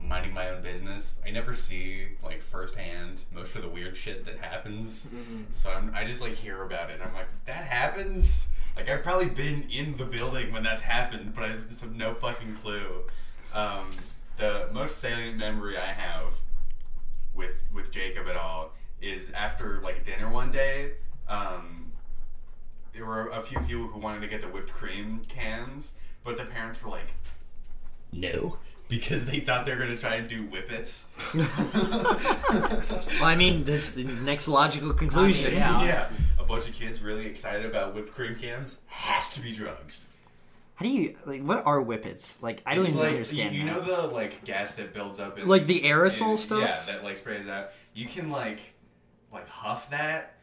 minding 0.00 0.34
my 0.34 0.50
own 0.50 0.62
business. 0.62 1.20
I 1.26 1.30
never 1.30 1.54
see 1.54 2.08
like 2.22 2.42
firsthand 2.42 3.22
most 3.32 3.54
of 3.54 3.62
the 3.62 3.68
weird 3.68 3.96
shit 3.96 4.24
that 4.26 4.38
happens. 4.38 5.08
So 5.50 5.70
I'm, 5.70 5.92
I 5.94 6.04
just 6.04 6.20
like 6.20 6.34
hear 6.34 6.62
about 6.62 6.90
it 6.90 6.94
and 6.94 7.02
I'm 7.02 7.14
like 7.14 7.28
that 7.46 7.64
happens. 7.64 8.50
Like 8.76 8.88
I've 8.88 9.02
probably 9.02 9.26
been 9.28 9.62
in 9.70 9.96
the 9.96 10.04
building 10.04 10.52
when 10.52 10.62
that's 10.62 10.82
happened, 10.82 11.32
but 11.34 11.44
I 11.44 11.56
just 11.68 11.80
have 11.80 11.94
no 11.94 12.14
fucking 12.14 12.54
clue. 12.56 13.04
Um, 13.54 13.90
the 14.36 14.68
most 14.72 14.98
salient 14.98 15.36
memory 15.36 15.76
I 15.78 15.92
have 15.92 16.34
with 17.34 17.64
with 17.72 17.90
Jacob 17.90 18.26
at 18.28 18.36
all 18.36 18.72
is 18.87 18.87
after 19.38 19.80
like 19.82 20.02
dinner 20.04 20.28
one 20.30 20.50
day. 20.50 20.92
Um, 21.28 21.92
there 22.92 23.04
were 23.06 23.28
a 23.28 23.42
few 23.42 23.60
people 23.60 23.86
who 23.86 24.00
wanted 24.00 24.20
to 24.20 24.28
get 24.28 24.40
the 24.40 24.48
whipped 24.48 24.72
cream 24.72 25.22
cans, 25.28 25.94
but 26.24 26.36
the 26.36 26.44
parents 26.44 26.82
were 26.82 26.90
like, 26.90 27.14
"No," 28.12 28.56
because 28.88 29.24
they 29.26 29.40
thought 29.40 29.64
they 29.66 29.72
were 29.74 29.78
gonna 29.80 29.96
try 29.96 30.16
and 30.16 30.28
do 30.28 30.42
whippets. 30.44 31.04
Well, 33.20 33.24
I 33.28 33.36
mean, 33.36 33.64
that's 33.64 33.92
the 33.94 34.04
next 34.04 34.48
logical 34.48 34.92
conclusion. 34.92 35.46
I 35.46 35.48
mean, 35.50 35.58
yeah. 35.58 35.84
yeah, 35.84 36.10
a 36.38 36.44
bunch 36.44 36.68
of 36.68 36.74
kids 36.74 37.02
really 37.02 37.26
excited 37.26 37.66
about 37.66 37.94
whipped 37.94 38.12
cream 38.14 38.34
cans 38.36 38.78
has 38.86 39.30
to 39.34 39.40
be 39.40 39.52
drugs. 39.52 40.08
How 40.76 40.84
do 40.84 40.90
you 40.90 41.16
like? 41.26 41.42
What 41.42 41.66
are 41.66 41.80
whippets? 41.82 42.40
Like, 42.42 42.62
I 42.64 42.74
don't 42.74 42.84
It's 42.84 42.94
even 42.94 43.02
like, 43.04 43.12
understand. 43.14 43.54
You, 43.54 43.60
you 43.62 43.66
know 43.66 43.80
the 43.80 44.06
like 44.06 44.44
gas 44.44 44.76
that 44.76 44.94
builds 44.94 45.18
up, 45.20 45.38
in, 45.38 45.46
Like 45.48 45.66
the 45.66 45.80
aerosol 45.80 46.32
in- 46.32 46.36
stuff? 46.38 46.60
Yeah, 46.60 46.82
that 46.86 47.04
like 47.04 47.16
sprays 47.16 47.48
out. 47.48 47.70
You 47.94 48.06
can 48.06 48.30
like 48.30 48.60
like 49.32 49.48
huff 49.48 49.90
that, 49.90 50.34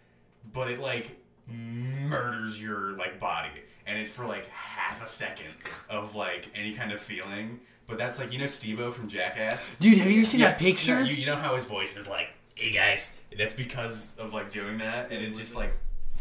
but 0.53 0.69
it 0.69 0.79
like 0.79 1.17
murders 1.47 2.61
your 2.61 2.91
like 2.97 3.19
body, 3.19 3.49
and 3.85 3.97
it's 3.97 4.11
for 4.11 4.25
like 4.25 4.47
half 4.49 5.03
a 5.03 5.07
second 5.07 5.53
of 5.89 6.15
like 6.15 6.49
any 6.55 6.73
kind 6.73 6.91
of 6.91 6.99
feeling. 6.99 7.59
But 7.87 7.97
that's 7.97 8.19
like 8.19 8.31
you 8.33 8.39
know 8.39 8.45
Steve-O 8.47 8.89
from 8.91 9.07
Jackass. 9.07 9.75
Dude, 9.79 9.99
have 9.99 10.09
you 10.09 10.17
ever 10.21 10.25
seen 10.25 10.41
Yeah, 10.41 10.49
that 10.49 10.59
picture? 10.59 10.97
You 10.99 11.03
know, 11.03 11.09
you, 11.09 11.15
you 11.17 11.25
know 11.27 11.35
how 11.35 11.53
his 11.55 11.65
voice 11.65 11.95
is 11.97 12.07
like, 12.07 12.29
"Hey 12.55 12.71
guys," 12.71 13.13
that's 13.37 13.53
because 13.53 14.15
of 14.17 14.33
like 14.33 14.49
doing 14.49 14.79
that, 14.79 15.11
and 15.11 15.23
it 15.23 15.35
just 15.35 15.55
like 15.55 15.71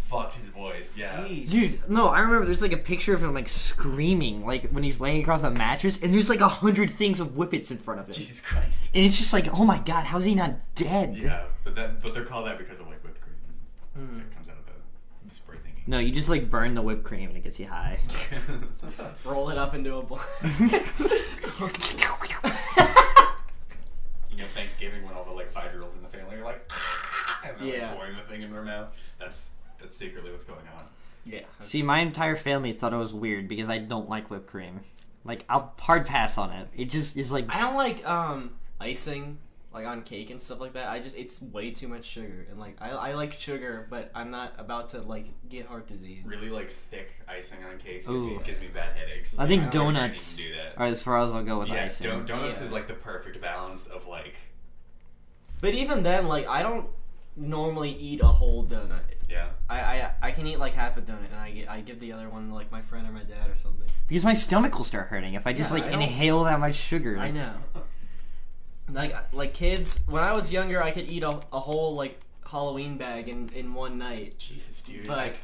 fucked 0.09 0.37
his 0.37 0.49
voice. 0.49 0.95
Yeah. 0.97 1.17
Jeez. 1.25 1.51
Dude, 1.51 1.90
no, 1.90 2.09
I 2.09 2.21
remember 2.21 2.47
there's 2.47 2.62
like 2.62 2.73
a 2.73 2.77
picture 2.79 3.14
of 3.14 3.23
him 3.23 3.35
like 3.35 3.49
screaming, 3.49 4.45
like 4.45 4.71
when 4.71 4.83
he's 4.83 5.01
laying 5.01 5.23
across 5.23 5.43
a 5.43 5.51
mattress, 5.51 6.03
and 6.03 6.12
there's 6.12 6.29
like 6.29 6.40
a 6.40 6.49
hundred 6.49 6.90
things 6.90 7.21
of 7.21 7.37
whippets 7.37 7.71
in 7.71 7.79
front 7.79 8.01
of 8.01 8.07
him. 8.07 8.14
Jesus 8.14 8.40
Christ. 8.40 8.90
And 8.95 9.05
it's 9.05 9.17
just 9.17 9.33
like, 9.33 9.53
oh 9.53 9.64
my 9.64 9.79
god, 9.79 10.05
how's 10.05 10.25
he 10.25 10.35
not 10.35 10.55
dead? 10.75 11.17
Yeah, 11.17 11.45
but 11.64 11.75
that 11.77 12.03
but 12.03 12.14
they're 12.14 12.25
called 12.25 12.47
that 12.47 12.59
because 12.59 12.81
of 12.81 12.87
like 12.87 13.03
whipped 13.03 13.21
cream 13.21 13.37
hmm. 13.97 14.19
that 14.19 14.35
comes 14.35 14.49
out 14.49 14.57
of 14.57 14.67
the, 14.67 14.73
the 15.29 15.35
spray 15.35 15.57
thingy. 15.57 15.87
No, 15.87 15.99
you 15.99 16.12
just 16.12 16.29
like 16.29 16.51
burn 16.51 16.75
the 16.75 16.83
whipped 16.83 17.05
cream 17.05 17.29
and 17.29 17.37
it 17.37 17.45
gets 17.45 17.59
you 17.59 17.67
high. 17.67 17.99
Roll 19.25 19.51
it 19.51 19.59
up 19.59 19.75
into 19.75 19.97
a 19.97 20.03
blunt. 20.03 20.23
You 24.37 24.43
know, 24.43 24.47
Thanksgiving 24.53 25.05
when 25.05 25.14
all 25.14 25.25
the 25.25 25.31
like 25.31 25.49
five 25.51 25.73
year 25.73 25.83
olds 25.83 25.95
in 25.95 26.03
the 26.03 26.09
family 26.09 26.37
are 26.37 26.43
like, 26.43 26.69
and 27.45 27.57
they're 27.59 27.77
Yeah. 27.77 27.87
like 27.88 27.97
pouring 27.97 28.17
the 28.17 28.23
thing 28.23 28.43
in 28.43 28.53
their 28.53 28.62
mouth. 28.62 28.88
That's 29.19 29.53
that's 29.85 29.97
secretly 29.97 30.31
what's 30.31 30.44
going 30.44 30.66
on. 30.77 30.85
yeah. 31.27 31.40
See, 31.61 31.83
my 31.83 32.01
entire 32.01 32.37
family 32.37 32.73
thought 32.73 32.92
it 32.92 32.97
was 32.97 33.12
weird 33.14 33.49
because 33.49 33.68
I 33.68 33.79
don't 33.79 34.09
like 34.09 34.31
whipped 34.31 34.47
cream. 34.47 34.81
Like, 35.25 35.44
I'll 35.49 35.73
hard 35.79 36.07
pass 36.07 36.37
on 36.38 36.51
it. 36.51 36.68
It 36.77 36.87
just 36.87 37.16
is 37.16 37.31
like 37.31 37.47
I 37.49 37.61
don't 37.61 37.77
like 37.77 38.05
um 38.07 38.53
icing 38.81 39.38
like 39.73 39.87
on 39.87 40.03
cake 40.03 40.31
and 40.31 40.40
stuff 40.40 40.61
like 40.61 40.75
that. 40.75 40.88
I 40.88 41.01
just 41.01 41.16
it's 41.16 41.42
way 41.42 41.70
too 41.73 41.88
much 41.88 42.05
sugar 42.05 42.47
and 42.51 42.61
like 42.61 42.77
I, 42.81 42.90
I 42.90 43.14
like 43.14 43.33
sugar, 43.40 43.87
but 43.90 44.11
I'm 44.14 44.31
not 44.31 44.55
about 44.59 44.90
to 44.90 45.01
like 45.01 45.27
get 45.49 45.66
heart 45.66 45.87
disease. 45.88 46.23
Really 46.25 46.49
like 46.51 46.70
thick 46.70 47.11
icing 47.27 47.59
on 47.64 47.79
cakes 47.79 48.09
Ooh. 48.09 48.37
it 48.37 48.44
gives 48.44 48.61
me 48.61 48.68
bad 48.68 48.94
headaches. 48.97 49.38
I 49.38 49.47
think 49.49 49.62
I 49.64 49.68
don't 49.70 49.94
donuts 49.94 50.38
even 50.38 50.53
do 50.53 50.57
that. 50.59 50.79
are 50.79 50.87
as 50.87 51.03
far 51.03 51.18
as 51.23 51.35
I'll 51.35 51.42
go 51.42 51.59
with 51.59 51.68
yeah, 51.70 51.85
icing. 51.87 52.07
don- 52.09 52.25
donuts 52.27 52.59
Yeah. 52.61 52.66
is 52.66 52.73
like 52.73 52.87
the 52.87 52.94
perfect 52.94 53.40
balance 53.40 53.87
of 53.87 54.07
like 54.07 54.37
But 55.61 55.75
even 55.75 56.03
then, 56.03 56.29
like 56.29 56.47
I 56.47 56.62
don't 56.62 56.87
normally 57.37 57.90
eat 57.92 58.20
a 58.20 58.27
whole 58.29 58.64
donut. 58.64 59.01
Yeah. 59.29 59.49
I, 59.69 59.81
I 59.81 60.11
I 60.23 60.31
can 60.33 60.47
eat 60.47 60.59
like 60.59 60.75
half 60.75 60.97
a 60.97 61.03
donut 61.03 61.27
and 61.33 61.41
I 61.41 61.51
get 61.51 61.69
I 61.71 61.81
give 61.81 62.01
the 62.01 62.13
other 62.13 62.29
one 62.29 62.51
like 62.53 62.71
my 62.71 62.83
friend 62.83 63.09
or 63.09 63.13
my 63.13 63.23
dad 63.25 63.51
or 63.51 63.57
something. 63.57 63.89
Because 64.09 64.25
my 64.25 64.35
stomach 64.35 64.77
will 64.77 64.85
start 64.85 65.09
hurting 65.09 65.35
if 65.35 65.47
I 65.47 65.53
just 65.53 65.71
Yeah, 65.71 65.77
like 65.79 65.87
I 65.87 65.93
don't- 65.93 66.03
inhale 66.03 66.45
that 66.45 66.61
much 66.61 66.75
sugar. 66.75 67.17
I 67.19 67.31
know. 67.31 67.55
Like 68.91 69.15
like 69.33 69.55
kids, 69.55 70.01
when 70.07 70.23
I 70.23 70.33
was 70.35 70.53
younger, 70.53 70.83
I 70.83 70.91
could 70.91 71.09
eat 71.09 71.23
a, 71.23 71.41
a 71.53 71.61
whole 71.61 71.95
like 71.95 72.21
Halloween 72.47 72.99
bag 72.99 73.29
in, 73.29 73.49
in 73.55 73.73
one 73.75 73.99
night. 73.99 74.39
Jesus, 74.39 74.83
dude. 74.83 75.07
But- 75.07 75.17
like 75.17 75.37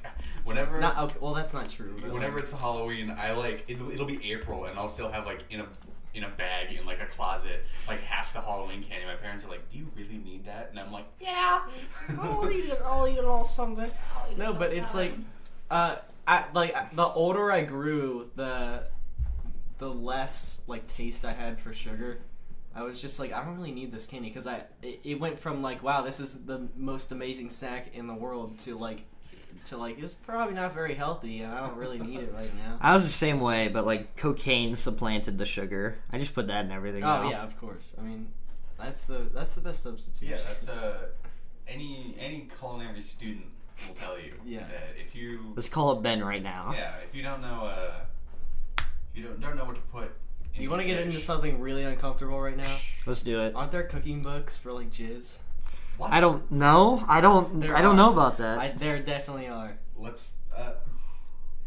whenever 0.45 0.79
Not 0.79 0.99
okay, 0.99 1.17
well, 1.21 1.33
that's 1.35 1.55
not 1.55 1.71
true. 1.71 1.97
but, 2.01 2.13
whenever 2.13 2.35
like, 2.35 2.43
it's 2.45 2.53
Halloween, 2.53 3.11
I 3.19 3.33
like 3.33 3.65
it'll, 3.67 3.91
it'll 3.91 4.07
be 4.07 4.31
April 4.33 4.67
and 4.67 4.79
I'll 4.79 4.89
still 4.89 5.11
have 5.11 5.25
like 5.25 5.45
in 5.51 5.61
a 5.61 5.67
in 6.15 6.25
a 6.25 6.29
bag 6.29 6.73
in 6.75 6.85
like 6.87 7.01
a 7.01 7.07
closet 7.07 7.65
like 7.87 8.01
half 8.01 8.33
the 8.33 8.41
Halloween 8.41 8.83
candy. 8.83 9.07
My 9.07 9.15
parents 9.15 9.45
are 9.45 9.49
like, 9.49 9.69
"Do 9.71 9.79
you 9.79 9.87
really 9.97 10.19
need 10.19 10.45
that?" 10.47 10.69
And 10.71 10.79
I'm 10.79 10.93
like, 10.93 11.07
"Yeah, 11.21 11.63
I'll 12.19 12.51
eat 12.51 12.67
it. 12.67 12.81
I'll 12.85 13.07
eat 13.09 13.19
it 13.19 13.25
all 13.25 13.45
someday. 13.45 13.91
No, 14.37 14.55
but 14.55 14.73
it's 14.73 14.95
like, 14.95 15.13
uh, 15.71 15.97
I 16.27 16.45
like 16.53 16.95
the 16.95 17.07
older 17.07 17.51
I 17.53 17.63
grew, 17.63 18.31
the 18.37 18.85
the 19.79 19.91
less 19.91 20.61
like 20.67 20.87
taste 20.87 21.25
I 21.25 21.33
had 21.33 21.61
for 21.61 21.73
sugar. 21.73 22.21
I 22.75 22.83
was 22.83 23.01
just 23.01 23.19
like, 23.19 23.33
I 23.33 23.45
don't 23.45 23.57
really 23.57 23.73
need 23.73 23.91
this 23.91 24.07
candy 24.07 24.29
because 24.29 24.47
I 24.47 24.63
it, 24.83 25.01
it 25.03 25.21
went 25.21 25.39
from 25.39 25.63
like, 25.63 25.83
wow, 25.83 26.03
this 26.03 26.21
is 26.21 26.45
the 26.45 26.69
most 26.77 27.11
amazing 27.13 27.51
snack 27.51 27.95
in 27.95 28.07
the 28.07 28.15
world 28.15 28.59
to 28.61 28.77
like 28.77 29.05
to 29.67 29.77
like 29.77 29.99
it's 29.99 30.15
probably 30.15 30.55
not 30.55 30.73
very 30.75 30.95
healthy 30.95 31.41
and 31.41 31.53
I 31.53 31.61
don't 31.67 31.77
really 31.77 31.99
need 31.99 32.21
it 32.21 32.33
right 32.35 32.55
now. 32.57 32.79
I 32.81 32.95
was 32.95 33.05
the 33.05 33.11
same 33.13 33.41
way, 33.41 33.69
but 33.69 33.87
like 33.87 34.17
cocaine 34.17 34.77
supplanted 34.77 35.39
the 35.39 35.47
sugar. 35.47 35.99
I 36.13 36.19
just 36.19 36.35
put 36.35 36.47
that 36.49 36.65
in 36.65 36.71
everything. 36.73 37.03
Oh 37.05 37.23
now. 37.25 37.31
yeah, 37.31 37.43
of 37.43 37.59
course. 37.61 37.95
I 37.99 38.03
mean, 38.03 38.29
that's 38.79 39.03
the 39.05 39.27
that's 39.35 39.55
the 39.55 39.61
best 39.61 39.83
substitution. 39.83 40.37
Yeah, 40.37 40.43
that's 40.49 40.69
uh, 40.69 41.09
any 41.69 42.15
any 42.19 42.49
culinary 42.59 43.01
student 43.01 43.47
will 43.89 43.95
tell 43.95 44.19
you 44.19 44.35
Yeah. 44.45 44.61
that 44.61 44.95
if 45.01 45.15
you 45.15 45.53
Let's 45.55 45.69
call 45.69 45.93
it 45.93 46.03
Ben 46.03 46.23
right 46.23 46.43
now. 46.43 46.73
yeah 46.77 46.95
if 47.09 47.15
you 47.15 47.23
don't 47.23 47.41
know 47.41 47.65
uh 47.65 47.93
if 48.79 48.87
you 49.15 49.25
don't 49.25 49.41
don't 49.41 49.57
know 49.57 49.65
what 49.65 49.77
to 49.77 49.83
put. 49.93 50.11
You 50.55 50.69
want 50.69 50.83
to 50.83 50.89
a 50.89 50.91
get 50.95 51.07
into 51.07 51.21
something 51.21 51.61
really 51.61 51.85
uncomfortable 51.85 52.39
right 52.41 52.57
now? 52.57 52.77
Let's 53.07 53.23
do 53.23 53.41
it. 53.41 53.55
Aren't 53.55 53.71
there 53.71 53.85
cooking 53.85 54.21
books 54.21 54.57
for 54.57 54.73
like 54.73 54.91
jizz? 54.93 55.39
What? 56.01 56.13
I 56.13 56.21
don't 56.21 56.51
know. 56.51 57.05
I 57.07 57.21
don't. 57.21 57.61
There 57.61 57.77
I 57.77 57.83
don't 57.83 57.93
are. 57.95 57.97
know 57.97 58.13
about 58.13 58.39
that. 58.39 58.59
I, 58.59 58.69
there 58.71 58.99
definitely 59.01 59.49
are. 59.49 59.77
Let's. 59.97 60.33
Uh, 60.57 60.73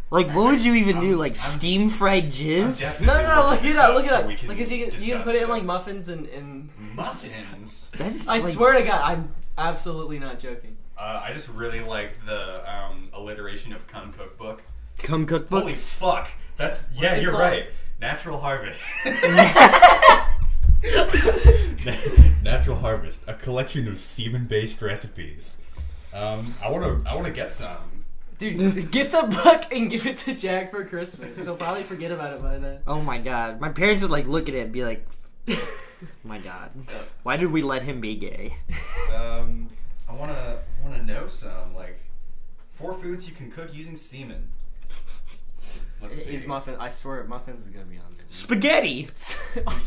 like, 0.10 0.28
what 0.28 0.52
would 0.52 0.64
you 0.66 0.74
even 0.76 1.00
do? 1.02 1.10
I'm- 1.12 1.18
Like 1.20 1.32
I'm- 1.34 1.36
steam 1.36 1.90
fried 1.90 2.32
jizz? 2.32 3.00
No, 3.02 3.14
no, 3.14 3.22
no, 3.22 3.42
look 3.50 3.52
looking 3.62 3.70
it 3.72 3.76
up, 3.78 3.94
look 3.94 4.06
it 4.06 4.10
so 4.10 4.16
up. 4.18 4.28
we 4.28 4.36
Because 4.36 4.72
you, 4.72 4.88
can- 4.88 5.02
you 5.04 5.14
can 5.14 5.24
put 5.24 5.36
it 5.36 5.44
in 5.44 5.50
like 5.50 5.64
muffins 5.64 6.10
and, 6.10 6.28
and 6.28 6.70
Muffins. 6.96 7.92
That's 7.98 8.28
I 8.28 8.40
like- 8.40 8.54
swear 8.54 8.74
to 8.74 8.84
God, 8.84 9.02
I'm 9.04 9.32
absolutely 9.58 10.18
not 10.20 10.40
joking. 10.40 10.78
Uh, 10.98 11.22
I 11.24 11.34
just 11.34 11.50
really 11.50 11.80
like 11.82 12.24
the 12.26 12.64
um, 12.72 13.10
alliteration 13.14 13.72
of 13.74 13.86
cum 13.88 14.12
cookbook. 14.14 14.62
Cum 15.00 15.26
cookbook. 15.26 15.62
Holy 15.64 15.76
fuck! 15.76 16.28
That's 16.58 16.88
yeah, 16.94 17.16
you're 17.18 17.32
called? 17.32 17.42
right. 17.42 17.66
Natural 18.00 18.40
Harvest. 18.40 18.80
Natural 22.84 22.98
Harvest, 22.98 23.22
a 23.28 23.34
collection 23.34 23.88
of 23.88 23.98
semen-based 23.98 24.82
recipes. 24.82 25.58
Um, 26.14 26.54
I 26.62 26.70
want 26.70 26.84
to. 26.84 27.10
I 27.10 27.16
want 27.16 27.28
to 27.28 27.32
get 27.32 27.50
some. 27.50 28.06
Dude, 28.38 28.92
get 28.92 29.12
the 29.12 29.24
book 29.24 29.72
and 29.72 29.90
give 29.90 30.06
it 30.06 30.18
to 30.20 30.36
Jack 30.36 30.72
for 30.72 30.84
Christmas. 30.84 31.44
He'll 31.44 31.56
probably 31.56 31.84
forget 31.84 32.12
about 32.12 32.34
it 32.34 32.42
by 32.42 32.58
then. 32.58 32.80
Oh 32.86 33.02
my 33.02 33.20
god. 33.20 33.62
My 33.62 33.70
parents 33.70 34.02
would 34.02 34.12
like 34.12 34.28
look 34.28 34.50
at 34.50 34.56
it 34.56 34.60
and 34.60 34.72
be 34.72 34.84
like, 34.84 35.08
"My 36.24 36.40
god, 36.40 36.72
why 37.24 37.38
did 37.38 37.52
we 37.52 37.62
let 37.62 37.84
him 37.84 38.02
be 38.02 38.16
gay?" 38.16 38.56
Um, 39.14 39.70
I 40.10 40.14
want 40.14 40.32
to. 40.32 40.60
Want 40.84 40.96
to 40.96 41.06
know 41.06 41.28
some 41.28 41.74
like 41.76 42.00
four 42.72 42.94
foods 42.94 43.30
you 43.30 43.34
can 43.34 43.50
cook 43.50 43.74
using 43.74 43.96
semen. 43.96 44.50
Let's 46.04 46.24
see. 46.26 46.36
Is 46.36 46.46
muffin? 46.46 46.76
I 46.80 46.90
swear, 46.90 47.24
muffins 47.24 47.62
is 47.62 47.70
gonna 47.70 47.86
be 47.86 47.98
on 47.98 48.04
there. 48.16 48.26
Spaghetti. 48.30 49.08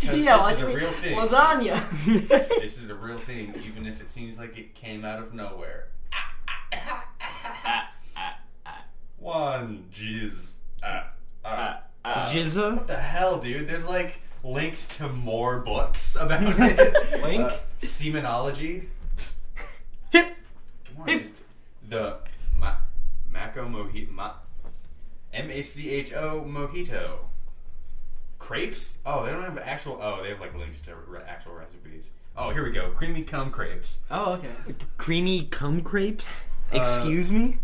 Yeah, 0.02 0.38
this 0.48 0.56
is 0.56 0.62
a 0.62 0.66
real 0.68 0.90
thing. 0.90 1.16
Lasagna. 1.18 2.48
This 2.60 2.80
is 2.80 2.90
a 2.90 2.94
real 2.94 3.18
thing, 3.18 3.54
even 3.66 3.86
if 3.86 4.00
it 4.00 4.08
seems 4.08 4.38
like 4.38 4.56
it 4.56 4.74
came 4.74 5.04
out 5.04 5.18
of 5.18 5.34
nowhere. 5.34 5.88
One 9.18 9.86
jizz. 9.92 10.58
Ah, 10.82 11.12
ah, 11.44 11.80
ah. 12.04 12.26
Jizza. 12.32 12.76
What 12.76 12.88
the 12.88 12.96
hell, 12.96 13.38
dude? 13.38 13.66
There's 13.68 13.86
like 13.86 14.20
links 14.44 14.86
to 14.98 15.08
more 15.08 15.58
books 15.60 16.16
about 16.16 16.42
it. 16.60 17.22
Link? 17.22 17.42
Uh, 17.42 17.56
semenology. 17.80 18.86
Hip. 20.12 20.28
Come 20.84 21.02
on, 21.02 21.08
just 21.18 21.42
the 21.88 22.18
ma- 22.58 22.76
Maco 23.30 23.66
Mojito. 23.66 24.10
Ma- 24.12 24.34
M 25.36 25.50
A 25.50 25.62
C 25.62 25.90
H 25.90 26.12
O 26.14 26.42
Mojito. 26.46 27.18
Crepes? 28.38 28.98
Oh, 29.06 29.24
they 29.24 29.32
don't 29.32 29.42
have 29.42 29.58
actual. 29.58 29.98
Oh, 30.00 30.22
they 30.22 30.28
have 30.30 30.40
like 30.40 30.54
links 30.56 30.80
to 30.82 30.94
re- 31.06 31.20
actual 31.26 31.52
recipes. 31.54 32.12
Oh, 32.36 32.50
here 32.50 32.64
we 32.64 32.70
go. 32.70 32.90
Creamy 32.90 33.22
cum 33.22 33.50
crepes. 33.50 34.00
oh, 34.10 34.34
okay. 34.34 34.48
Creamy 34.98 35.44
cum 35.44 35.80
crepes. 35.82 36.44
Uh, 36.72 36.76
Excuse 36.78 37.30
me. 37.32 37.58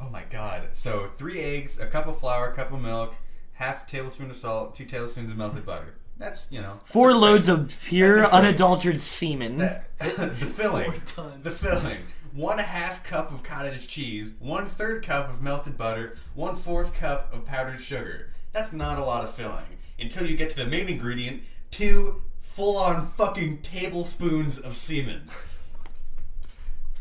Oh 0.00 0.08
my 0.08 0.22
god. 0.30 0.68
So, 0.72 1.10
three 1.18 1.38
eggs, 1.40 1.78
a 1.78 1.86
cup 1.86 2.06
of 2.06 2.18
flour, 2.18 2.48
a 2.48 2.54
cup 2.54 2.72
of 2.72 2.80
milk, 2.80 3.14
half 3.54 3.86
tablespoon 3.86 4.30
of 4.30 4.36
salt, 4.36 4.74
two 4.74 4.86
tablespoons 4.86 5.30
of 5.30 5.36
melted 5.36 5.66
butter. 5.66 5.94
That's, 6.16 6.50
you 6.50 6.60
know. 6.62 6.78
that's 6.80 6.90
Four 6.90 7.14
loads 7.14 7.48
of 7.48 7.74
pure, 7.84 8.16
That's 8.16 8.26
a 8.28 8.30
crepe. 8.30 8.34
unadulterated 8.44 9.00
semen. 9.02 9.56
That- 9.58 9.86
the 9.98 10.28
filling. 10.30 10.90
Four 10.92 11.00
tons. 11.04 11.44
The 11.44 11.50
filling. 11.50 11.98
One 12.32 12.58
half 12.58 13.02
cup 13.02 13.32
of 13.32 13.42
cottage 13.42 13.88
cheese, 13.88 14.32
one 14.38 14.66
third 14.66 15.04
cup 15.04 15.28
of 15.28 15.42
melted 15.42 15.76
butter, 15.76 16.16
one 16.34 16.56
fourth 16.56 16.94
cup 16.94 17.32
of 17.34 17.44
powdered 17.44 17.80
sugar. 17.80 18.30
That's 18.52 18.72
not 18.72 18.98
a 18.98 19.04
lot 19.04 19.24
of 19.24 19.34
filling. 19.34 19.64
Until 19.98 20.26
you 20.26 20.36
get 20.36 20.50
to 20.50 20.56
the 20.56 20.66
main 20.66 20.88
ingredient, 20.88 21.42
two 21.70 22.22
full 22.42 22.76
on 22.76 23.08
fucking 23.08 23.62
tablespoons 23.62 24.58
of 24.58 24.76
semen. 24.76 25.28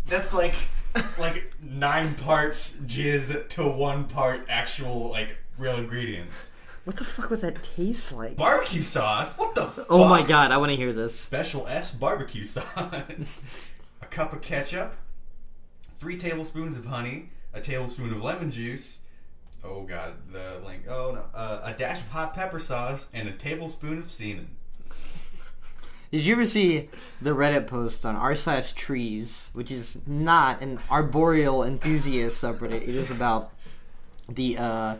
That's 0.08 0.34
like 0.34 0.56
like 1.20 1.52
nine 1.62 2.16
parts 2.16 2.78
jizz 2.78 3.48
to 3.50 3.68
one 3.68 4.06
part 4.06 4.46
actual 4.50 5.10
like 5.10 5.38
real 5.58 5.76
ingredients. 5.76 6.54
What 6.86 6.98
the 6.98 7.04
fuck 7.04 7.30
would 7.30 7.42
that 7.42 7.62
taste 7.62 8.12
like? 8.14 8.36
Barbecue 8.36 8.82
sauce? 8.82 9.38
What 9.38 9.54
the 9.54 9.68
fuck? 9.68 9.86
oh 9.90 10.08
my 10.08 10.24
god, 10.24 10.52
I 10.52 10.58
want 10.58 10.72
to 10.72 10.76
hear 10.76 10.94
this. 10.94 11.14
Special 11.20 11.68
S 11.68 11.92
barbecue 11.92 12.44
sauce. 12.46 13.70
a 14.02 14.06
cup 14.06 14.34
of 14.34 14.42
ketchup, 14.42 14.96
three 16.00 16.18
tablespoons 16.18 16.78
of 16.78 16.86
honey, 16.86 17.30
a 17.54 17.62
tablespoon 17.62 18.12
of 18.12 18.24
lemon 18.24 18.50
juice. 18.50 19.02
Oh 19.64 19.84
god, 19.84 20.14
the 20.32 20.62
link. 20.66 20.84
Oh 20.88 21.12
no, 21.12 21.26
uh, 21.38 21.62
a 21.64 21.74
dash 21.74 22.00
of 22.00 22.08
hot 22.08 22.34
pepper 22.34 22.60
sauce 22.60 23.10
and 23.14 23.28
a 23.28 23.34
tablespoon 23.34 24.00
of 24.00 24.10
semen. 24.10 24.56
Did 26.12 26.26
you 26.26 26.34
ever 26.34 26.46
see 26.46 26.90
the 27.22 27.32
Reddit 27.36 27.68
post 27.68 28.04
on 28.06 28.16
r 28.16 28.34
slash 28.34 28.72
trees, 28.72 29.52
which 29.54 29.70
is 29.70 30.00
not 30.08 30.62
an 30.62 30.80
arboreal 30.90 31.64
enthusiast 31.64 32.42
subreddit? 32.42 32.82
It 32.82 32.96
is 32.96 33.12
about 33.12 33.52
the 34.28 34.58
uh, 34.58 34.96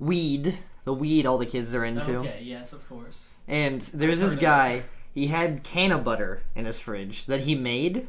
weed, 0.00 0.58
the 0.84 0.94
weed 0.94 1.26
all 1.26 1.38
the 1.38 1.46
kids 1.46 1.72
are 1.72 1.84
into. 1.84 2.16
Okay, 2.16 2.40
yes, 2.42 2.72
of 2.72 2.88
course. 2.88 3.28
And 3.46 3.82
there's 3.82 4.18
I've 4.20 4.30
this 4.30 4.32
heard 4.34 4.38
of 4.38 4.40
guy. 4.40 4.82
He 5.14 5.26
had 5.26 5.62
cannabutter 5.62 6.40
in 6.54 6.64
his 6.64 6.80
fridge 6.80 7.26
that 7.26 7.42
he 7.42 7.54
made, 7.54 8.08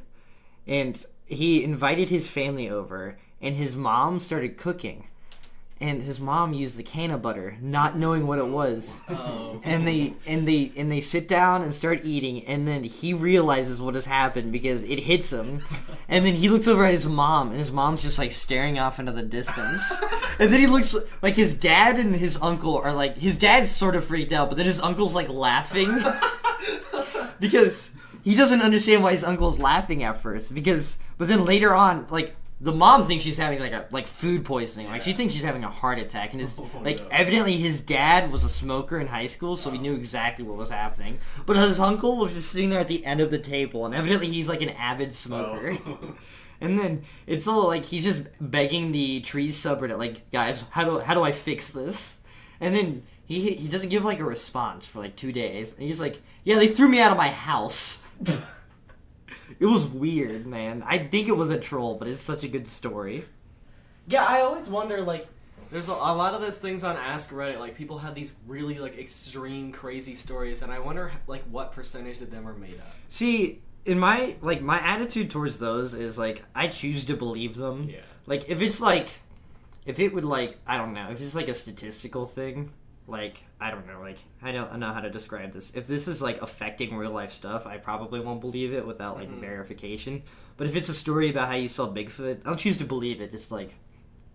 and 0.66 1.04
he 1.32 1.64
invited 1.64 2.10
his 2.10 2.28
family 2.28 2.70
over, 2.70 3.18
and 3.42 3.56
his 3.56 3.76
mom 3.76 4.20
started 4.20 4.58
cooking, 4.58 5.06
and 5.82 6.04
his 6.04 6.20
mom 6.20 6.54
used 6.54 6.78
the 6.78 6.84
cannabutter, 6.84 7.60
not 7.60 7.98
knowing 7.98 8.28
what 8.28 8.38
it 8.38 8.48
was. 8.48 9.00
Oh. 9.10 9.60
And 9.64 9.88
they 9.88 10.14
and 10.28 10.48
they 10.48 10.72
and 10.78 10.92
they 10.92 11.02
sit 11.02 11.28
down 11.28 11.64
and 11.64 11.74
start 11.74 12.02
eating, 12.06 12.46
and 12.46 12.68
then 12.68 12.84
he 12.84 13.14
realizes 13.14 13.82
what 13.82 13.96
has 13.96 14.06
happened 14.06 14.52
because 14.52 14.84
it 14.84 15.00
hits 15.00 15.34
him, 15.34 15.64
and 16.08 16.24
then 16.24 16.36
he 16.36 16.50
looks 16.50 16.68
over 16.68 16.86
at 16.86 16.94
his 16.94 17.08
mom, 17.08 17.50
and 17.50 17.60
his 17.60 17.72
mom's 17.72 18.04
just 18.04 18.20
like 18.20 18.32
staring 18.32 18.78
off 18.78 19.00
into 19.00 19.12
the 19.12 19.24
distance, 19.24 20.02
and 20.40 20.54
then 20.54 20.60
he 20.60 20.68
looks 20.68 20.96
like 21.22 21.36
his 21.36 21.56
dad 21.56 21.98
and 21.98 22.16
his 22.16 22.38
uncle 22.42 22.78
are 22.78 22.94
like 22.94 23.18
his 23.18 23.38
dad's 23.38 23.72
sort 23.72 23.96
of 23.96 24.06
freaked 24.06 24.32
out, 24.32 24.50
but 24.50 24.58
then 24.58 24.68
his 24.68 24.82
uncle's 24.82 25.16
like 25.16 25.30
laughing 25.30 25.90
because 27.40 27.91
he 28.24 28.36
doesn't 28.36 28.62
understand 28.62 29.04
why 29.04 29.12
his 29.12 29.24
uncle's 29.24 29.60
laughing 29.60 30.04
at 30.04 30.22
first 30.22 30.54
because 30.54 30.98
but 31.18 31.28
then 31.28 31.46
later 31.46 31.74
on 31.74 32.08
like 32.10 32.36
the 32.62 32.72
mom 32.72 33.06
thinks 33.06 33.24
she's 33.24 33.40
having 33.40 33.60
like 33.60 33.72
a 33.72 33.88
like 33.90 34.08
food 34.08 34.46
poisoning. 34.46 34.88
Like 34.88 35.02
she 35.02 35.14
thinks 35.14 35.34
she's 35.34 35.44
having 35.44 35.64
a 35.64 35.70
heart 35.70 35.98
attack 35.98 36.32
and 36.32 36.40
his 36.40 36.58
oh, 36.60 36.70
like 36.84 37.00
no. 37.00 37.08
evidently 37.10 37.58
his 37.58 37.82
dad 37.82 38.32
was 38.32 38.44
a 38.44 38.50
smoker 38.50 39.00
in 39.00 39.08
high 39.08 39.26
school 39.26 39.58
so 39.58 39.72
he 39.72 39.80
knew 39.80 39.96
exactly 39.96 40.46
what 40.46 40.58
was 40.58 40.70
happening. 40.70 41.18
But 41.48 41.58
his 41.58 41.80
uncle 41.80 42.18
was 42.18 42.34
just 42.34 42.52
sitting 42.52 42.70
there 42.70 42.80
at 42.80 42.88
the 42.88 43.04
end 43.04 43.20
of 43.20 43.32
the 43.32 43.40
table 43.40 43.86
and 43.86 43.96
evidently 43.96 44.28
he's 44.28 44.48
like 44.48 44.62
an 44.62 44.70
avid 44.70 45.12
smoker. 45.12 45.76
Oh. 45.86 46.16
and 46.62 46.78
then 46.78 47.04
it's 47.26 47.48
all 47.48 47.66
like 47.66 47.86
he's 47.86 48.04
just 48.04 48.28
begging 48.40 48.92
the 48.92 49.22
trees 49.22 49.58
subreddit 49.58 49.98
like 49.98 50.30
guys 50.30 50.64
how 50.70 50.84
do 50.84 51.00
how 51.00 51.16
do 51.16 51.24
i 51.24 51.32
fix 51.32 51.70
this? 51.72 52.20
And 52.60 52.76
then 52.76 53.04
he 53.26 53.54
he 53.54 53.68
doesn't 53.68 53.90
give 53.90 54.06
like 54.06 54.20
a 54.20 54.24
response 54.24 54.86
for 54.86 55.00
like 55.00 55.16
two 55.16 55.32
days 55.32 55.74
and 55.74 55.82
he's 55.82 56.00
like 56.00 56.22
yeah 56.44 56.58
they 56.58 56.68
threw 56.68 56.88
me 56.88 57.00
out 57.00 57.12
of 57.12 57.18
my 57.18 57.30
house 57.30 58.04
it 59.60 59.66
was 59.66 59.88
weird 59.88 60.46
man 60.46 60.84
i 60.86 60.98
think 60.98 61.28
it 61.28 61.36
was 61.36 61.50
a 61.50 61.60
troll 61.60 61.96
but 61.96 62.08
it's 62.08 62.22
such 62.22 62.44
a 62.44 62.48
good 62.48 62.68
story 62.68 63.26
Yeah, 64.08 64.26
I 64.26 64.42
always 64.42 64.68
wonder 64.70 65.02
like 65.02 65.28
there's 65.72 65.88
a, 65.88 65.94
a 65.94 66.14
lot 66.14 66.34
of 66.34 66.42
those 66.42 66.60
things 66.60 66.84
on 66.84 66.98
Ask 66.98 67.30
Reddit 67.32 67.58
like 67.60 67.76
people 67.76 68.00
have 68.00 68.14
these 68.16 68.34
really 68.48 68.78
like 68.80 68.98
extreme 68.98 69.72
crazy 69.72 70.16
stories 70.16 70.62
and 70.64 70.72
I 70.72 70.80
wonder 70.80 71.12
like 71.28 71.44
what 71.44 71.72
percentage 71.72 72.22
of 72.22 72.30
them 72.32 72.46
are 72.48 72.54
made 72.54 72.78
up. 72.80 72.94
see 73.08 73.62
in 73.86 73.98
my 73.98 74.36
like 74.42 74.62
my 74.62 74.80
attitude 74.80 75.32
towards 75.32 75.60
those 75.60 75.94
is 75.94 76.18
like 76.18 76.44
i 76.54 76.68
choose 76.68 77.06
to 77.06 77.16
believe 77.16 77.56
them 77.56 77.88
Yeah. 77.90 78.02
like 78.28 78.50
if 78.50 78.62
it's 78.62 78.80
like 78.82 79.10
if 79.86 79.98
it 80.00 80.14
would 80.14 80.24
like 80.26 80.58
i 80.68 80.78
don't 80.78 80.94
know 80.94 81.10
if 81.10 81.20
it's 81.22 81.34
like 81.34 81.48
a 81.48 81.56
statistical 81.56 82.26
thing 82.26 82.72
like 83.12 83.44
i 83.60 83.70
don't 83.70 83.86
know 83.88 84.00
like 84.00 84.18
i 84.42 84.52
don't 84.52 84.78
know 84.80 84.92
how 84.94 85.02
to 85.02 85.10
describe 85.10 85.52
this 85.52 85.76
if 85.76 85.86
this 85.88 86.08
is 86.08 86.22
like 86.22 86.42
affecting 86.42 86.96
real 86.96 87.12
life 87.12 87.32
stuff 87.32 87.68
i 87.68 87.78
probably 87.78 88.20
won't 88.20 88.42
believe 88.42 88.74
it 88.74 88.86
without 88.88 89.16
like 89.18 89.30
Mhm. 89.30 89.40
verification 89.42 90.24
but 90.58 90.66
if 90.68 90.76
it's 90.76 90.90
a 90.90 90.94
story 90.94 91.30
about 91.30 91.48
how 91.50 91.56
you 91.56 91.68
saw 91.70 91.88
bigfoot 91.88 92.40
i'll 92.46 92.56
choose 92.56 92.78
to 92.80 92.86
believe 92.86 93.22
it 93.22 93.32
just 93.32 93.52
like 93.52 93.76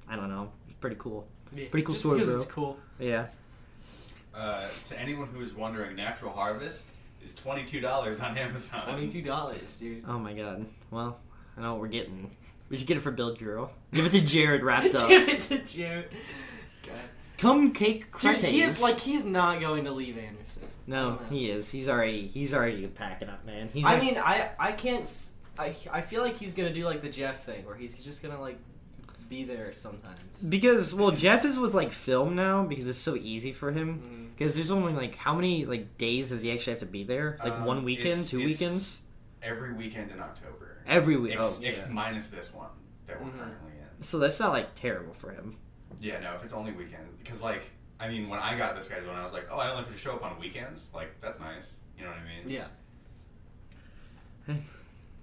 i 0.09 0.15
don't 0.17 0.29
know 0.29 0.51
it's 0.69 0.79
pretty 0.81 0.97
cool 0.99 1.27
Pretty 1.71 1.83
cool 1.83 1.95
Just 1.95 2.01
story, 2.05 2.23
bro. 2.25 2.37
it's 2.37 2.45
cool. 2.47 2.77
yeah 2.99 3.27
Uh, 4.35 4.67
to 4.85 5.01
anyone 5.01 5.29
who 5.29 5.41
is 5.41 5.55
wondering, 5.55 5.97
Natural 5.97 6.31
Harvest 6.31 6.91
is 7.23 7.35
twenty 7.35 7.65
two 7.65 7.81
dollars 7.81 8.21
on 8.21 8.37
Amazon. 8.37 8.83
Twenty 8.83 9.09
two 9.09 9.23
dollars, 9.23 9.77
dude. 9.79 10.05
oh 10.07 10.19
my 10.19 10.35
god 10.35 10.67
well 10.91 11.19
i 11.57 11.63
know 11.63 11.73
what 11.73 11.81
we're 11.81 11.89
getting 11.89 12.31
we 12.69 12.77
should 12.77 12.87
get 12.87 12.97
it 12.99 13.01
for 13.01 13.11
bill 13.13 13.35
Girl. 13.35 13.71
give 13.95 14.05
it 14.05 14.11
to 14.11 14.21
jared 14.21 14.63
wrapped 14.63 14.95
up 15.01 15.09
Give 15.09 15.27
it 15.29 15.41
to 15.43 15.59
Jared. 15.61 16.11
God. 16.83 16.95
Come 17.39 17.73
cake 17.73 18.07
Dude, 18.21 18.43
he 18.45 18.63
is 18.63 18.83
like 18.83 18.99
he's 18.99 19.25
not 19.25 19.61
going 19.61 19.85
to 19.85 19.93
leave 19.93 20.17
Anderson. 20.19 20.63
No, 20.87 21.19
he 21.31 21.51
is. 21.51 21.69
He's 21.71 21.89
already 21.89 22.27
he's 22.27 22.55
already 22.55 22.87
packing 22.87 23.29
up, 23.29 23.45
man. 23.45 23.69
He's 23.73 23.85
I 23.85 23.95
like- 23.95 24.03
mean, 24.03 24.19
I 24.19 24.51
I 24.59 24.73
can't. 24.73 25.11
I 25.59 25.75
I 25.91 26.01
feel 26.03 26.23
like 26.23 26.37
he's 26.37 26.55
gonna 26.55 26.73
do 26.73 26.85
like 26.85 27.03
the 27.03 27.09
Jeff 27.11 27.45
thing, 27.45 27.65
where 27.65 27.75
he's 27.75 27.95
just 27.97 28.23
gonna 28.23 28.41
like 28.41 28.59
be 29.29 29.43
there 29.45 29.73
sometimes. 29.73 30.43
because 30.49 30.95
well, 30.95 31.11
Jeff 31.11 31.45
is 31.45 31.59
with 31.59 31.75
like 31.75 31.91
film 31.93 32.37
now 32.37 32.65
because 32.65 32.87
it's 32.89 32.99
so 32.99 33.17
easy 33.17 33.53
for 33.53 33.73
him. 33.73 33.99
Mhm. 33.99 34.39
Because 34.39 34.55
there's 34.55 34.71
only 34.71 34.93
like 34.93 35.17
how 35.17 35.35
many 35.35 35.65
like 35.67 35.97
days 35.99 36.29
does 36.29 36.43
he 36.43 36.53
actually 36.53 36.75
have 36.75 36.81
to 36.81 36.87
be 36.87 37.03
there? 37.05 37.39
Like 37.43 37.55
Um, 37.55 37.65
one 37.65 37.85
weekend, 37.85 38.09
it's- 38.09 38.31
two 38.31 38.39
it's 38.41 38.61
weekends, 38.61 39.01
Every 39.43 39.73
weekend 39.73 40.11
in 40.11 40.21
October. 40.21 40.83
every 40.87 41.17
week. 41.17 41.35
Ex- 41.37 41.61
oh, 41.63 41.67
ex- 41.67 41.81
yeah. 41.87 41.93
minus 41.93 42.29
this 42.29 42.53
one 42.55 42.69
that 43.07 43.21
we're 43.21 43.31
Mhm. 43.31 43.39
currently 43.39 43.73
in. 43.73 44.03
so 44.05 44.19
that's 44.19 44.39
not 44.39 44.53
like 44.53 44.75
terrible 44.77 45.15
for 45.15 45.33
him. 45.33 45.57
Yeah, 46.01 46.21
no, 46.21 46.35
if 46.35 46.43
it's 46.45 46.53
only 46.53 46.73
weekend, 46.73 47.05
because 47.19 47.43
like, 47.43 47.71
I 47.99 48.09
mean, 48.09 48.29
when 48.29 48.39
I 48.39 48.57
got 48.57 48.75
this 48.77 48.85
schedule, 48.85 49.11
and 49.11 49.19
I 49.19 49.23
was 49.23 49.33
like, 49.33 49.49
oh, 49.51 49.57
I 49.59 49.71
only 49.71 49.85
have 49.85 49.93
to 49.93 49.99
show 49.99 50.13
up 50.15 50.25
on 50.25 50.39
weekends. 50.39 50.91
Like, 50.95 51.19
that's 51.21 51.41
nice. 51.41 51.83
You 51.99 52.05
know 52.05 52.11
what 52.11 52.19
I 52.19 52.25
mean? 52.25 52.49
Yeah, 52.49 52.67
That's 54.47 54.59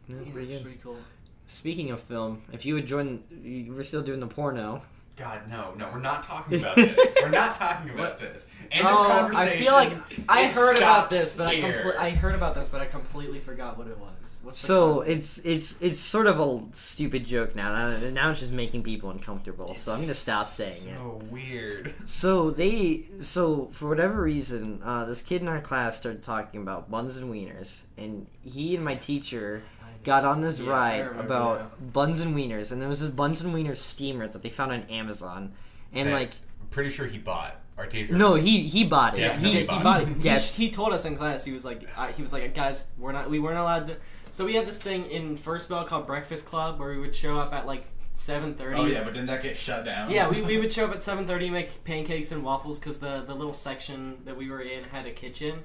yeah 0.08 0.16
pretty 0.32 0.52
that's 0.52 0.62
pretty 0.64 0.80
cool. 0.82 0.98
Speaking 1.46 1.92
of 1.92 2.02
film, 2.02 2.42
if 2.52 2.66
you 2.66 2.74
would 2.74 2.88
join, 2.88 3.24
you 3.44 3.74
were 3.74 3.84
still 3.84 4.02
doing 4.02 4.20
the 4.20 4.28
porno. 4.28 4.82
God, 5.16 5.42
no, 5.48 5.76
no, 5.78 5.90
we're 5.94 6.00
not 6.00 6.24
talking 6.24 6.58
about 6.60 6.76
this. 6.78 6.98
we're 7.22 7.30
not 7.30 7.56
talking 7.56 7.92
about 7.92 8.18
this. 8.20 8.48
End 8.72 8.88
oh, 8.90 9.04
of 9.04 9.08
conversation. 9.12 9.54
I 9.54 9.58
feel 9.62 9.74
like 9.74 9.92
I 10.28 10.46
It 10.48 10.54
heard 10.54 10.78
about 10.78 11.12
this, 11.12 11.36
but 11.36 11.50
I, 11.52 11.56
compl- 11.62 11.96
I 11.98 12.10
heard 12.10 12.34
about 12.34 12.56
this, 12.56 12.68
but 12.68 12.82
I 12.82 12.86
completely 12.88 13.40
forgot 13.40 13.78
what 13.78 13.86
it 13.88 13.98
was. 14.00 14.40
What's 14.42 14.58
So 14.58 15.02
it's 15.02 15.38
it's 15.40 15.80
it's 15.82 16.00
sort 16.00 16.26
of 16.26 16.40
a 16.40 16.64
stupid 16.76 17.28
joke 17.28 17.56
now. 17.56 17.72
Now- 17.92 18.10
Now 18.10 18.32
it's 18.32 18.40
just 18.40 18.52
making 18.54 18.82
people 18.82 19.12
uncomfortable. 19.12 19.76
so 19.78 19.94
I'm 19.94 20.02
gonna 20.02 20.16
stop 20.16 20.48
saying 20.48 20.88
it. 20.90 20.98
So 20.98 21.22
weird. 21.30 21.94
So 22.08 22.50
they, 22.52 23.04
so 23.22 23.70
for 23.72 23.88
whatever 23.90 24.22
reason, 24.24 24.82
uh, 24.84 25.06
this 25.06 25.22
kid 25.22 25.42
in 25.42 25.48
our 25.48 25.62
class 25.62 25.98
started 25.98 26.24
talking 26.24 26.62
about 26.62 26.90
buns 26.90 27.18
and 27.18 27.32
wieners, 27.32 27.82
and 27.98 28.26
he 28.42 28.76
and 28.76 28.84
my 28.84 28.96
teacher 28.96 29.62
got 30.04 30.26
on 30.26 30.42
this 30.42 30.60
Yeah, 30.60 30.70
ride 30.72 31.00
remember 31.08 31.22
about 31.26 31.60
now. 31.60 31.88
buns 31.92 32.20
and 32.20 32.36
wieners, 32.36 32.72
and 32.72 32.82
there 32.82 32.90
was 32.90 33.00
this 33.02 33.10
buns 33.10 33.42
and 33.42 33.54
wieners 33.54 33.78
steamer 33.78 34.28
that 34.28 34.42
they 34.44 34.50
found 34.50 34.72
on 34.72 34.82
Amazon, 34.84 35.54
and 35.94 36.10
That 36.10 36.14
like, 36.14 36.32
I'm 36.62 36.68
pretty 36.72 36.90
sure 36.90 37.06
he 37.08 37.18
bought 37.18 37.56
our 37.78 37.86
teacher. 37.88 38.16
no, 38.16 38.36
he 38.36 38.60
he 38.64 38.84
bought 38.84 39.18
it. 39.18 39.22
Definitely 39.22 39.50
He, 39.52 39.60
he, 39.62 39.66
bought 39.66 39.84
bought 39.84 40.02
it. 40.04 40.26
it. 40.26 40.42
He, 40.54 40.66
he 40.66 40.72
told 40.72 40.94
us 40.94 41.06
in 41.06 41.18
class. 41.18 41.44
He 41.46 41.52
was 41.52 41.66
like, 41.66 41.88
uh, 41.98 42.08
he 42.08 42.22
was 42.22 42.32
like, 42.34 42.54
guys, 42.54 42.88
we're 42.98 43.12
not, 43.12 43.30
we 43.30 43.40
weren't 43.40 43.58
allowed 43.60 43.88
to. 43.88 43.98
So 44.32 44.46
we 44.46 44.56
had 44.56 44.68
this 44.68 44.80
thing 44.82 45.06
in 45.12 45.38
first 45.38 45.70
bell 45.70 45.84
called 45.86 46.08
Breakfast 46.08 46.46
Club, 46.46 46.80
where 46.80 46.90
we 46.90 46.98
would 47.00 47.14
show 47.16 47.38
up 47.38 47.54
at 47.54 47.66
like 47.68 47.86
seven 48.16 48.54
thirty. 48.56 48.76
Oh 48.80 48.86
yeah, 48.86 49.04
but 49.04 49.14
didn't 49.14 49.28
that 49.28 49.42
get 49.44 49.58
shut 49.58 49.86
down? 49.86 50.10
Yeah, 50.12 50.30
we, 50.30 50.42
we 50.42 50.58
would 50.60 50.72
show 50.72 50.86
up 50.86 50.94
at 50.94 51.04
seven 51.04 51.26
thirty, 51.28 51.50
make 51.50 51.84
pancakes 51.84 52.32
and 52.32 52.44
waffles 52.44 52.80
because 52.80 52.98
the 52.98 53.24
the 53.28 53.34
little 53.36 53.54
section 53.54 54.18
that 54.26 54.36
we 54.38 54.50
were 54.50 54.62
in 54.62 54.84
had 54.86 55.06
a 55.06 55.12
kitchen, 55.12 55.64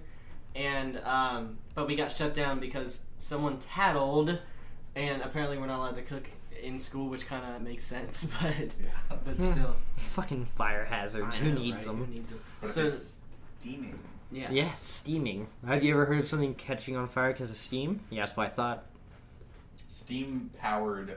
and 0.54 0.98
um, 1.04 1.58
but 1.74 1.86
we 1.86 1.96
got 1.96 2.10
shut 2.12 2.34
down 2.34 2.60
because 2.60 3.02
someone 3.18 3.58
tattled, 3.58 4.38
and 4.96 5.22
apparently 5.22 5.58
we're 5.58 5.66
not 5.66 5.78
allowed 5.78 5.96
to 5.96 6.02
cook 6.02 6.28
in 6.62 6.78
school, 6.78 7.08
which 7.08 7.26
kind 7.26 7.44
of 7.54 7.62
makes 7.62 7.84
sense, 7.84 8.24
but 8.42 8.54
Yeah. 8.56 9.16
but 9.24 9.36
Hmm. 9.36 9.42
still, 9.52 9.76
fucking 9.96 10.46
fire 10.46 10.84
hazards. 10.84 11.36
I 11.36 11.38
Who 11.40 11.52
know, 11.52 11.60
needs 11.60 11.86
right? 11.86 11.94
Who 11.96 12.00
them? 12.04 12.10
needs 12.12 12.30
them? 12.30 12.40
But 12.60 12.70
So 12.70 12.86
it's 12.86 13.18
steaming. 13.60 13.98
yeah, 14.32 14.50
Yeah, 14.50 14.74
steaming. 14.76 15.46
Have 15.66 15.84
you 15.84 15.92
ever 15.94 16.06
heard 16.06 16.18
of 16.20 16.26
something 16.28 16.54
catching 16.54 16.96
on 16.96 17.08
fire 17.08 17.32
because 17.32 17.50
of 17.50 17.56
steam? 17.56 18.00
Yeah, 18.10 18.24
that's 18.26 18.36
what 18.36 18.46
I 18.46 18.50
thought. 18.50 18.86
Steam 19.88 20.50
powered 20.58 21.16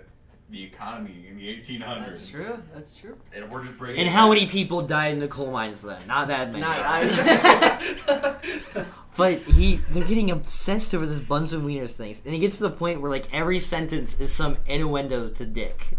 the 0.51 0.63
economy 0.63 1.25
in 1.29 1.37
the 1.37 1.47
1800s. 1.47 2.05
that's 2.05 2.27
true. 2.27 2.63
That's 2.73 2.95
true. 2.95 3.17
And 3.33 3.49
we're 3.51 3.63
just 3.63 3.77
bringing. 3.77 4.01
And 4.01 4.09
how 4.09 4.29
many 4.29 4.47
people 4.47 4.81
died 4.81 5.13
in 5.13 5.19
the 5.19 5.27
coal 5.27 5.51
mines 5.51 5.81
then? 5.81 6.01
Not 6.07 6.27
that 6.27 6.49
many. 6.51 6.61
Not- 6.61 6.77
I- 6.79 8.85
But 9.17 9.39
he, 9.39 9.75
they're 9.75 10.05
getting 10.05 10.31
obsessed 10.31 10.95
over 10.95 11.05
this 11.05 11.19
buns 11.19 11.51
and 11.51 11.63
wieners 11.65 11.91
things, 11.91 12.21
and 12.25 12.33
it 12.33 12.39
gets 12.39 12.57
to 12.57 12.63
the 12.63 12.71
point 12.71 13.01
where 13.01 13.11
like 13.11 13.27
every 13.33 13.59
sentence 13.59 14.17
is 14.19 14.31
some 14.31 14.57
innuendo 14.65 15.27
to 15.27 15.45
dick, 15.45 15.97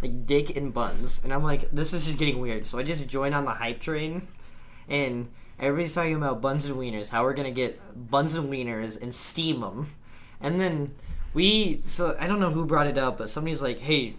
like 0.00 0.26
dick 0.26 0.56
and 0.56 0.72
buns, 0.72 1.20
and 1.22 1.34
I'm 1.34 1.44
like, 1.44 1.70
this 1.70 1.92
is 1.92 2.06
just 2.06 2.18
getting 2.18 2.40
weird. 2.40 2.66
So 2.66 2.78
I 2.78 2.82
just 2.82 3.06
join 3.08 3.34
on 3.34 3.44
the 3.44 3.50
hype 3.52 3.80
train, 3.80 4.26
and 4.88 5.28
everybody's 5.60 5.94
talking 5.94 6.14
about 6.16 6.40
buns 6.40 6.64
and 6.64 6.76
wieners, 6.76 7.10
how 7.10 7.24
we're 7.24 7.34
gonna 7.34 7.50
get 7.50 7.78
buns 8.10 8.34
and 8.34 8.50
wieners 8.50 9.00
and 9.00 9.14
steam 9.14 9.60
them, 9.60 9.92
and 10.40 10.58
then 10.58 10.94
we, 11.36 11.80
so 11.82 12.16
I 12.18 12.26
don't 12.26 12.40
know 12.40 12.50
who 12.50 12.64
brought 12.64 12.86
it 12.86 12.98
up, 12.98 13.18
but 13.18 13.30
somebody's 13.30 13.62
like, 13.62 13.78
hey. 13.78 14.16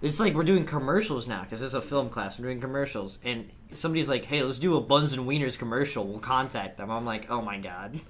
It's 0.00 0.20
like 0.20 0.34
we're 0.34 0.44
doing 0.44 0.64
commercials 0.64 1.26
now 1.26 1.42
because 1.42 1.60
it's 1.60 1.74
a 1.74 1.80
film 1.80 2.08
class. 2.08 2.38
We're 2.38 2.44
doing 2.44 2.60
commercials, 2.60 3.18
and 3.24 3.50
somebody's 3.74 4.08
like, 4.08 4.26
"Hey, 4.26 4.44
let's 4.44 4.60
do 4.60 4.76
a 4.76 4.80
Buns 4.80 5.12
and 5.12 5.26
Wieners 5.26 5.58
commercial. 5.58 6.06
We'll 6.06 6.20
contact 6.20 6.76
them." 6.76 6.88
I'm 6.88 7.04
like, 7.04 7.28
"Oh 7.32 7.42
my 7.42 7.58
god!" 7.58 8.00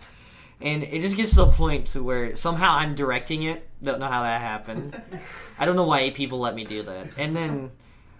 And 0.61 0.83
it 0.83 1.01
just 1.01 1.17
gets 1.17 1.31
to 1.31 1.37
the 1.37 1.47
point 1.47 1.87
to 1.89 2.03
where 2.03 2.37
somehow 2.37 2.75
I'm 2.75 2.95
directing 2.95 3.45
it. 3.45 3.67
Don't 3.83 4.01
know 4.01 4.07
how 4.09 4.23
that 4.23 4.43
happened. 4.43 5.01
I 5.59 5.65
don't 5.65 5.77
know 5.77 5.85
why 5.85 6.11
people 6.11 6.39
let 6.41 6.55
me 6.55 6.65
do 6.65 6.83
that. 6.83 7.09
And 7.17 7.35
then 7.35 7.71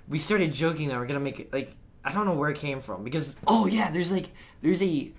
we 0.09 0.17
started 0.17 0.55
joking 0.55 0.89
that 0.89 0.99
we're 0.99 1.07
gonna 1.07 1.21
make 1.21 1.41
it 1.41 1.53
like 1.53 1.73
I 2.05 2.13
don't 2.13 2.25
know 2.25 2.35
where 2.35 2.49
it 2.49 2.57
came 2.57 2.81
from 2.81 3.05
because 3.05 3.37
oh 3.47 3.67
yeah, 3.67 3.91
there's 3.91 4.13
like 4.13 4.31
there's 4.63 4.83
a 4.83 5.13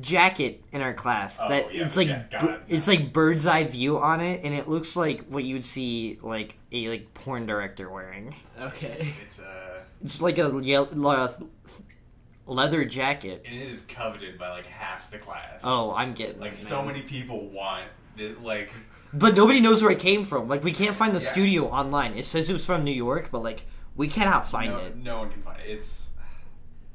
jacket 0.00 0.62
in 0.72 0.80
our 0.82 0.92
class 0.94 1.38
Oh, 1.40 1.48
that 1.48 1.74
yeah, 1.74 1.84
it's 1.84 1.96
like 1.96 2.08
ja- 2.08 2.24
it. 2.32 2.60
it's 2.68 2.86
like 2.88 3.12
bird's 3.12 3.46
eye 3.46 3.64
view 3.64 3.98
on 3.98 4.20
it, 4.20 4.44
and 4.44 4.54
it 4.54 4.68
looks 4.68 4.96
like 4.96 5.24
what 5.28 5.44
you 5.44 5.54
would 5.54 5.64
see 5.64 6.18
like 6.22 6.56
a 6.72 6.88
like 6.88 7.14
porn 7.14 7.46
director 7.46 7.88
wearing. 7.90 8.34
Okay. 8.60 9.14
It's 9.22 9.38
a. 9.38 9.44
Uh, 9.46 9.78
it's 10.04 10.20
like 10.20 10.38
a 10.38 10.60
yellow, 10.62 11.28
leather 12.46 12.84
jacket. 12.84 13.44
and 13.46 13.56
it 13.60 13.68
is 13.68 13.80
coveted 13.82 14.38
by 14.38 14.50
like 14.50 14.66
half 14.66 15.10
the 15.10 15.18
class. 15.18 15.62
Oh, 15.64 15.92
I'm 15.94 16.14
getting 16.14 16.40
like 16.40 16.52
it, 16.52 16.56
so 16.56 16.82
many 16.84 17.02
people 17.02 17.48
want 17.48 17.84
it. 18.16 18.42
Like 18.42 18.70
But 19.14 19.34
nobody 19.34 19.60
knows 19.60 19.82
where 19.82 19.90
it 19.90 19.98
came 19.98 20.24
from. 20.24 20.48
Like 20.48 20.62
we 20.64 20.72
can't 20.72 20.94
find 20.94 21.14
the 21.14 21.20
Yeah. 21.20 21.30
studio 21.32 21.66
online. 21.68 22.14
It 22.16 22.26
says 22.26 22.48
it 22.50 22.52
was 22.52 22.64
from 22.64 22.84
New 22.84 22.92
York, 22.92 23.30
but 23.32 23.42
like 23.42 23.62
We 23.96 24.06
cannot 24.08 24.50
find 24.50 24.72
no, 24.72 24.78
it. 24.78 24.96
No 24.96 25.18
one 25.18 25.30
can 25.30 25.42
find 25.42 25.60
it. 25.60 25.68
It's 25.70 26.07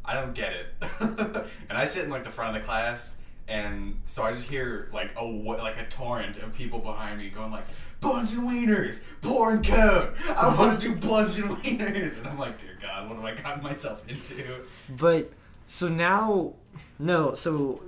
I 0.06 0.14
don't 0.14 0.34
get 0.34 0.54
it. 0.54 0.68
and 1.70 1.78
I 1.78 1.86
sit 1.86 2.04
in 2.04 2.10
like 2.10 2.24
the 2.24 2.30
front 2.30 2.56
of 2.56 2.62
the 2.62 2.66
class, 2.66 3.18
and 3.48 4.00
so 4.06 4.24
I 4.24 4.32
just 4.32 4.48
hear 4.48 4.90
like 4.94 5.18
a 5.18 5.24
like 5.24 5.78
a 5.78 5.86
torrent 5.86 6.38
of 6.38 6.54
people 6.54 6.80
behind 6.80 7.20
me 7.20 7.30
going 7.30 7.52
like 7.52 7.66
buns 8.02 8.34
and 8.34 8.44
wieners, 8.50 9.02
porn 9.22 9.64
code. 9.64 10.14
I 10.36 10.56
want 10.58 10.80
to 10.80 10.90
do 10.90 10.96
buns 10.96 11.40
and 11.40 11.52
wieners, 11.52 12.18
and 12.18 12.28
I'm 12.28 12.38
like, 12.38 12.58
dear 12.58 12.78
God, 12.82 13.08
what 13.10 13.16
have 13.16 13.26
I 13.26 13.42
gotten 13.42 13.64
myself 13.64 14.10
into? 14.10 14.66
But 14.90 15.30
so 15.66 15.88
now, 15.88 16.54
no. 17.00 17.34
So 17.34 17.82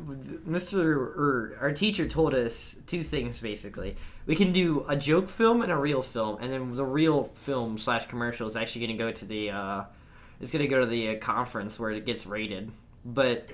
Mr. 0.47 0.95
or 0.95 1.57
our 1.59 1.73
teacher 1.73 2.07
told 2.07 2.33
us 2.33 2.77
two 2.87 3.03
things 3.03 3.41
basically. 3.41 3.97
We 4.25 4.35
can 4.35 4.51
do 4.53 4.85
a 4.87 4.95
joke 4.95 5.27
film 5.29 5.61
and 5.61 5.71
a 5.71 5.77
real 5.77 6.01
film, 6.01 6.37
and 6.41 6.51
then 6.51 6.75
the 6.75 6.85
real 6.85 7.25
film 7.35 7.77
slash 7.77 8.07
commercial 8.07 8.47
is 8.47 8.55
actually 8.55 8.87
going 8.87 8.97
to 8.97 9.03
go 9.03 9.11
to 9.11 9.25
the. 9.25 9.49
uh 9.51 9.83
It's 10.41 10.51
going 10.51 10.61
to 10.63 10.67
go 10.67 10.79
to 10.81 10.85
the 10.85 11.09
uh, 11.15 11.19
conference 11.19 11.79
where 11.79 11.91
it 11.91 12.05
gets 12.05 12.25
rated. 12.25 12.71
But 13.03 13.51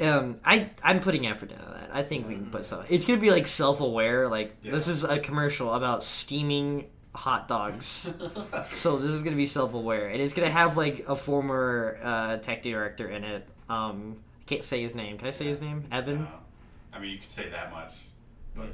um, 0.00 0.38
I 0.44 0.70
I'm 0.82 1.00
putting 1.00 1.26
effort 1.26 1.50
into 1.52 1.64
that. 1.64 1.90
I 1.92 2.02
think 2.02 2.28
we 2.28 2.34
can 2.34 2.46
put 2.50 2.64
some. 2.64 2.84
It's 2.88 3.04
gonna 3.06 3.20
be 3.20 3.30
like 3.30 3.46
self 3.46 3.80
aware. 3.80 4.28
Like 4.28 4.56
Yeah. 4.62 4.72
this 4.72 4.86
is 4.88 5.04
a 5.04 5.18
commercial 5.18 5.74
about 5.74 6.04
steaming 6.04 6.86
hot 7.14 7.48
dogs. 7.48 8.12
so 8.72 8.98
this 8.98 9.10
is 9.10 9.22
gonna 9.22 9.36
be 9.36 9.46
self 9.46 9.74
aware, 9.74 10.08
and 10.08 10.20
it's 10.20 10.34
gonna 10.34 10.50
have 10.50 10.76
like 10.76 11.04
a 11.08 11.16
former 11.16 11.98
uh, 12.02 12.36
tech 12.38 12.62
director 12.62 13.08
in 13.08 13.24
it. 13.24 13.48
Um, 13.68 14.18
I 14.40 14.44
can't 14.44 14.64
say 14.64 14.82
his 14.82 14.94
name. 14.94 15.18
Can 15.18 15.28
I 15.28 15.32
say 15.32 15.46
his 15.46 15.60
name? 15.60 15.84
Evan. 15.90 16.22
No. 16.22 16.28
I 16.92 16.98
mean, 17.00 17.10
you 17.10 17.18
could 17.18 17.30
say 17.30 17.48
that 17.50 17.70
much, 17.72 17.94
but 18.56 18.66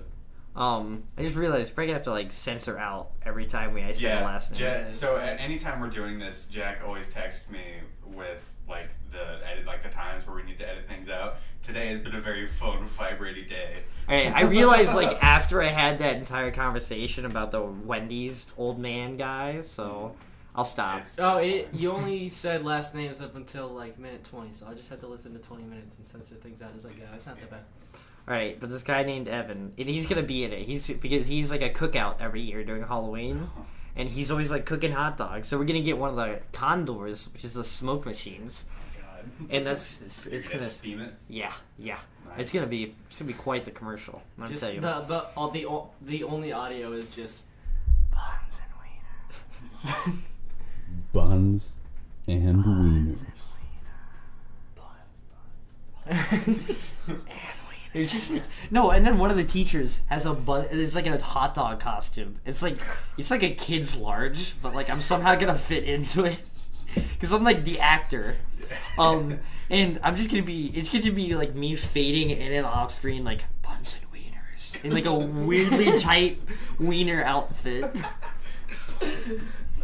Um, 0.57 1.03
I 1.19 1.23
just 1.23 1.35
realized 1.35 1.77
we're 1.77 1.85
gonna 1.85 1.95
have 1.95 2.05
to 2.05 2.11
like 2.13 2.31
censor 2.31 2.79
out 2.79 3.11
every 3.25 3.45
time 3.45 3.75
we 3.75 3.83
I 3.83 3.93
say 3.93 4.07
yeah. 4.09 4.21
the 4.21 4.25
last 4.27 4.53
name. 4.53 4.85
Ja- 4.87 4.91
so 4.91 5.17
at 5.17 5.41
any 5.41 5.59
time 5.59 5.81
we're 5.81 5.89
doing 5.91 6.19
this, 6.19 6.47
Jack 6.47 6.81
always 6.87 7.09
texts 7.09 7.51
me 7.51 7.61
with 8.07 8.49
like 8.69 8.89
the 9.11 9.41
edit, 9.51 9.67
like 9.67 9.83
the 9.83 9.89
times 9.89 10.27
where 10.27 10.37
we 10.37 10.43
need 10.45 10.59
to 10.59 10.69
edit 10.69 10.89
things 10.89 11.09
out. 11.09 11.37
Today 11.63 11.89
has 11.89 11.99
been 11.99 12.15
a 12.15 12.21
very 12.21 12.47
phone 12.47 12.85
vibrating 12.85 13.47
day. 13.47 13.79
Alright, 14.09 14.33
I 14.35 14.43
realized 14.43 14.95
like 14.95 15.23
after 15.25 15.61
I 15.61 15.69
had 15.69 15.99
that 15.99 16.17
entire 16.17 16.51
conversation 16.53 17.25
about 17.25 17.51
the 17.51 17.63
Wendy's 17.63 18.47
old 18.57 18.79
man 18.79 19.17
guy, 19.17 19.61
so 19.61 20.15
I'll 20.55 20.65
stop. 20.65 20.99
It's- 21.01 21.19
Oh, 21.19 21.39
it, 21.39 21.69
you 21.73 21.91
only 21.91 22.29
said 22.31 22.65
last 22.65 22.95
names 22.95 23.21
up 23.21 23.35
until 23.35 23.69
like 23.69 23.99
minute 23.99 24.23
20, 24.25 24.53
so 24.53 24.67
I 24.69 24.75
just 24.75 24.89
had 24.89 25.01
to 25.01 25.09
listen 25.09 25.33
to 25.33 25.41
20 25.41 25.65
minutes 25.65 25.97
and 25.97 26.07
censor 26.07 26.37
things 26.37 26.63
out 26.63 26.71
as 26.77 26.87
I 26.87 26.91
go. 26.91 27.03
It's 27.13 27.27
not 27.27 27.41
that 27.41 27.51
bad. 27.51 27.65
Alright, 28.27 28.59
but 28.59 28.71
this 28.71 28.83
guy 28.83 29.03
named 29.03 29.29
Evan, 29.29 29.73
and 29.77 29.89
he's 29.89 30.07
gonna 30.07 30.23
be 30.23 30.45
in 30.45 30.53
it. 30.53 30.63
He's 30.67 30.89
because 30.91 31.27
he's 31.27 31.51
like 31.51 31.61
a 31.63 31.69
cookout 31.71 32.21
every 32.21 32.41
year 32.41 32.65
during 32.65 32.83
Halloween, 32.83 33.49
and 33.97 34.09
he's 34.09 34.31
always 34.31 34.51
like 34.51 34.65
cooking 34.65 34.93
hot 34.93 35.19
dogs. 35.19 35.47
So 35.49 35.59
we're 35.59 35.65
gonna 35.67 35.83
get 35.83 35.99
one 35.99 36.11
of 36.11 36.17
the 36.17 36.41
condors, 36.53 37.29
which 37.35 37.45
is 37.45 37.53
the 37.53 37.65
smoke 37.65 38.07
machines, 38.07 38.65
Oh, 38.71 39.01
God. 39.03 39.51
and 39.51 39.67
that's 39.67 40.01
it's, 40.07 40.25
You're 40.27 40.35
it's 40.37 40.47
gonna 40.49 40.59
gonna 40.61 40.71
steam 40.71 41.01
it. 41.01 41.15
yeah 41.29 41.53
yeah. 41.79 41.99
Nice. 42.27 42.35
It's 42.39 42.53
gonna 42.53 42.67
be 42.67 42.95
it's 43.09 43.17
gonna 43.17 43.29
be 43.31 43.35
quite 43.37 43.67
the 43.67 43.71
commercial. 43.73 44.23
I'm 44.41 44.49
Just 44.49 44.63
telling 44.63 44.77
you. 44.77 44.81
the 44.81 45.01
the 45.03 45.27
all 45.37 45.51
the 45.51 45.67
o- 45.67 45.91
the 46.01 46.25
only 46.25 46.51
audio 46.53 46.93
is 46.93 47.11
just 47.11 47.43
buns 48.11 48.61
and 49.85 49.93
wieners. 49.93 50.17
Buns 51.13 51.77
and 52.27 52.65
wieners. 52.65 53.61
It's 58.03 58.29
just 58.29 58.53
no, 58.73 58.91
and 58.91 59.07
then 59.07 59.19
one 59.19 59.31
of 59.31 59.37
the 59.37 59.45
teachers 59.45 60.01
has 60.07 60.27
a 60.27 60.35
bun. 60.35 60.67
It's 60.73 60.97
like 60.97 61.07
a 61.07 61.23
hot 61.23 61.55
dog 61.55 61.79
costume. 61.79 62.41
It's 62.45 62.61
like 62.61 62.77
it's 63.17 63.31
like 63.31 63.45
a 63.45 63.55
kid's 63.55 63.97
large, 63.97 64.61
but 64.61 64.75
like 64.75 64.91
I'm 64.91 65.01
somehow 65.01 65.37
gonna 65.37 65.57
fit 65.57 65.85
into 65.85 66.25
it 66.25 66.43
because 66.95 67.33
I'm 67.33 67.45
like 67.45 67.65
the 67.65 67.79
actor. 67.79 68.35
Um, 68.99 69.39
and 69.71 70.01
I'm 70.03 70.17
just 70.17 70.29
gonna 70.29 70.43
be. 70.43 70.73
It's 70.75 70.89
gonna 70.89 71.13
be 71.13 71.37
like 71.37 71.55
me 71.55 71.77
fading 71.77 72.31
in 72.31 72.53
and 72.53 72.67
off 72.67 72.91
screen, 72.91 73.23
like 73.23 73.45
buns 73.63 73.97
and 74.01 74.11
wieners 74.11 74.85
in 74.85 74.93
like 74.93 75.07
a 75.07 75.15
weirdly 75.15 75.97
tight 75.99 76.41
wiener 76.81 77.23
outfit. 77.23 77.85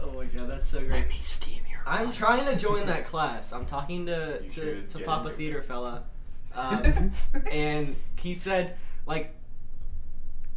oh 0.01 0.12
my 0.16 0.25
god, 0.25 0.51
that's 0.51 0.66
so 0.66 0.81
great. 0.81 0.90
Let 0.90 1.09
me 1.09 1.18
steam 1.20 1.62
your. 1.70 1.81
I'm 1.87 2.07
buns. 2.07 2.16
trying 2.16 2.44
to 2.44 2.57
join 2.57 2.87
that 2.87 3.07
class. 3.07 3.53
I'm 3.53 3.66
talking 3.66 4.07
to 4.07 4.40
You 4.42 4.51
to, 4.51 4.55
should 4.55 4.90
to 4.90 4.99
get 4.99 5.07
Papa 5.07 5.20
into 5.20 5.33
it. 5.33 5.37
Theater 5.37 5.62
fella, 5.62 6.03
um, 6.55 7.13
and 7.53 7.97
he 8.17 8.35
said 8.35 8.77
like 9.07 9.35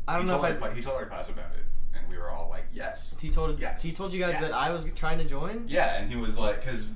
I 0.07 0.13
don't 0.17 0.23
he 0.23 0.27
know 0.27 0.33
told 0.39 0.45
if 0.45 0.51
our 0.61 0.67
I. 0.67 0.71
cla- 0.71 0.75
he 0.75 0.81
told 0.81 0.97
our 0.97 1.05
class 1.05 1.29
about 1.29 1.51
it, 1.55 1.65
and 1.97 2.07
we 2.09 2.17
were 2.17 2.29
all 2.29 2.49
like, 2.49 2.65
"Yes." 2.73 3.17
He 3.21 3.29
told 3.29 3.59
Yes. 3.59 3.81
he 3.81 3.91
told 3.91 4.11
you 4.13 4.19
guys 4.19 4.39
that 4.39 4.53
I 4.53 4.71
was 4.71 4.85
trying 4.93 5.17
to 5.19 5.23
join. 5.23 5.65
Yeah, 5.67 5.95
and 5.97 6.09
he 6.09 6.15
was 6.17 6.37
like, 6.37 6.59
because 6.61 6.91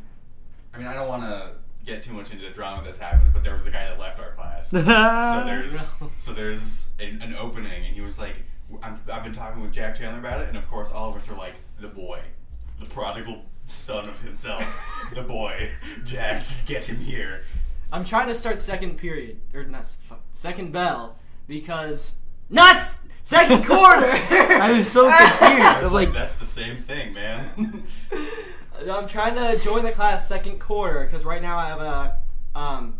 I 0.73 0.77
mean, 0.77 0.87
I 0.87 0.93
don't 0.93 1.07
want 1.07 1.23
to 1.23 1.51
get 1.85 2.01
too 2.03 2.11
much 2.11 2.31
into 2.31 2.43
the 2.45 2.51
drama 2.51 2.83
that's 2.83 2.97
happened, 2.97 3.31
but 3.33 3.43
there 3.43 3.55
was 3.55 3.65
a 3.65 3.71
guy 3.71 3.87
that 3.87 3.97
left 3.97 4.19
our 4.19 4.31
class. 4.31 4.69
so 4.71 4.81
there's 4.81 5.93
so 6.17 6.33
there's 6.33 6.89
an, 6.99 7.21
an 7.21 7.33
opening, 7.35 7.85
and 7.85 7.95
he 7.95 8.01
was 8.01 8.19
like, 8.19 8.39
I'm, 8.83 8.99
"I've 9.11 9.23
been 9.23 9.31
talking 9.33 9.61
with 9.61 9.71
Jack 9.71 9.95
Chandler 9.95 10.19
about 10.19 10.41
it," 10.41 10.49
and 10.49 10.57
of 10.57 10.67
course, 10.67 10.91
all 10.91 11.09
of 11.09 11.15
us 11.15 11.29
are 11.29 11.35
like, 11.35 11.55
"The 11.79 11.87
boy, 11.87 12.19
the 12.79 12.85
prodigal 12.87 13.43
son 13.63 14.05
of 14.07 14.19
himself, 14.21 15.09
the 15.15 15.21
boy, 15.23 15.69
Jack, 16.03 16.43
get 16.65 16.83
him 16.85 16.97
here." 16.97 17.43
I'm 17.91 18.03
trying 18.03 18.27
to 18.27 18.33
start 18.33 18.59
second 18.59 18.97
period 18.97 19.39
or 19.53 19.63
not 19.63 19.87
fuck, 19.87 20.21
second 20.33 20.71
bell 20.71 21.17
because 21.47 22.15
not 22.49 22.81
second 23.23 23.65
quarter. 23.65 24.11
I 24.11 24.73
was 24.75 24.91
so 24.91 25.09
confused. 25.17 25.41
I'm 25.41 25.83
like, 25.83 25.91
like, 25.91 26.13
"That's 26.13 26.35
the 26.35 26.45
same 26.45 26.77
thing, 26.77 27.13
man." 27.13 27.83
I'm 28.89 29.07
trying 29.07 29.35
to 29.35 29.63
join 29.63 29.83
the 29.83 29.91
class 29.91 30.27
second 30.27 30.59
quarter 30.59 31.03
because 31.05 31.25
right 31.25 31.41
now 31.41 31.57
I 31.57 31.67
have 31.67 31.81
a 31.81 32.19
um, 32.55 32.95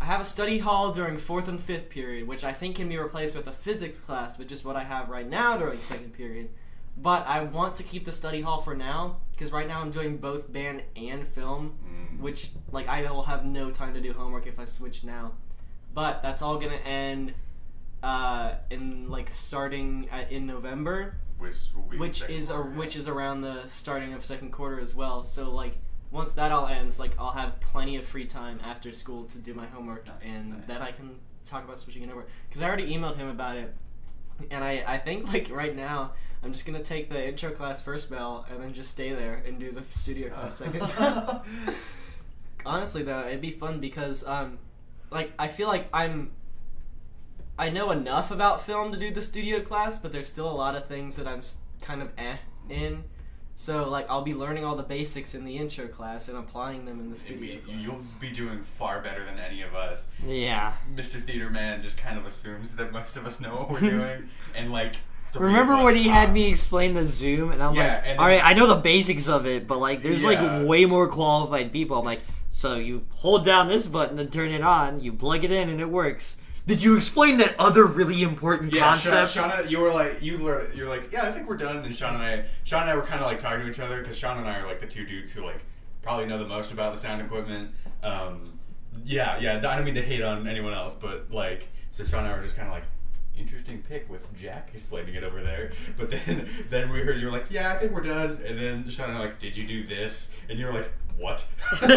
I 0.00 0.06
have 0.06 0.20
a 0.20 0.24
study 0.24 0.58
hall 0.58 0.92
during 0.92 1.16
fourth 1.16 1.48
and 1.48 1.60
fifth 1.60 1.88
period, 1.88 2.26
which 2.28 2.44
I 2.44 2.52
think 2.52 2.76
can 2.76 2.88
be 2.88 2.98
replaced 2.98 3.36
with 3.36 3.46
a 3.46 3.52
physics 3.52 4.00
class, 4.00 4.36
which 4.36 4.52
is 4.52 4.64
what 4.64 4.76
I 4.76 4.84
have 4.84 5.08
right 5.08 5.28
now 5.28 5.56
during 5.56 5.80
second 5.80 6.12
period. 6.12 6.50
But 6.96 7.26
I 7.26 7.42
want 7.42 7.74
to 7.76 7.82
keep 7.82 8.04
the 8.04 8.12
study 8.12 8.40
hall 8.40 8.60
for 8.60 8.74
now 8.74 9.16
because 9.32 9.50
right 9.52 9.66
now 9.66 9.80
I'm 9.80 9.90
doing 9.90 10.16
both 10.18 10.52
band 10.52 10.82
and 10.96 11.26
film, 11.26 11.74
Mm. 11.84 12.20
which 12.20 12.50
like 12.70 12.86
I 12.88 13.02
will 13.10 13.24
have 13.24 13.44
no 13.44 13.70
time 13.70 13.94
to 13.94 14.00
do 14.00 14.12
homework 14.12 14.46
if 14.46 14.58
I 14.60 14.64
switch 14.64 15.02
now. 15.04 15.32
But 15.92 16.22
that's 16.22 16.40
all 16.42 16.58
gonna 16.58 16.76
end 16.76 17.34
uh, 18.02 18.54
in 18.70 19.08
like 19.10 19.30
starting 19.30 20.08
at, 20.12 20.30
in 20.30 20.46
November 20.46 21.16
which 21.38 21.56
which 21.98 22.22
is 22.30 22.50
a, 22.50 22.54
yeah. 22.54 22.60
which 22.60 22.94
is 22.96 23.08
around 23.08 23.40
the 23.40 23.66
starting 23.66 24.12
of 24.14 24.24
second 24.24 24.52
quarter 24.52 24.78
as 24.80 24.94
well. 24.94 25.24
So 25.24 25.50
like 25.50 25.78
once 26.12 26.32
that 26.34 26.52
all 26.52 26.66
ends, 26.68 27.00
like 27.00 27.12
I'll 27.18 27.32
have 27.32 27.58
plenty 27.60 27.96
of 27.96 28.04
free 28.06 28.24
time 28.26 28.60
after 28.64 28.92
school 28.92 29.24
to 29.24 29.38
do 29.38 29.52
my 29.52 29.66
homework, 29.66 30.06
Nice, 30.06 30.14
and 30.22 30.50
nice. 30.58 30.66
then 30.68 30.80
I 30.80 30.92
can 30.92 31.16
talk 31.44 31.64
about 31.64 31.78
switching 31.78 32.04
it 32.04 32.10
over. 32.10 32.24
Because 32.48 32.62
I 32.62 32.68
already 32.68 32.86
emailed 32.94 33.16
him 33.16 33.28
about 33.28 33.56
it, 33.56 33.74
and 34.50 34.62
I 34.62 34.84
I 34.86 34.98
think 34.98 35.32
like 35.32 35.50
right 35.50 35.74
now 35.74 36.12
I'm 36.44 36.52
just 36.52 36.66
gonna 36.66 36.82
take 36.82 37.08
the 37.10 37.26
intro 37.28 37.50
class 37.50 37.80
first 37.80 38.10
bell 38.10 38.46
and 38.50 38.62
then 38.62 38.72
just 38.74 38.90
stay 38.90 39.12
there 39.14 39.42
and 39.46 39.58
do 39.58 39.72
the 39.72 39.82
studio 39.90 40.28
class 40.30 40.56
second. 40.58 40.80
bell. 40.80 41.44
Honestly 42.66 43.02
though, 43.02 43.26
it'd 43.26 43.40
be 43.40 43.50
fun 43.50 43.80
because 43.80 44.26
um 44.26 44.58
like 45.10 45.32
I 45.38 45.48
feel 45.48 45.68
like 45.68 45.88
I'm 45.92 46.30
I 47.58 47.70
know 47.70 47.90
enough 47.92 48.30
about 48.30 48.64
film 48.64 48.90
to 48.92 48.98
do 48.98 49.10
the 49.12 49.22
studio 49.22 49.60
class, 49.60 49.98
but 49.98 50.12
there's 50.12 50.26
still 50.26 50.50
a 50.50 50.52
lot 50.52 50.74
of 50.74 50.86
things 50.86 51.16
that 51.16 51.26
I'm 51.26 51.40
kind 51.80 52.02
of 52.02 52.10
eh 52.18 52.36
in. 52.68 53.04
So 53.54 53.88
like 53.88 54.06
I'll 54.10 54.22
be 54.22 54.34
learning 54.34 54.64
all 54.64 54.74
the 54.76 54.82
basics 54.82 55.34
in 55.34 55.44
the 55.44 55.56
intro 55.58 55.86
class 55.86 56.28
and 56.28 56.36
applying 56.36 56.84
them 56.86 56.98
in 56.98 57.10
the 57.10 57.16
studio 57.16 57.56
be- 57.56 57.60
class. 57.60 57.76
You'll 57.80 58.00
be 58.20 58.32
doing 58.32 58.60
far 58.62 59.00
better 59.00 59.24
than 59.24 59.38
any 59.38 59.62
of 59.62 59.74
us. 59.74 60.08
yeah. 60.26 60.74
Mr. 60.94 61.20
Theater 61.22 61.50
Man 61.50 61.80
just 61.80 61.96
kind 61.96 62.18
of 62.18 62.26
assumes 62.26 62.74
that 62.76 62.92
most 62.92 63.16
of 63.16 63.24
us 63.26 63.40
know 63.40 63.54
what 63.54 63.70
we're 63.70 63.80
doing, 63.80 64.28
and 64.56 64.72
like. 64.72 64.96
Three 65.34 65.46
Remember 65.46 65.82
when 65.82 65.94
he 65.96 66.08
had 66.08 66.32
me 66.32 66.48
explain 66.50 66.94
the 66.94 67.04
Zoom, 67.04 67.52
and 67.52 67.62
I'm 67.62 67.74
Yeah, 67.74 67.94
like, 67.94 68.02
and 68.06 68.18
all 68.18 68.26
right, 68.26 68.44
I 68.44 68.54
know 68.54 68.66
the 68.66 68.76
basics 68.76 69.28
of 69.28 69.46
it, 69.46 69.66
but 69.66 69.78
like, 69.78 70.02
there's 70.02 70.22
Yeah. 70.22 70.58
like 70.58 70.66
way 70.66 70.86
more 70.86 71.08
qualified 71.08 71.72
people. 71.72 71.98
I'm 71.98 72.04
like, 72.04 72.20
so 72.50 72.76
you 72.76 73.04
hold 73.10 73.44
down 73.44 73.68
this 73.68 73.86
button 73.86 74.18
and 74.18 74.32
turn 74.32 74.50
it 74.52 74.62
on, 74.62 75.00
you 75.00 75.12
plug 75.12 75.44
it 75.44 75.50
in, 75.50 75.68
and 75.68 75.80
it 75.80 75.90
works. 75.90 76.36
Did 76.66 76.82
you 76.82 76.96
explain 76.96 77.36
that 77.38 77.54
other 77.58 77.84
really 77.84 78.22
important 78.22 78.72
Yeah, 78.72 78.94
Sean, 78.94 79.12
concept? 79.12 79.32
Sean, 79.32 79.68
you 79.68 79.80
were 79.80 79.92
like, 79.92 80.22
you 80.22 80.38
were, 80.38 80.66
you're 80.74 80.88
like, 80.88 81.12
yeah, 81.12 81.24
I 81.26 81.30
think 81.32 81.46
we're 81.46 81.58
done. 81.58 81.76
And 81.76 81.84
then 81.84 81.92
Sean 81.92 82.14
and 82.14 82.22
I, 82.22 82.44
Sean 82.62 82.82
and 82.82 82.90
I 82.90 82.96
were 82.96 83.02
kind 83.02 83.20
of 83.20 83.26
like 83.26 83.38
talking 83.38 83.60
to 83.60 83.68
each 83.68 83.80
other 83.80 84.00
because 84.00 84.16
Sean 84.16 84.38
and 84.38 84.48
I 84.48 84.60
are 84.60 84.66
like 84.66 84.80
the 84.80 84.86
two 84.86 85.04
dudes 85.04 85.30
who 85.32 85.44
like 85.44 85.62
probably 86.00 86.24
know 86.24 86.38
the 86.38 86.46
most 86.46 86.72
about 86.72 86.94
the 86.94 86.98
sound 86.98 87.20
equipment. 87.20 87.70
Um, 88.02 88.52
yeah, 89.04 89.38
yeah. 89.40 89.56
I 89.58 89.76
don't 89.76 89.84
mean 89.84 89.94
to 89.94 90.02
hate 90.02 90.22
on 90.22 90.48
anyone 90.48 90.72
else, 90.72 90.94
but 90.94 91.30
like, 91.30 91.68
so 91.90 92.02
Sean 92.02 92.20
and 92.20 92.28
I 92.32 92.36
were 92.36 92.42
just 92.42 92.56
kind 92.56 92.68
of 92.68 92.72
like, 92.72 92.84
interesting 93.38 93.82
pick 93.82 94.08
with 94.10 94.34
Jack 94.36 94.70
explaining 94.72 95.14
it 95.14 95.24
over 95.24 95.40
there. 95.42 95.72
But 95.96 96.10
then 96.10 96.48
then 96.68 96.90
we 96.90 97.00
heard 97.00 97.18
you 97.18 97.26
were 97.26 97.32
like, 97.32 97.46
yeah, 97.50 97.72
I 97.72 97.76
think 97.76 97.92
we're 97.92 98.00
done. 98.02 98.38
And 98.46 98.58
then 98.58 98.88
Sean 98.88 99.10
and 99.10 99.18
I 99.18 99.20
like, 99.22 99.38
did 99.38 99.56
you 99.56 99.64
do 99.66 99.84
this? 99.84 100.34
And 100.48 100.58
you 100.58 100.66
were 100.66 100.72
like, 100.72 100.90
what? 101.16 101.46
like 101.82 101.90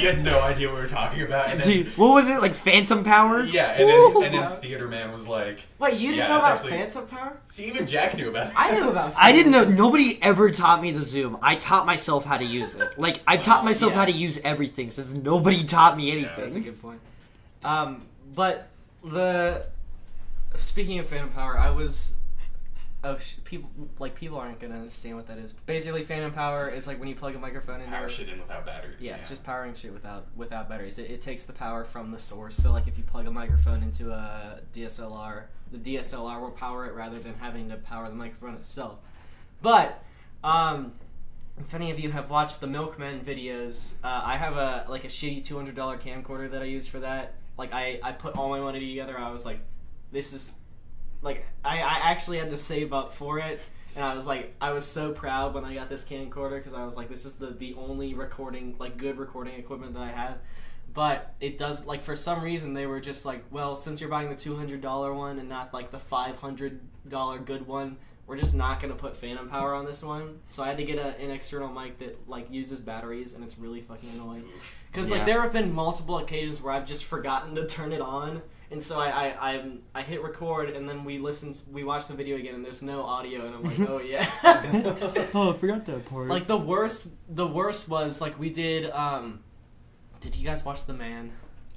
you 0.00 0.08
had 0.08 0.24
no 0.24 0.40
idea 0.42 0.66
what 0.68 0.76
we 0.76 0.82
were 0.82 0.88
talking 0.88 1.22
about. 1.22 1.50
And 1.50 1.60
then, 1.60 1.66
Gee, 1.68 1.84
what 1.96 2.14
was 2.14 2.28
it 2.28 2.40
like? 2.40 2.54
Phantom 2.54 3.04
Power? 3.04 3.42
yeah, 3.44 3.70
and 3.72 3.88
then, 3.88 4.24
and 4.24 4.34
then 4.34 4.60
Theater 4.60 4.88
Man 4.88 5.12
was 5.12 5.28
like, 5.28 5.60
Wait, 5.78 5.94
you 5.94 6.08
didn't 6.10 6.18
Yeah, 6.18 6.28
know 6.28 6.38
about 6.38 6.52
actually- 6.54 6.70
Phantom 6.70 7.06
Power? 7.06 7.36
see, 7.48 7.66
even 7.66 7.86
Jack 7.86 8.16
knew 8.16 8.28
about 8.28 8.48
it. 8.48 8.54
I 8.56 8.78
knew 8.78 8.90
about. 8.90 9.14
I 9.16 9.32
didn't 9.32 9.52
know. 9.52 9.64
Nobody 9.64 10.20
ever 10.22 10.50
taught 10.50 10.82
me 10.82 10.90
the 10.90 11.02
Zoom. 11.04 11.38
I 11.42 11.54
taught 11.54 11.86
myself 11.86 12.24
how 12.24 12.38
to 12.38 12.44
use 12.44 12.74
it. 12.74 12.98
Like 12.98 13.20
I 13.26 13.36
taught 13.36 13.64
myself 13.64 13.92
Yeah. 13.92 13.98
how 13.98 14.04
to 14.06 14.12
use 14.12 14.38
everything 14.42 14.90
since 14.90 15.12
nobody 15.12 15.62
taught 15.64 15.96
me 15.96 16.06
Yeah, 16.08 16.12
anything. 16.14 16.34
That's 16.38 16.56
a 16.56 16.60
good 16.60 16.80
point. 16.82 17.00
Um, 17.64 18.04
but 18.34 18.68
the 19.04 19.66
speaking 20.56 20.98
of 20.98 21.06
Phantom 21.06 21.30
Power, 21.30 21.58
I 21.58 21.70
was. 21.70 22.16
Oh, 23.04 23.18
sh- 23.18 23.34
people 23.44 23.68
like 23.98 24.14
people 24.14 24.38
aren't 24.38 24.60
gonna 24.60 24.76
understand 24.76 25.16
what 25.16 25.26
that 25.26 25.38
is. 25.38 25.52
Basically, 25.52 26.04
Phantom 26.04 26.32
Power 26.32 26.68
is 26.68 26.86
like 26.86 27.00
when 27.00 27.08
you 27.08 27.16
plug 27.16 27.34
a 27.34 27.38
microphone 27.38 27.80
in 27.80 27.88
Power 27.88 28.00
your 28.00 28.08
shit 28.08 28.28
in 28.28 28.38
without 28.38 28.64
batteries. 28.64 28.98
Yeah, 29.00 29.16
just 29.24 29.42
powering 29.42 29.74
shit 29.74 29.92
without 29.92 30.26
without 30.36 30.68
batteries. 30.68 31.00
It, 31.00 31.10
it 31.10 31.20
takes 31.20 31.42
the 31.42 31.52
power 31.52 31.84
from 31.84 32.12
the 32.12 32.18
source. 32.20 32.54
So 32.54 32.70
like 32.70 32.86
if 32.86 32.96
you 32.96 33.02
plug 33.02 33.26
a 33.26 33.30
microphone 33.32 33.82
into 33.82 34.12
a 34.12 34.60
DSLR, 34.72 35.44
the 35.72 35.78
DSLR 35.78 36.40
will 36.40 36.52
power 36.52 36.86
it 36.86 36.94
rather 36.94 37.18
than 37.18 37.34
having 37.40 37.70
to 37.70 37.76
power 37.76 38.08
the 38.08 38.14
microphone 38.14 38.54
itself. 38.54 38.98
But 39.62 40.00
um, 40.44 40.92
if 41.58 41.74
any 41.74 41.90
of 41.90 41.98
you 41.98 42.12
have 42.12 42.30
watched 42.30 42.60
the 42.60 42.68
Milkman 42.68 43.20
videos, 43.24 43.94
uh, 44.04 44.22
I 44.24 44.36
have 44.36 44.56
a 44.56 44.86
like 44.88 45.02
a 45.02 45.08
shitty 45.08 45.44
two 45.44 45.56
hundred 45.56 45.74
dollar 45.74 45.98
camcorder 45.98 46.48
that 46.52 46.62
I 46.62 46.66
use 46.66 46.86
for 46.86 47.00
that. 47.00 47.34
Like 47.56 47.72
I 47.72 48.00
I 48.02 48.12
put 48.12 48.36
all 48.36 48.48
my 48.48 48.60
money 48.60 48.80
together. 48.80 49.18
I 49.18 49.30
was 49.30 49.44
like, 49.44 49.60
this 50.10 50.32
is 50.32 50.54
like 51.22 51.46
I, 51.64 51.78
I 51.78 52.10
actually 52.10 52.38
had 52.38 52.50
to 52.50 52.56
save 52.56 52.92
up 52.92 53.14
for 53.14 53.38
it 53.38 53.60
and 53.94 54.04
i 54.04 54.14
was 54.14 54.26
like 54.26 54.54
i 54.60 54.72
was 54.72 54.84
so 54.84 55.12
proud 55.12 55.54
when 55.54 55.64
i 55.64 55.74
got 55.74 55.88
this 55.88 56.04
camcorder 56.04 56.58
because 56.58 56.74
i 56.74 56.84
was 56.84 56.96
like 56.96 57.08
this 57.08 57.24
is 57.24 57.34
the 57.34 57.46
the 57.46 57.74
only 57.74 58.14
recording 58.14 58.74
like 58.78 58.96
good 58.96 59.18
recording 59.18 59.54
equipment 59.54 59.94
that 59.94 60.02
i 60.02 60.10
have 60.10 60.38
but 60.92 61.34
it 61.40 61.56
does 61.56 61.86
like 61.86 62.02
for 62.02 62.16
some 62.16 62.42
reason 62.42 62.74
they 62.74 62.86
were 62.86 63.00
just 63.00 63.24
like 63.24 63.44
well 63.50 63.76
since 63.76 64.00
you're 64.00 64.10
buying 64.10 64.28
the 64.28 64.34
$200 64.34 65.16
one 65.16 65.38
and 65.38 65.48
not 65.48 65.72
like 65.72 65.90
the 65.90 65.98
$500 65.98 67.44
good 67.46 67.66
one 67.66 67.96
we're 68.26 68.36
just 68.38 68.54
not 68.54 68.80
going 68.80 68.92
to 68.92 68.98
put 68.98 69.16
phantom 69.16 69.48
power 69.48 69.74
on 69.74 69.84
this 69.84 70.02
one 70.02 70.38
so 70.48 70.62
i 70.62 70.68
had 70.68 70.76
to 70.76 70.84
get 70.84 70.98
a, 70.98 71.18
an 71.18 71.30
external 71.30 71.68
mic 71.70 71.98
that 71.98 72.16
like 72.28 72.50
uses 72.50 72.80
batteries 72.80 73.34
and 73.34 73.42
it's 73.44 73.58
really 73.58 73.80
fucking 73.80 74.08
annoying 74.14 74.44
because 74.90 75.08
Yeah. 75.10 75.16
like 75.16 75.26
there 75.26 75.42
have 75.42 75.52
been 75.52 75.72
multiple 75.72 76.18
occasions 76.18 76.60
where 76.62 76.72
i've 76.72 76.86
just 76.86 77.04
forgotten 77.04 77.54
to 77.56 77.66
turn 77.66 77.92
it 77.92 78.00
on 78.00 78.42
and 78.70 78.82
so 78.82 78.98
I, 78.98 79.08
I 79.10 79.50
I 79.52 79.70
I 79.96 80.02
hit 80.02 80.22
record 80.22 80.70
and 80.70 80.88
then 80.88 81.04
we 81.04 81.18
listened 81.18 81.60
we 81.70 81.84
watched 81.84 82.08
the 82.08 82.14
video 82.14 82.36
again 82.38 82.54
and 82.54 82.64
there's 82.64 82.80
no 82.82 83.02
audio 83.02 83.44
and 83.44 83.54
I'm 83.54 83.62
like 83.64 83.80
oh 83.86 84.00
yeah 84.00 84.26
oh, 85.34 85.50
I 85.54 85.56
forgot 85.58 85.84
that 85.86 86.06
part. 86.06 86.28
like 86.28 86.46
the 86.46 86.56
worst 86.56 87.06
the 87.28 87.46
worst 87.46 87.86
was 87.88 88.20
like 88.22 88.38
we 88.38 88.48
did 88.48 88.90
um 88.92 89.40
did 90.20 90.36
you 90.36 90.46
guys 90.46 90.64
watch 90.64 90.86
the 90.86 90.94
man 90.94 91.32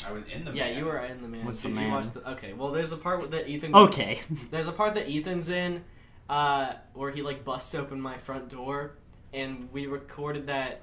I 0.08 0.12
was 0.14 0.24
in 0.32 0.46
the 0.46 0.52
yeah 0.54 0.64
man. 0.66 0.72
Yeah, 0.74 0.80
you 0.80 0.86
were 0.86 1.00
in 1.00 1.22
the 1.22 1.28
man 1.28 1.46
What's 1.46 1.62
did 1.62 1.72
The 1.76 1.82
you 1.82 1.88
Man? 1.88 1.92
watch 1.92 2.12
the 2.14 2.30
okay 2.32 2.54
well 2.54 2.72
there's 2.72 2.94
a 2.94 2.98
part 2.98 3.30
that 3.32 3.50
Ethan 3.50 3.76
okay. 3.76 4.22
there's 4.52 4.68
a 4.68 4.72
part 4.72 4.94
that 4.94 5.10
Ethan's 5.10 5.50
in 5.50 5.84
uh, 6.30 6.74
where 6.94 7.12
he 7.12 7.22
like 7.22 7.44
busts 7.44 7.76
open 7.76 8.00
my 8.02 8.18
front 8.18 8.50
door 8.50 8.96
and 9.34 9.70
we 9.72 9.88
recorded 9.88 10.48
that 10.48 10.82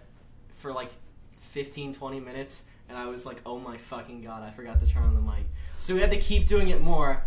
for 0.59 0.72
like 0.72 0.90
15 1.40 1.95
20 1.95 2.20
minutes 2.20 2.64
and 2.88 2.97
I 2.97 3.09
was 3.09 3.26
like 3.26 3.40
oh 3.45 3.59
my 3.59 3.76
fucking 3.76 4.22
god 4.22 4.43
I 4.43 4.51
forgot 4.51 4.80
to 4.80 4.86
turn 4.86 5.03
on 5.05 5.14
the 5.14 5.20
mic 5.20 5.45
so 5.76 5.95
we 5.95 6.01
had 6.01 6.11
to 6.11 6.18
keep 6.18 6.47
doing 6.47 6.68
it 6.68 6.80
more 6.80 7.24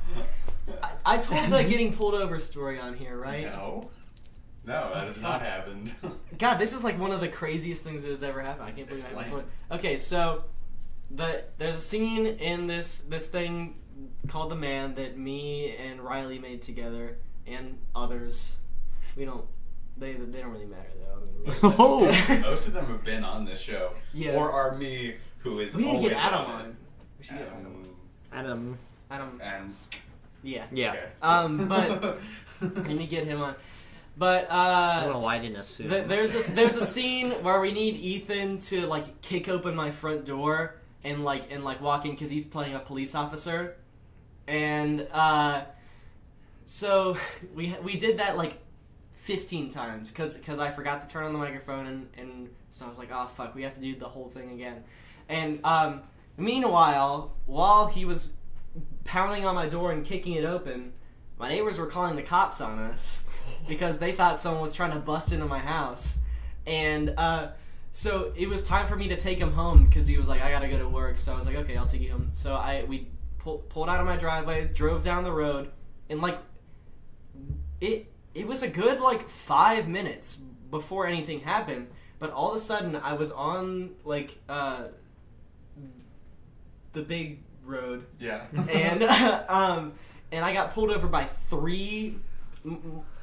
I, 0.81 0.91
I 1.05 1.17
told 1.17 1.49
the 1.49 1.63
getting 1.69 1.93
pulled 1.93 2.15
over 2.15 2.39
story 2.39 2.79
on 2.79 2.95
here 2.95 3.17
right 3.17 3.45
No. 3.45 3.89
No, 4.67 4.91
that 4.95 5.05
has 5.05 5.21
not 5.21 5.43
happened. 5.43 5.93
God, 6.39 6.55
this 6.55 6.73
is 6.73 6.83
like 6.83 6.99
one 6.99 7.11
of 7.11 7.21
the 7.21 7.27
craziest 7.27 7.83
things 7.83 8.01
that 8.01 8.09
has 8.09 8.23
ever 8.23 8.41
happened. 8.41 8.67
I 8.67 8.71
can't 8.71 8.87
believe 8.87 9.05
I 9.05 9.09
haven't 9.09 9.29
told 9.29 9.41
it. 9.41 9.75
Okay, 9.75 9.97
so 9.99 10.43
the 11.11 11.43
there's 11.59 11.75
a 11.75 11.79
scene 11.79 12.25
in 12.25 12.65
this 12.65 12.99
this 13.01 13.27
thing 13.27 13.75
called 14.27 14.49
The 14.49 14.55
Man 14.55 14.95
that 14.95 15.17
me 15.19 15.75
and 15.75 16.01
Riley 16.01 16.39
made 16.39 16.63
together 16.63 17.19
and 17.47 17.77
others. 17.95 18.53
We 19.15 19.25
don't 19.25 19.45
they 19.97 20.13
they 20.13 20.41
don't 20.41 20.51
really 20.51 20.65
matter 20.65 20.89
though. 20.99 21.21
I 21.21 21.25
mean, 21.25 21.59
we- 21.61 21.75
Oh. 21.79 22.39
Most 22.41 22.67
of 22.67 22.73
them 22.73 22.85
have 22.87 23.03
been 23.03 23.23
on 23.23 23.45
this 23.45 23.59
show. 23.61 23.91
Yeah. 24.13 24.35
Or 24.35 24.51
are 24.51 24.75
me, 24.75 25.15
who 25.39 25.59
is 25.59 25.75
we 25.75 25.85
need 25.85 26.03
to 26.03 26.09
get 26.09 26.17
Adam 26.17 26.41
on. 26.41 26.61
on. 26.61 26.77
We 27.17 27.23
should 27.25 27.37
get 27.37 27.47
Adam 27.47 27.65
on. 27.65 28.37
Adam. 28.37 28.77
Adam, 29.11 29.41
And 29.41 29.73
yeah. 30.43 30.65
Yeah. 30.71 30.91
okay. 30.91 31.05
Um, 31.21 31.67
but 31.69 32.19
we 32.61 32.93
need 32.93 32.97
to 32.97 33.07
get 33.07 33.25
him 33.25 33.41
on. 33.41 33.55
But 34.17 34.49
uh, 34.49 34.53
I 34.53 34.99
don't 35.03 35.13
know 35.13 35.19
why 35.19 35.35
I 35.35 35.39
didn't 35.39 35.57
assume. 35.57 35.89
Th- 35.89 36.07
there's 36.07 36.31
this 36.33 36.47
there's 36.47 36.77
a 36.77 36.85
scene 36.85 37.31
where 37.43 37.59
we 37.59 37.71
need 37.73 37.95
Ethan 37.97 38.59
to 38.59 38.87
like 38.87 39.21
kick 39.21 39.49
open 39.49 39.75
my 39.75 39.91
front 39.91 40.23
door 40.25 40.75
and 41.03 41.23
like 41.25 41.51
and 41.51 41.63
like 41.65 41.81
walk 41.81 42.05
in 42.05 42.11
because 42.11 42.29
he's 42.29 42.45
playing 42.45 42.75
a 42.75 42.79
police 42.79 43.13
officer, 43.13 43.75
and 44.47 45.05
uh, 45.11 45.63
so 46.65 47.17
we 47.55 47.75
we 47.83 47.97
did 47.97 48.19
that 48.19 48.37
like 48.37 48.59
15 49.13 49.69
times 49.69 50.11
because 50.11 50.35
because 50.35 50.59
I 50.59 50.69
forgot 50.69 51.01
to 51.01 51.07
turn 51.07 51.23
on 51.23 51.33
the 51.33 51.39
microphone 51.39 51.87
and 51.87 52.09
and 52.17 52.49
so 52.69 52.85
I 52.85 52.89
was 52.89 52.97
like 52.97 53.09
oh 53.11 53.27
fuck 53.27 53.55
we 53.55 53.63
have 53.63 53.75
to 53.75 53.81
do 53.81 53.95
the 53.95 54.07
whole 54.07 54.29
thing 54.29 54.51
again, 54.51 54.83
and 55.29 55.59
um, 55.63 56.01
meanwhile 56.37 57.33
while 57.45 57.87
he 57.87 58.05
was 58.05 58.31
pounding 59.03 59.45
on 59.45 59.55
my 59.55 59.67
door 59.67 59.91
and 59.91 60.03
kicking 60.05 60.33
it 60.33 60.45
open, 60.45 60.93
my 61.37 61.49
neighbors 61.49 61.77
were 61.77 61.85
calling 61.85 62.15
the 62.15 62.21
cops 62.21 62.61
on 62.61 62.79
us 62.79 63.23
because 63.67 63.99
they 63.99 64.11
thought 64.11 64.39
someone 64.39 64.61
was 64.61 64.73
trying 64.73 64.91
to 64.91 64.99
bust 64.99 65.31
into 65.31 65.45
my 65.45 65.59
house. 65.59 66.19
And 66.65 67.13
uh, 67.17 67.49
so 67.91 68.33
it 68.35 68.49
was 68.49 68.63
time 68.63 68.87
for 68.87 68.95
me 68.95 69.07
to 69.09 69.15
take 69.15 69.37
him 69.37 69.53
home 69.53 69.85
because 69.85 70.07
he 70.07 70.17
was 70.17 70.27
like, 70.27 70.41
I 70.41 70.51
gotta 70.51 70.67
go 70.67 70.79
to 70.79 70.89
work. 70.89 71.17
So 71.17 71.33
I 71.33 71.37
was 71.37 71.45
like, 71.45 71.55
okay, 71.57 71.77
I'll 71.77 71.85
take 71.85 72.01
you 72.01 72.11
home. 72.11 72.29
So 72.31 72.55
I 72.55 72.83
we 72.87 73.07
pull, 73.37 73.59
pulled 73.69 73.89
out 73.89 73.99
of 73.99 74.05
my 74.05 74.17
driveway, 74.17 74.67
drove 74.67 75.03
down 75.03 75.23
the 75.23 75.31
road, 75.31 75.71
and 76.09 76.21
like 76.21 76.39
it 77.81 78.11
it 78.33 78.47
was 78.47 78.63
a 78.63 78.67
good 78.67 78.99
like 78.99 79.29
five 79.29 79.87
minutes 79.87 80.35
before 80.69 81.07
anything 81.07 81.41
happened. 81.41 81.87
But 82.19 82.31
all 82.31 82.49
of 82.51 82.55
a 82.55 82.59
sudden, 82.59 82.95
I 82.95 83.13
was 83.13 83.31
on 83.31 83.91
like 84.03 84.37
uh, 84.47 84.85
the 86.93 87.01
big 87.01 87.39
road 87.63 88.05
yeah. 88.19 88.45
and 88.69 89.03
um, 89.49 89.93
and 90.31 90.43
I 90.43 90.53
got 90.53 90.73
pulled 90.73 90.91
over 90.91 91.07
by 91.07 91.25
three, 91.25 92.17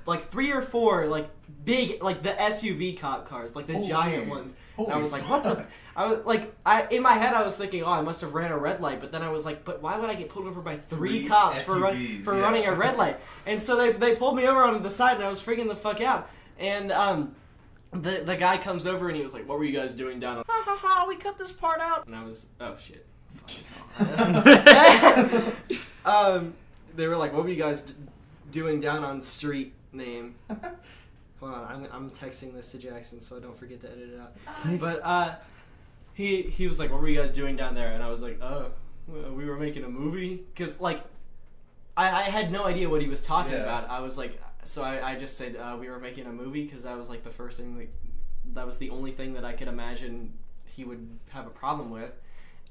like 0.06 0.28
three 0.30 0.52
or 0.52 0.62
four, 0.62 1.06
like 1.06 1.28
big, 1.64 2.02
like 2.02 2.22
the 2.22 2.30
SUV 2.30 2.98
cop 2.98 3.28
cars, 3.28 3.54
like 3.54 3.66
the 3.66 3.74
Holy- 3.74 3.88
giant 3.88 4.28
ones. 4.28 4.54
And 4.78 4.88
I 4.90 4.96
was 4.96 5.12
like, 5.12 5.28
what 5.28 5.42
the? 5.44 5.56
fuck. 5.56 5.66
I 5.94 6.06
was 6.06 6.24
like, 6.24 6.54
I 6.64 6.86
in 6.86 7.02
my 7.02 7.12
head 7.12 7.34
I 7.34 7.42
was 7.42 7.56
thinking, 7.56 7.82
oh, 7.82 7.90
I 7.90 8.00
must 8.00 8.22
have 8.22 8.32
ran 8.32 8.50
a 8.50 8.58
red 8.58 8.80
light, 8.80 9.00
but 9.00 9.12
then 9.12 9.22
I 9.22 9.28
was 9.30 9.44
like, 9.44 9.64
but 9.64 9.82
why 9.82 9.98
would 9.98 10.08
I 10.08 10.14
get 10.14 10.30
pulled 10.30 10.46
over 10.46 10.62
by 10.62 10.76
three, 10.76 11.20
Three 11.20 11.28
cops 11.28 11.64
for 11.64 11.78
run, 11.78 12.20
for 12.20 12.34
yeah. 12.34 12.40
running 12.40 12.66
a 12.66 12.74
red 12.74 12.96
light? 12.96 13.20
And 13.46 13.62
so 13.62 13.76
they 13.76 13.92
they 13.92 14.16
pulled 14.16 14.34
me 14.36 14.46
over 14.46 14.62
onto 14.62 14.82
the 14.82 14.90
side, 14.90 15.16
and 15.16 15.24
I 15.24 15.28
was 15.28 15.42
freaking 15.42 15.68
the 15.68 15.76
fuck 15.76 16.00
out. 16.00 16.30
And 16.58 16.90
um, 16.90 17.34
the 17.92 18.22
the 18.24 18.36
guy 18.36 18.56
comes 18.56 18.86
over 18.86 19.08
and 19.08 19.16
he 19.16 19.22
was 19.22 19.34
like, 19.34 19.46
"What 19.46 19.58
were 19.58 19.64
you 19.64 19.78
guys 19.78 19.92
doing 19.92 20.18
down?" 20.18 20.38
On-? 20.38 20.44
Ha 20.48 20.62
ha 20.64 20.76
ha! 20.80 21.04
We 21.06 21.16
cut 21.16 21.36
this 21.36 21.52
part 21.52 21.80
out. 21.80 22.06
And 22.06 22.16
I 22.16 22.24
was, 22.24 22.48
oh 22.60 22.76
shit. 22.76 23.06
um, 26.06 26.54
they 26.96 27.06
were 27.06 27.16
like, 27.18 27.34
"What 27.34 27.44
were 27.44 27.50
you 27.50 27.56
guys 27.56 27.82
d- 27.82 27.94
doing 28.50 28.80
down 28.80 29.04
on 29.04 29.20
street 29.20 29.74
name?" 29.92 30.34
Hold 31.40 31.54
on, 31.54 31.64
I'm, 31.68 31.88
I'm 31.92 32.10
texting 32.10 32.54
this 32.54 32.70
to 32.72 32.78
Jackson 32.78 33.20
so 33.20 33.36
I 33.36 33.40
don't 33.40 33.56
forget 33.58 33.80
to 33.80 33.90
edit 33.90 34.10
it 34.14 34.20
out. 34.20 34.78
But 34.78 35.00
uh, 35.02 35.34
he 36.14 36.42
he 36.42 36.68
was 36.68 36.78
like, 36.78 36.90
"What 36.92 37.00
were 37.00 37.08
you 37.08 37.18
guys 37.18 37.32
doing 37.32 37.56
down 37.56 37.74
there?" 37.74 37.92
And 37.92 38.02
I 38.02 38.08
was 38.08 38.22
like, 38.22 38.40
"Oh, 38.40 38.70
we 39.08 39.44
were 39.46 39.56
making 39.56 39.82
a 39.84 39.88
movie." 39.88 40.44
Because 40.54 40.80
like, 40.80 41.02
I, 41.96 42.08
I 42.08 42.22
had 42.24 42.52
no 42.52 42.64
idea 42.64 42.88
what 42.88 43.02
he 43.02 43.08
was 43.08 43.20
talking 43.22 43.52
Yeah. 43.54 43.62
about. 43.62 43.90
I 43.90 44.00
was 44.00 44.16
like, 44.16 44.40
so 44.64 44.82
I, 44.82 45.12
I 45.12 45.16
just 45.16 45.36
said 45.36 45.56
uh, 45.56 45.76
we 45.80 45.88
were 45.90 45.98
making 45.98 46.26
a 46.26 46.32
movie 46.32 46.62
because 46.64 46.84
that 46.84 46.96
was 46.96 47.10
like 47.10 47.24
the 47.24 47.30
first 47.30 47.58
thing 47.58 47.76
that 47.78 47.88
that 48.54 48.66
was 48.66 48.78
the 48.78 48.90
only 48.90 49.10
thing 49.12 49.32
that 49.34 49.44
I 49.44 49.52
could 49.52 49.68
imagine 49.68 50.34
he 50.66 50.84
would 50.84 51.08
have 51.30 51.46
a 51.46 51.50
problem 51.50 51.90
with. 51.90 52.12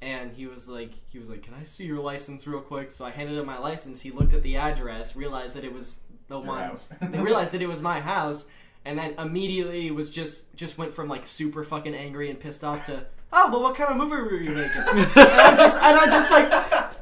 And 0.01 0.31
he 0.33 0.47
was 0.47 0.67
like, 0.69 0.93
he 1.09 1.19
was 1.19 1.29
like, 1.29 1.43
"Can 1.43 1.53
I 1.55 1.63
see 1.65 1.85
your 1.85 1.99
license 1.99 2.47
real 2.47 2.61
quick?" 2.61 2.89
So 2.89 3.03
I 3.05 3.11
handed 3.11 3.37
him 3.37 3.45
my 3.45 3.57
license. 3.59 4.01
He 4.01 4.11
looked 4.11 4.33
at 4.33 4.43
the 4.43 4.55
address, 4.55 5.13
realized 5.15 5.57
that 5.57 5.63
it 5.65 5.73
was 5.73 5.99
the 6.31 6.39
Your 6.39 6.47
one. 6.47 6.63
house. 6.63 6.89
they 7.01 7.19
realized 7.21 7.51
that 7.51 7.61
it 7.61 7.69
was 7.69 7.81
my 7.81 7.99
house, 7.99 8.47
and 8.85 8.97
then 8.97 9.13
immediately 9.19 9.91
was 9.91 10.09
just 10.09 10.55
just 10.55 10.77
went 10.77 10.93
from 10.93 11.07
like 11.07 11.27
super 11.27 11.63
fucking 11.63 11.93
angry 11.93 12.29
and 12.29 12.39
pissed 12.39 12.63
off 12.63 12.85
to, 12.85 13.05
"Oh, 13.31 13.51
well, 13.51 13.61
what 13.61 13.75
kind 13.75 13.91
of 13.91 13.97
movie 13.97 14.15
were 14.21 14.41
you 14.41 14.49
making?" 14.55 14.81
and 14.81 15.11
I'm 15.17 15.57
just, 15.57 15.77
and 15.77 15.97
I'm 15.99 16.09
just 16.09 16.31
like, 16.31 16.51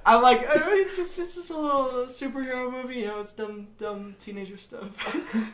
I'm 0.05 0.21
like, 0.23 0.45
oh, 0.49 0.69
it's 0.73 0.97
just, 0.97 1.19
it's 1.19 1.35
just 1.35 1.51
a 1.51 1.57
little 1.57 2.05
superhero 2.05 2.71
movie, 2.71 2.95
you 2.95 3.05
know, 3.05 3.19
it's 3.19 3.31
dumb, 3.31 3.67
dumb 3.77 4.15
teenager 4.19 4.57
stuff. 4.57 4.89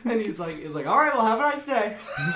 and 0.06 0.20
he's 0.20 0.40
like, 0.40 0.58
he's 0.60 0.74
like, 0.74 0.86
all 0.86 0.96
right, 0.96 1.14
well, 1.14 1.26
have 1.26 1.38
a 1.38 1.42
nice 1.42 1.66
day. 1.66 1.96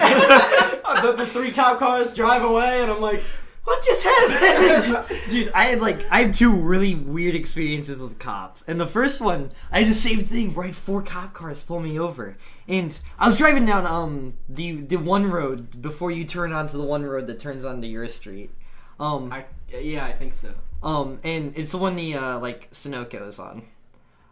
the, 1.03 1.15
the 1.17 1.27
three 1.27 1.51
cop 1.51 1.79
cars 1.79 2.13
drive 2.13 2.43
away, 2.43 2.83
and 2.83 2.91
I'm 2.91 3.01
like, 3.01 3.23
what 3.65 3.85
just 3.85 4.05
happened? 4.05 5.21
Dude, 5.31 5.51
I 5.55 5.65
had 5.67 5.81
like 5.81 6.05
I 6.11 6.23
had 6.23 6.35
two 6.35 6.53
really 6.53 6.95
weird 6.95 7.35
experiences 7.35 8.01
with 8.01 8.19
cops. 8.19 8.65
And 8.67 8.81
the 8.81 8.87
first 8.87 9.21
one, 9.21 9.51
I 9.71 9.81
had 9.81 9.89
the 9.89 9.95
same 9.95 10.23
thing, 10.23 10.55
right? 10.55 10.75
Four 10.75 11.03
cop 11.03 11.35
cars 11.35 11.63
pull 11.63 11.81
me 11.81 11.99
over. 11.99 12.37
And 12.67 12.99
I 13.19 13.29
was 13.29 13.37
driving 13.39 13.67
down 13.67 13.87
um 13.87 14.35
the 14.49 14.73
the 14.81 14.97
one 14.97 15.31
road 15.31 15.81
before 15.83 16.11
you 16.11 16.25
turn 16.25 16.53
onto 16.53 16.77
the 16.79 16.85
one 16.85 17.05
road 17.05 17.27
that 17.29 17.39
turns 17.41 17.65
onto 17.65 17.87
your 17.87 18.09
street. 18.09 18.51
Um 18.99 19.33
I, 19.33 19.45
yeah, 19.71 20.05
I 20.07 20.13
think 20.13 20.33
so. 20.33 20.55
um 20.83 21.21
and 21.23 21.57
it's 21.57 21.73
the 21.73 21.79
one 21.79 21.97
the 21.97 22.15
uh 22.15 22.39
like 22.39 22.71
Sunoco 22.73 23.29
is 23.29 23.39
on. 23.39 23.63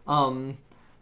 Um 0.07 0.57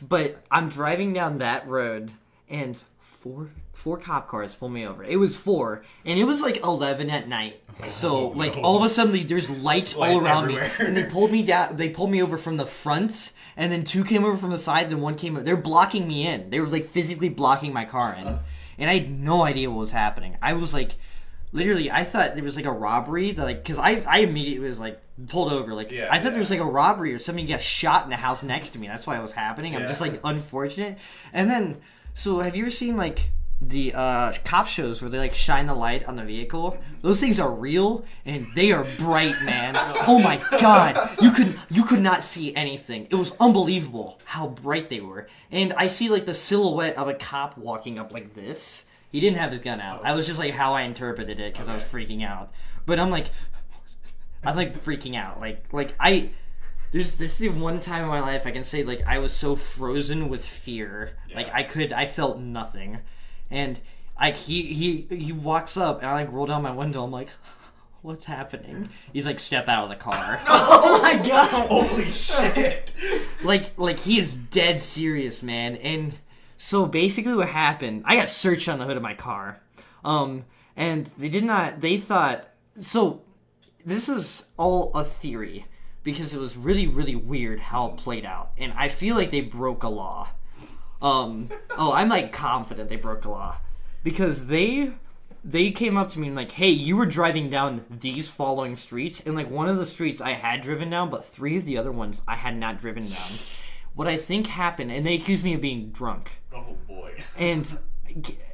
but 0.07 0.43
I'm 0.51 0.69
driving 0.69 1.13
down 1.13 1.39
that 1.39 1.67
road 1.67 2.11
and 2.49 2.79
four 3.27 3.49
four 3.73 3.97
cop 3.97 4.27
cars 4.27 4.55
pull 4.55 4.69
me 4.69 4.85
over. 4.85 5.03
It 5.03 5.17
was 5.17 5.35
four, 5.35 5.83
and 6.05 6.19
it 6.19 6.23
was 6.23 6.41
like 6.41 6.63
eleven 6.63 7.09
at 7.09 7.27
night. 7.27 7.61
So 7.89 8.17
oh, 8.17 8.27
like 8.29 8.57
all 8.57 8.75
of 8.75 8.83
a 8.83 8.89
sudden 8.89 9.27
there's 9.27 9.51
lights, 9.51 9.95
all 9.95 10.19
around 10.19 10.45
everywhere. 10.45 10.71
me, 10.79 10.85
and 10.87 10.97
they 10.97 11.03
pulled 11.03 11.31
me 11.31 11.43
down. 11.43 11.77
They 11.77 11.91
pulled 11.91 12.09
me 12.09 12.23
over 12.23 12.35
from 12.35 12.57
the 12.57 12.65
front, 12.65 13.33
and 13.55 13.71
then 13.71 13.83
two 13.83 14.03
came 14.03 14.25
over 14.25 14.35
from 14.35 14.49
the 14.49 14.57
side, 14.57 14.89
then 14.89 14.99
one 14.99 15.13
came. 15.13 15.35
They're 15.43 15.55
blocking 15.55 16.07
me 16.07 16.25
in. 16.25 16.49
They 16.49 16.59
were 16.59 16.65
like 16.65 16.87
physically 16.87 17.29
blocking 17.29 17.71
my 17.71 17.85
car 17.85 18.15
in, 18.15 18.25
uh. 18.25 18.39
and 18.79 18.89
I 18.89 18.97
had 18.97 19.11
no 19.11 19.43
idea 19.43 19.69
what 19.69 19.79
was 19.79 19.91
happening. 19.91 20.37
I 20.41 20.53
was 20.53 20.73
like. 20.73 20.95
Literally, 21.53 21.89
I 21.89 22.03
thought 22.03 22.35
there 22.35 22.43
was 22.43 22.57
like 22.57 22.65
a 22.65 22.71
robbery. 22.73 23.31
That, 23.31 23.45
like, 23.45 23.63
cause 23.63 23.77
I, 23.77 24.03
I 24.05 24.19
immediately 24.19 24.67
was 24.67 24.81
like 24.81 25.01
pulled 25.29 25.51
over. 25.51 25.73
Like, 25.73 25.91
Yeah, 25.91 26.09
I 26.11 26.19
thought 26.19 26.31
there 26.31 26.41
was 26.41 26.51
like 26.51 26.59
a 26.59 26.65
robbery 26.65 27.13
or 27.13 27.19
somebody 27.19 27.47
got 27.47 27.61
shot 27.61 28.03
in 28.03 28.09
the 28.09 28.17
house 28.17 28.43
next 28.43 28.71
to 28.71 28.79
me. 28.79 28.87
That's 28.87 29.07
why 29.07 29.17
it 29.17 29.21
was 29.21 29.31
happening. 29.31 29.73
I'm 29.73 29.83
just 29.83 30.01
like 30.01 30.19
unfortunate. 30.25 30.97
And 31.31 31.49
then, 31.49 31.77
so 32.17 32.39
have 32.39 32.55
you 32.55 32.63
ever 32.63 32.71
seen 32.71 32.97
like 32.97 33.29
the 33.61 33.93
uh, 33.93 34.33
cop 34.43 34.67
shows 34.67 35.01
where 35.03 35.09
they 35.09 35.19
like 35.19 35.35
shine 35.35 35.67
the 35.67 35.75
light 35.75 36.07
on 36.07 36.15
the 36.15 36.23
vehicle? 36.23 36.75
Those 37.03 37.19
things 37.19 37.39
are 37.39 37.51
real 37.51 38.05
and 38.25 38.47
they 38.55 38.71
are 38.71 38.87
bright, 38.97 39.35
man. 39.45 39.75
oh 40.07 40.17
my 40.17 40.41
god, 40.59 40.97
you 41.21 41.29
could 41.29 41.59
you 41.69 41.83
could 41.83 41.99
not 41.99 42.23
see 42.23 42.55
anything. 42.55 43.05
It 43.11 43.15
was 43.15 43.33
unbelievable 43.39 44.19
how 44.25 44.47
bright 44.47 44.89
they 44.89 44.99
were. 44.99 45.27
And 45.51 45.73
I 45.73 45.85
see 45.85 46.09
like 46.09 46.25
the 46.25 46.33
silhouette 46.33 46.97
of 46.97 47.07
a 47.07 47.13
cop 47.13 47.55
walking 47.55 47.99
up 47.99 48.11
like 48.11 48.33
this. 48.33 48.85
He 49.11 49.19
didn't 49.19 49.37
have 49.37 49.51
his 49.51 49.59
gun 49.59 49.79
out. 49.79 50.03
I 50.03 50.15
was 50.15 50.25
just 50.25 50.39
like 50.39 50.53
how 50.53 50.73
I 50.73 50.81
interpreted 50.81 51.39
it 51.39 51.53
because 51.53 51.69
I 51.69 51.75
was 51.75 51.83
freaking 51.83 52.25
out. 52.25 52.51
But 52.87 52.97
I'm 52.99 53.11
like, 53.11 53.27
I'm 54.43 54.55
like 54.55 54.83
freaking 54.83 55.15
out. 55.15 55.39
Like 55.39 55.71
like 55.71 55.93
I 55.99 56.31
there's 56.91 57.15
this 57.15 57.33
is 57.33 57.37
the 57.39 57.49
one 57.49 57.79
time 57.79 58.03
in 58.03 58.09
my 58.09 58.19
life 58.19 58.45
I 58.45 58.51
can 58.51 58.63
say 58.63 58.83
like 58.83 59.05
I 59.05 59.19
was 59.19 59.33
so 59.33 59.55
frozen 59.55 60.29
with 60.29 60.45
fear. 60.45 61.17
Like 61.33 61.53
I 61.53 61.63
could 61.63 61.93
I 61.93 62.05
felt 62.05 62.39
nothing. 62.39 62.99
And 63.49 63.79
like 64.19 64.37
he 64.37 64.61
he 64.61 65.01
he 65.15 65.31
walks 65.31 65.77
up 65.77 65.99
and 65.99 66.07
I 66.07 66.13
like 66.13 66.31
roll 66.31 66.45
down 66.45 66.63
my 66.63 66.71
window. 66.71 67.03
I'm 67.03 67.11
like 67.11 67.29
What's 68.07 68.25
happening? 68.25 68.89
He's 69.11 69.25
like, 69.25 69.39
step 69.39 69.67
out 69.67 69.83
of 69.83 69.89
the 69.89 69.95
car. 69.95 70.39
Oh 70.47 71.01
my 71.01 71.15
god! 71.27 71.67
Holy 71.67 72.05
shit! 72.05 72.91
like, 73.43 73.77
like 73.77 73.99
he 73.99 74.19
is 74.19 74.35
dead 74.35 74.81
serious, 74.81 75.41
man. 75.43 75.75
And 75.77 76.17
so 76.57 76.85
basically, 76.85 77.33
what 77.33 77.49
happened? 77.49 78.03
I 78.05 78.15
got 78.15 78.29
searched 78.29 78.69
on 78.69 78.79
the 78.79 78.85
hood 78.85 78.97
of 78.97 79.03
my 79.03 79.13
car, 79.13 79.61
um, 80.05 80.45
and 80.75 81.07
they 81.17 81.29
did 81.29 81.43
not. 81.43 81.81
They 81.81 81.97
thought 81.97 82.47
so. 82.79 83.23
This 83.85 84.07
is 84.07 84.45
all 84.57 84.91
a 84.93 85.03
theory 85.03 85.65
because 86.07 86.33
it 86.33 86.39
was 86.39 86.55
really, 86.55 86.87
really 86.87 87.17
weird 87.17 87.59
how 87.59 87.87
it 87.87 87.97
played 87.97 88.23
out, 88.23 88.53
and 88.57 88.71
I 88.77 88.87
feel 88.87 89.13
like 89.13 89.29
they 89.29 89.41
broke 89.41 89.83
a 89.83 89.89
law. 89.89 90.29
Um, 91.01 91.49
oh, 91.77 91.91
I'm 91.91 92.07
like 92.07 92.31
confident 92.31 92.87
they 92.87 92.95
broke 92.95 93.25
a 93.25 93.29
law 93.29 93.57
because 94.05 94.47
they 94.47 94.93
they 95.43 95.69
came 95.69 95.97
up 95.97 96.07
to 96.11 96.19
me 96.19 96.27
and 96.27 96.35
like, 96.37 96.51
hey, 96.51 96.69
you 96.69 96.95
were 96.95 97.05
driving 97.05 97.49
down 97.49 97.83
these 97.89 98.29
following 98.29 98.77
streets, 98.77 99.19
and 99.19 99.35
like 99.35 99.51
one 99.51 99.67
of 99.67 99.75
the 99.75 99.85
streets 99.85 100.21
I 100.21 100.31
had 100.31 100.61
driven 100.61 100.89
down, 100.89 101.09
but 101.09 101.25
three 101.25 101.57
of 101.57 101.65
the 101.65 101.77
other 101.77 101.91
ones 101.91 102.21
I 102.25 102.35
had 102.35 102.55
not 102.55 102.79
driven 102.79 103.09
down. 103.09 103.31
What 103.93 104.07
I 104.07 104.15
think 104.15 104.47
happened, 104.47 104.93
and 104.93 105.05
they 105.05 105.15
accused 105.15 105.43
me 105.43 105.55
of 105.55 105.61
being 105.61 105.89
drunk, 105.89 106.37
Oh 106.53 106.77
boy. 106.87 107.15
and 107.37 107.77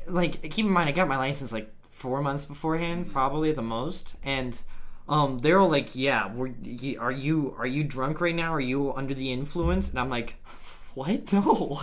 like 0.08 0.42
keep 0.50 0.66
in 0.66 0.72
mind, 0.72 0.90
I 0.90 0.92
got 0.92 1.08
my 1.08 1.18
license 1.18 1.52
like 1.52 1.72
four 1.92 2.20
months 2.20 2.46
beforehand, 2.46 3.14
probably 3.14 3.52
at 3.52 3.56
the 3.56 3.62
most, 3.62 4.16
and. 4.24 4.60
Um, 5.08 5.40
they're 5.40 5.60
all 5.60 5.70
like, 5.70 5.96
"Yeah, 5.96 6.32
we're, 6.34 6.52
are 7.00 7.12
you 7.12 7.56
are 7.58 7.68
you 7.68 7.84
drunk 7.84 8.22
right 8.22 8.36
now? 8.36 8.54
Are 8.54 8.62
you 8.62 8.94
under 8.94 9.14
the 9.14 9.32
influence?" 9.34 9.90
And 9.90 10.00
I'm 10.00 10.10
like, 10.10 10.36
"What? 10.94 11.32
No." 11.34 11.82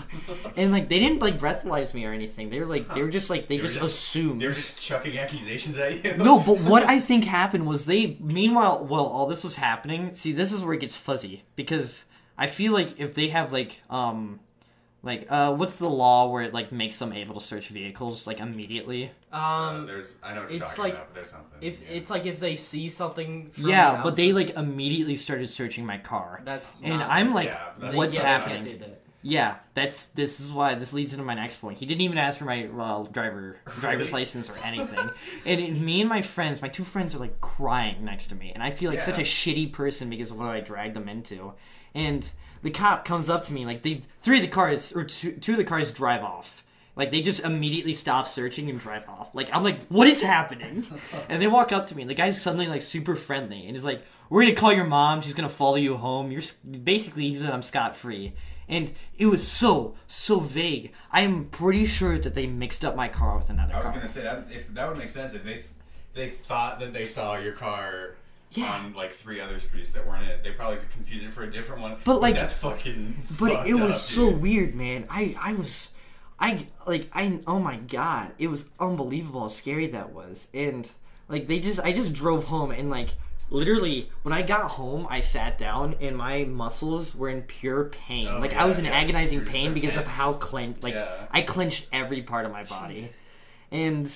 and 0.57 0.73
like, 0.73 0.89
they 0.89 0.99
didn't 0.99 1.21
like 1.21 1.39
breathalyze 1.39 1.93
me 1.93 2.05
or 2.07 2.13
anything. 2.13 2.49
They 2.51 2.61
were 2.61 2.67
like, 2.67 2.93
they 2.95 3.03
were 3.03 3.11
just 3.11 3.29
like, 3.29 3.47
they, 3.49 3.57
They 3.59 3.63
just, 3.63 3.75
just- 3.75 3.87
assumed. 3.87 4.41
They 4.41 4.47
were 4.47 4.53
just 4.53 4.81
chucking 4.83 5.19
accusations 5.19 5.77
at 5.77 6.03
you. 6.05 6.17
No, 6.17 6.39
but 6.41 6.59
what 6.71 6.85
I 6.85 6.99
think 7.01 7.25
happened 7.25 7.67
was 7.67 7.85
they. 7.87 8.17
Meanwhile, 8.21 8.87
while 8.87 9.05
all 9.05 9.27
this 9.27 9.45
was 9.45 9.57
happening, 9.57 10.15
see, 10.15 10.33
this 10.33 10.51
is 10.53 10.63
where 10.65 10.75
it 10.75 10.81
gets 10.81 10.97
fuzzy 10.97 11.43
because 11.57 12.07
I 12.39 12.47
feel 12.47 12.73
like 12.73 12.99
if 12.99 13.13
they 13.15 13.29
have 13.29 13.53
like, 13.53 13.83
um, 13.91 14.41
like, 15.03 15.27
uh, 15.31 15.55
what's 15.55 15.77
the 15.77 15.89
law 15.89 16.31
where 16.31 16.43
it 16.43 16.53
like 16.53 16.73
makes 16.73 16.99
them 16.99 17.13
able 17.13 17.41
to 17.41 17.47
search 17.47 17.69
vehicles 17.69 18.27
like 18.27 18.41
immediately? 18.41 19.11
Uh, 19.33 19.37
Um, 19.37 19.87
there's, 19.87 20.19
I 20.23 20.35
know 20.35 20.43
what 20.43 20.53
you're 20.53 20.63
it's 20.63 20.77
talking 20.77 20.85
like- 20.85 20.95
about, 20.95 21.07
but 21.09 21.15
there's 21.15 21.31
something. 21.31 21.59
if 21.61 21.81
yeah. 21.83 21.89
it's 21.97 22.11
like 22.11 22.27
if 22.27 22.41
they 22.41 22.57
see 22.57 22.89
something. 22.91 23.51
From 23.51 23.69
yeah, 23.69 23.97
the 23.97 24.03
but 24.03 24.17
they 24.17 24.33
like 24.33 24.51
immediately 24.51 25.17
started 25.17 25.49
searching 25.49 25.87
my 25.87 25.99
car, 25.99 26.43
That's 26.45 26.73
and 26.83 26.99
not- 27.01 27.09
I'm 27.11 27.33
like, 27.35 27.49
Yeah, 27.81 27.93
what's 27.95 28.15
yeah, 28.15 28.23
happening? 28.23 28.79
that. 28.81 28.97
Yeah, 29.23 29.57
that's 29.75 30.07
this 30.07 30.41
is 30.41 30.51
why 30.51 30.75
this 30.77 30.95
leads 30.95 31.13
into 31.13 31.25
my 31.27 31.35
next 31.35 31.57
point. 31.57 31.77
He 31.77 31.85
didn't 31.85 32.01
even 32.01 32.17
ask 32.17 32.39
for 32.39 32.47
my 32.47 32.65
uh, 32.69 33.03
driver 33.05 33.59
driver's 33.79 34.09
Really? 34.09 34.13
license 34.21 34.49
or 34.49 34.55
anything, 34.65 35.11
and 35.45 35.61
it, 35.61 35.73
me 35.79 36.01
and 36.01 36.09
my 36.09 36.23
friends, 36.23 36.63
my 36.63 36.69
two 36.69 36.85
friends, 36.85 37.15
are 37.15 37.19
like 37.19 37.39
crying 37.43 38.03
next 38.03 38.29
to 38.29 38.35
me, 38.35 38.51
and 38.55 38.63
I 38.63 38.71
feel 38.71 38.91
like 38.91 39.03
such 39.03 39.19
a 39.19 39.23
shitty 39.23 39.73
person 39.75 40.09
because 40.09 40.31
of 40.31 40.39
what 40.39 40.49
I 40.49 40.61
dragged 40.61 40.97
them 40.97 41.07
into. 41.09 41.53
And 41.95 42.31
the 42.63 42.71
cop 42.71 43.05
comes 43.05 43.29
up 43.31 43.43
to 43.45 43.53
me, 43.53 43.65
like 43.67 43.83
they 43.83 44.03
three 44.23 44.37
of 44.37 44.43
the 44.43 44.49
cars 44.49 44.95
or 44.95 45.05
two, 45.05 45.33
two 45.33 45.53
of 45.53 45.59
the 45.59 45.65
cars 45.65 45.93
drive 45.93 46.23
off. 46.23 46.63
Like 46.97 47.11
they 47.11 47.23
just 47.23 47.41
immediately 47.45 47.95
stop 47.95 48.29
searching 48.29 48.69
and 48.69 48.79
drive 48.79 49.09
off. 49.09 49.35
Like 49.35 49.49
I'm 49.55 49.63
like, 49.65 49.87
what 49.89 50.09
is 50.09 50.23
happening? 50.23 50.87
And 51.29 51.41
they 51.41 51.47
walk 51.47 51.73
up 51.73 51.87
to 51.87 51.97
me, 51.97 52.03
and 52.03 52.11
the 52.11 52.15
guy's 52.15 52.41
suddenly 52.41 52.67
like 52.67 52.83
super 52.83 53.15
friendly, 53.15 53.67
and 53.67 53.71
he's 53.77 53.85
like, 53.85 54.03
"We're 54.29 54.43
gonna 54.43 54.55
call 54.55 54.73
your 54.73 54.85
mom. 54.85 55.23
She's 55.23 55.35
gonna 55.35 55.49
follow 55.49 55.77
you 55.77 55.97
home. 55.97 56.31
You're 56.31 56.43
basically," 56.85 57.29
he 57.29 57.37
said, 57.37 57.51
"I'm 57.51 57.63
scot 57.63 57.97
free." 57.97 58.35
And 58.69 58.93
it 59.19 59.27
was 59.27 59.47
so 59.47 59.95
so 60.07 60.41
vague. 60.41 60.93
I 61.11 61.23
am 61.23 61.47
pretty 61.47 61.87
sure 61.87 62.19
that 62.19 62.35
they 62.35 62.47
mixed 62.47 62.85
up 62.85 62.95
my 62.95 63.09
car 63.09 63.37
with 63.37 63.51
another 63.51 63.73
I 63.75 63.79
was 63.79 63.85
car. 63.85 63.95
gonna 63.95 64.07
say 64.07 64.23
that 64.23 64.47
if 64.51 64.73
that 64.75 64.89
would 64.89 64.99
make 64.99 65.09
sense 65.09 65.33
if 65.35 65.43
they 65.45 65.63
they 66.15 66.29
thought 66.29 66.81
that 66.81 66.93
they 66.93 67.07
saw 67.07 67.37
your 67.39 67.53
car 67.53 68.17
Yeah. 68.53 68.73
on 68.73 68.95
like 68.95 69.11
three 69.11 69.41
other 69.41 69.59
streets 69.59 69.93
that 69.93 70.07
weren't 70.07 70.25
it. 70.27 70.43
They 70.43 70.51
probably 70.51 70.79
confused 70.91 71.25
it 71.25 71.33
for 71.33 71.45
a 71.45 71.51
different 71.51 71.83
one. 71.83 71.97
But, 72.05 72.21
like- 72.21 72.35
that's 72.35 72.53
fucking. 72.53 73.23
but 73.39 73.69
it 73.69 73.75
was 73.75 73.93
up, 73.93 73.97
so 73.97 74.31
dude. 74.31 74.43
weird, 74.43 74.75
man. 74.75 75.07
I 75.09 75.37
I 75.41 75.53
was, 75.55 75.91
I 76.39 76.67
like 76.87 77.09
I 77.13 77.39
oh 77.47 77.61
my 77.61 77.77
god, 77.77 78.33
it 78.39 78.49
was 78.49 78.65
unbelievable 78.81 79.43
how 79.43 79.49
scary 79.49 79.87
that 79.89 80.13
was. 80.13 80.49
And 80.53 80.89
like 81.29 81.47
they 81.47 81.61
just 81.61 81.79
I 81.81 81.93
just 81.93 82.13
drove 82.13 82.45
home 82.45 82.73
and 82.73 82.91
like 82.91 83.11
literally 83.51 84.09
when 84.23 84.33
I 84.33 84.43
got 84.43 84.73
home 84.73 85.07
I 85.11 85.21
sat 85.21 85.59
down 85.59 85.97
and 86.01 86.17
my 86.17 86.45
muscles 86.45 87.15
were 87.15 87.29
in 87.29 87.43
pure 87.43 87.85
pain. 87.85 88.27
Oh, 88.29 88.39
like 88.41 88.53
yeah, 88.53 88.63
I 88.65 88.67
was 88.67 88.79
in 88.79 88.85
yeah. 88.85 88.93
agonizing 88.93 89.39
You're 89.41 89.49
pain 89.49 89.69
so 89.69 89.75
because 89.75 89.97
of 89.97 90.07
how 90.07 90.33
clenched 90.35 90.83
like 90.83 90.95
Yeah. 90.95 91.27
I 91.31 91.43
clenched 91.43 91.87
every 91.93 92.23
part 92.23 92.47
of 92.47 92.53
my 92.53 92.65
body. 92.65 93.09
And 93.71 94.13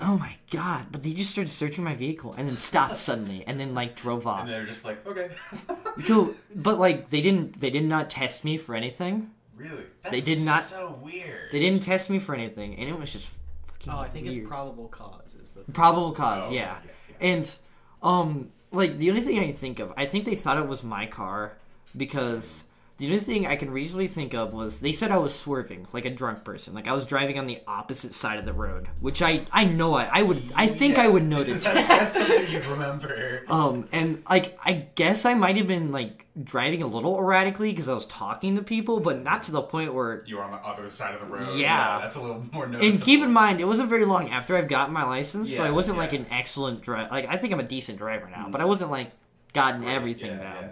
oh 0.00 0.18
my 0.18 0.36
god, 0.50 0.86
but 0.90 1.02
they 1.02 1.12
just 1.12 1.30
started 1.30 1.50
searching 1.50 1.84
my 1.84 1.94
vehicle 1.94 2.34
and 2.36 2.48
then 2.48 2.56
stopped 2.56 2.96
suddenly 2.96 3.44
and 3.46 3.58
then 3.60 3.74
like 3.74 3.96
drove 3.96 4.26
off. 4.26 4.40
And 4.40 4.48
they're 4.50 4.64
just 4.64 4.84
like, 4.84 5.06
okay. 5.06 5.30
So, 6.06 6.34
but 6.54 6.78
like 6.78 7.10
they 7.10 7.22
didn't 7.22 7.60
they 7.60 7.70
did 7.70 7.84
not 7.84 8.10
test 8.10 8.44
me 8.44 8.56
for 8.56 8.74
anything. 8.74 9.30
really? 9.56 9.84
They 10.10 10.20
did 10.20 10.40
not- 10.40 10.62
So 10.62 10.98
weird. 11.02 11.50
They 11.52 11.60
didn't 11.60 11.80
test 11.82 12.10
me 12.10 12.18
for 12.18 12.34
anything, 12.34 12.76
and 12.78 12.88
it 12.88 12.98
was 12.98 13.12
just 13.12 13.30
fucking 13.68 13.92
Oh, 13.92 13.98
I 13.98 14.08
think 14.08 14.26
weird. 14.26 14.38
it's 14.38 14.48
probable 14.48 14.88
cause. 14.88 15.36
Is 15.42 15.52
the 15.52 15.60
probable 15.72 16.12
cause. 16.12 16.44
Oh, 16.48 16.50
yeah. 16.52 16.78
yeah, 16.84 16.90
yeah. 17.20 17.26
and 17.28 17.56
um, 18.02 18.50
like 18.72 18.98
the 18.98 19.08
only 19.10 19.22
thing 19.22 19.38
I 19.38 19.44
can 19.44 19.54
think 19.54 19.78
of, 19.78 19.92
I 19.96 20.06
think 20.06 20.24
they 20.24 20.34
thought 20.34 20.58
it 20.58 20.66
was 20.66 20.82
my 20.82 21.06
car 21.06 21.56
because 21.96 22.64
the 22.96 23.06
only 23.06 23.18
thing 23.18 23.44
I 23.46 23.56
can 23.56 23.72
reasonably 23.72 24.06
think 24.06 24.34
of 24.34 24.52
was 24.54 24.78
they 24.78 24.92
said 24.92 25.10
I 25.10 25.16
was 25.16 25.34
swerving 25.34 25.88
like 25.92 26.04
a 26.04 26.10
drunk 26.10 26.44
person, 26.44 26.74
like 26.74 26.86
I 26.86 26.92
was 26.92 27.06
driving 27.06 27.40
on 27.40 27.46
the 27.48 27.60
opposite 27.66 28.14
side 28.14 28.38
of 28.38 28.44
the 28.44 28.52
road, 28.52 28.88
which 29.00 29.20
I 29.20 29.46
I 29.50 29.64
know 29.64 29.94
I 29.94 30.04
I 30.04 30.22
would 30.22 30.42
I 30.54 30.68
think 30.68 30.96
I 30.96 31.08
would 31.08 31.24
notice. 31.24 31.64
that's, 31.64 31.88
that's 31.88 32.14
something 32.18 32.48
you'd 32.52 32.66
remember. 32.66 33.42
Um, 33.48 33.88
and 33.90 34.22
like 34.30 34.56
I 34.64 34.86
guess 34.94 35.24
I 35.24 35.34
might 35.34 35.56
have 35.56 35.66
been 35.66 35.90
like 35.90 36.26
driving 36.42 36.82
a 36.82 36.86
little 36.86 37.18
erratically 37.18 37.72
because 37.72 37.88
I 37.88 37.94
was 37.94 38.06
talking 38.06 38.54
to 38.56 38.62
people, 38.62 39.00
but 39.00 39.22
not 39.22 39.42
to 39.44 39.52
the 39.52 39.62
point 39.62 39.92
where 39.92 40.22
You 40.24 40.36
were 40.36 40.44
on 40.44 40.52
the 40.52 40.58
other 40.58 40.88
side 40.88 41.14
of 41.14 41.20
the 41.20 41.26
road. 41.26 41.58
Yeah. 41.58 41.98
that's 42.00 42.14
a 42.14 42.20
little 42.20 42.44
more 42.52 42.66
noticeable. 42.66 42.94
And 42.94 43.02
keep 43.02 43.22
in 43.22 43.32
mind, 43.32 43.60
it 43.60 43.66
wasn't 43.66 43.88
very 43.88 44.04
long 44.04 44.30
after 44.30 44.56
I've 44.56 44.68
gotten 44.68 44.94
my 44.94 45.04
license, 45.04 45.52
so 45.52 45.64
I 45.64 45.70
wasn't 45.72 45.98
like 45.98 46.12
an 46.12 46.26
excellent 46.30 46.82
driver. 46.82 47.08
Like 47.10 47.26
I 47.28 47.38
think 47.38 47.52
I'm 47.52 47.60
a 47.60 47.64
decent 47.64 47.98
driver 47.98 48.28
now, 48.30 48.48
but 48.50 48.60
I 48.60 48.66
wasn't 48.66 48.92
like 48.92 49.10
gotten 49.52 49.82
everything 49.84 50.30
yeah, 50.30 50.42
down. 50.42 50.62
yeah. 50.62 50.70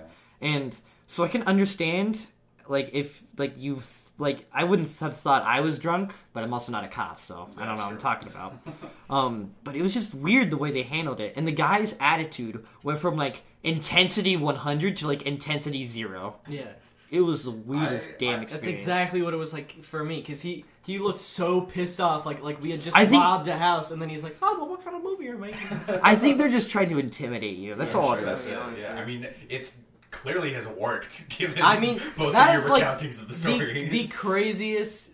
And 0.55 0.77
so 1.07 1.24
I 1.24 1.28
can 1.28 1.42
understand, 1.44 2.26
like 2.68 2.90
if 2.92 3.22
like 3.36 3.55
you 3.57 3.80
like 4.18 4.46
I 4.53 4.64
wouldn't 4.64 4.88
have 5.00 5.16
thought 5.16 5.42
I 5.42 5.61
was 5.61 5.78
drunk, 5.78 6.14
but 6.32 6.42
I'm 6.44 6.53
also 6.53 6.70
not 6.72 6.84
a 6.84 6.88
cop, 6.88 7.20
so 7.20 7.48
I 7.57 7.61
don't 7.66 7.68
That's 7.68 7.80
know 7.80 7.86
what 7.86 7.92
I'm 7.94 7.98
talking 7.98 8.28
about. 8.28 8.55
um, 9.11 9.53
but 9.64 9.74
it 9.74 9.82
was 9.82 9.92
just 9.94 10.14
weird 10.14 10.50
the 10.50 10.57
way 10.59 10.70
they 10.70 10.82
handled 10.82 11.20
it, 11.20 11.34
and 11.36 11.46
the 11.46 11.53
guy's 11.53 11.96
attitude 12.00 12.64
went 12.82 12.98
from 13.00 13.16
like 13.16 13.42
intensity 13.62 14.36
100 14.36 14.96
to 14.98 15.07
like 15.07 15.22
intensity 15.22 15.84
zero. 15.84 16.36
Yeah. 16.48 16.62
It 17.11 17.20
was 17.20 17.44
the 17.44 17.50
weirdest 17.50 18.12
I- 18.12 18.16
damn 18.18 18.40
I- 18.40 18.42
experience. 18.44 18.53
That's 18.53 18.66
exactly 18.66 19.20
what 19.22 19.34
it 19.34 19.36
was 19.38 19.53
like 19.53 19.82
for 19.82 20.03
me, 20.05 20.22
cause 20.22 20.40
he 20.42 20.64
he 20.84 20.98
looked 20.98 21.18
so 21.20 21.61
pissed 21.61 22.00
off, 22.00 22.24
like 22.26 22.42
like 22.42 22.61
we 22.62 22.70
had 22.70 22.80
just 22.82 22.96
I 22.96 23.05
think- 23.07 23.22
robbed 23.22 23.48
a 23.48 23.57
house, 23.59 23.90
and 23.90 24.00
then 24.00 24.09
he's 24.09 24.22
like, 24.22 24.36
"Oh, 24.42 24.57
well, 24.59 24.68
what 24.68 24.82
kind 24.84 24.96
of 24.96 25.03
movie 25.03 25.28
are 25.28 25.32
you 25.34 25.38
making?" 25.38 25.78
I 26.03 26.14
think 26.16 26.38
they're 26.38 26.48
just 26.48 26.70
trying 26.70 26.88
to 26.88 26.98
intimidate 26.98 27.57
you. 27.57 27.74
That's 27.74 27.94
Yeah, 27.94 28.00
all 28.00 28.11
sure, 28.14 28.18
it 28.20 28.24
That's 28.24 28.46
is. 28.46 28.53
it, 28.53 28.57
honestly. 28.59 28.84
yeah. 28.94 29.00
I 29.00 29.05
mean, 29.05 29.28
it's 29.50 29.76
clearly 30.12 30.52
has 30.52 30.68
worked 30.68 31.28
given 31.36 31.60
I 31.62 31.80
mean, 31.80 32.00
both 32.16 32.32
that 32.34 32.50
of 32.50 32.56
is 32.56 32.62
your 32.66 32.72
like 32.78 32.84
recountings 32.84 33.20
of 33.20 33.28
the 33.28 33.34
the, 33.48 33.88
the 33.88 34.08
craziest 34.12 35.10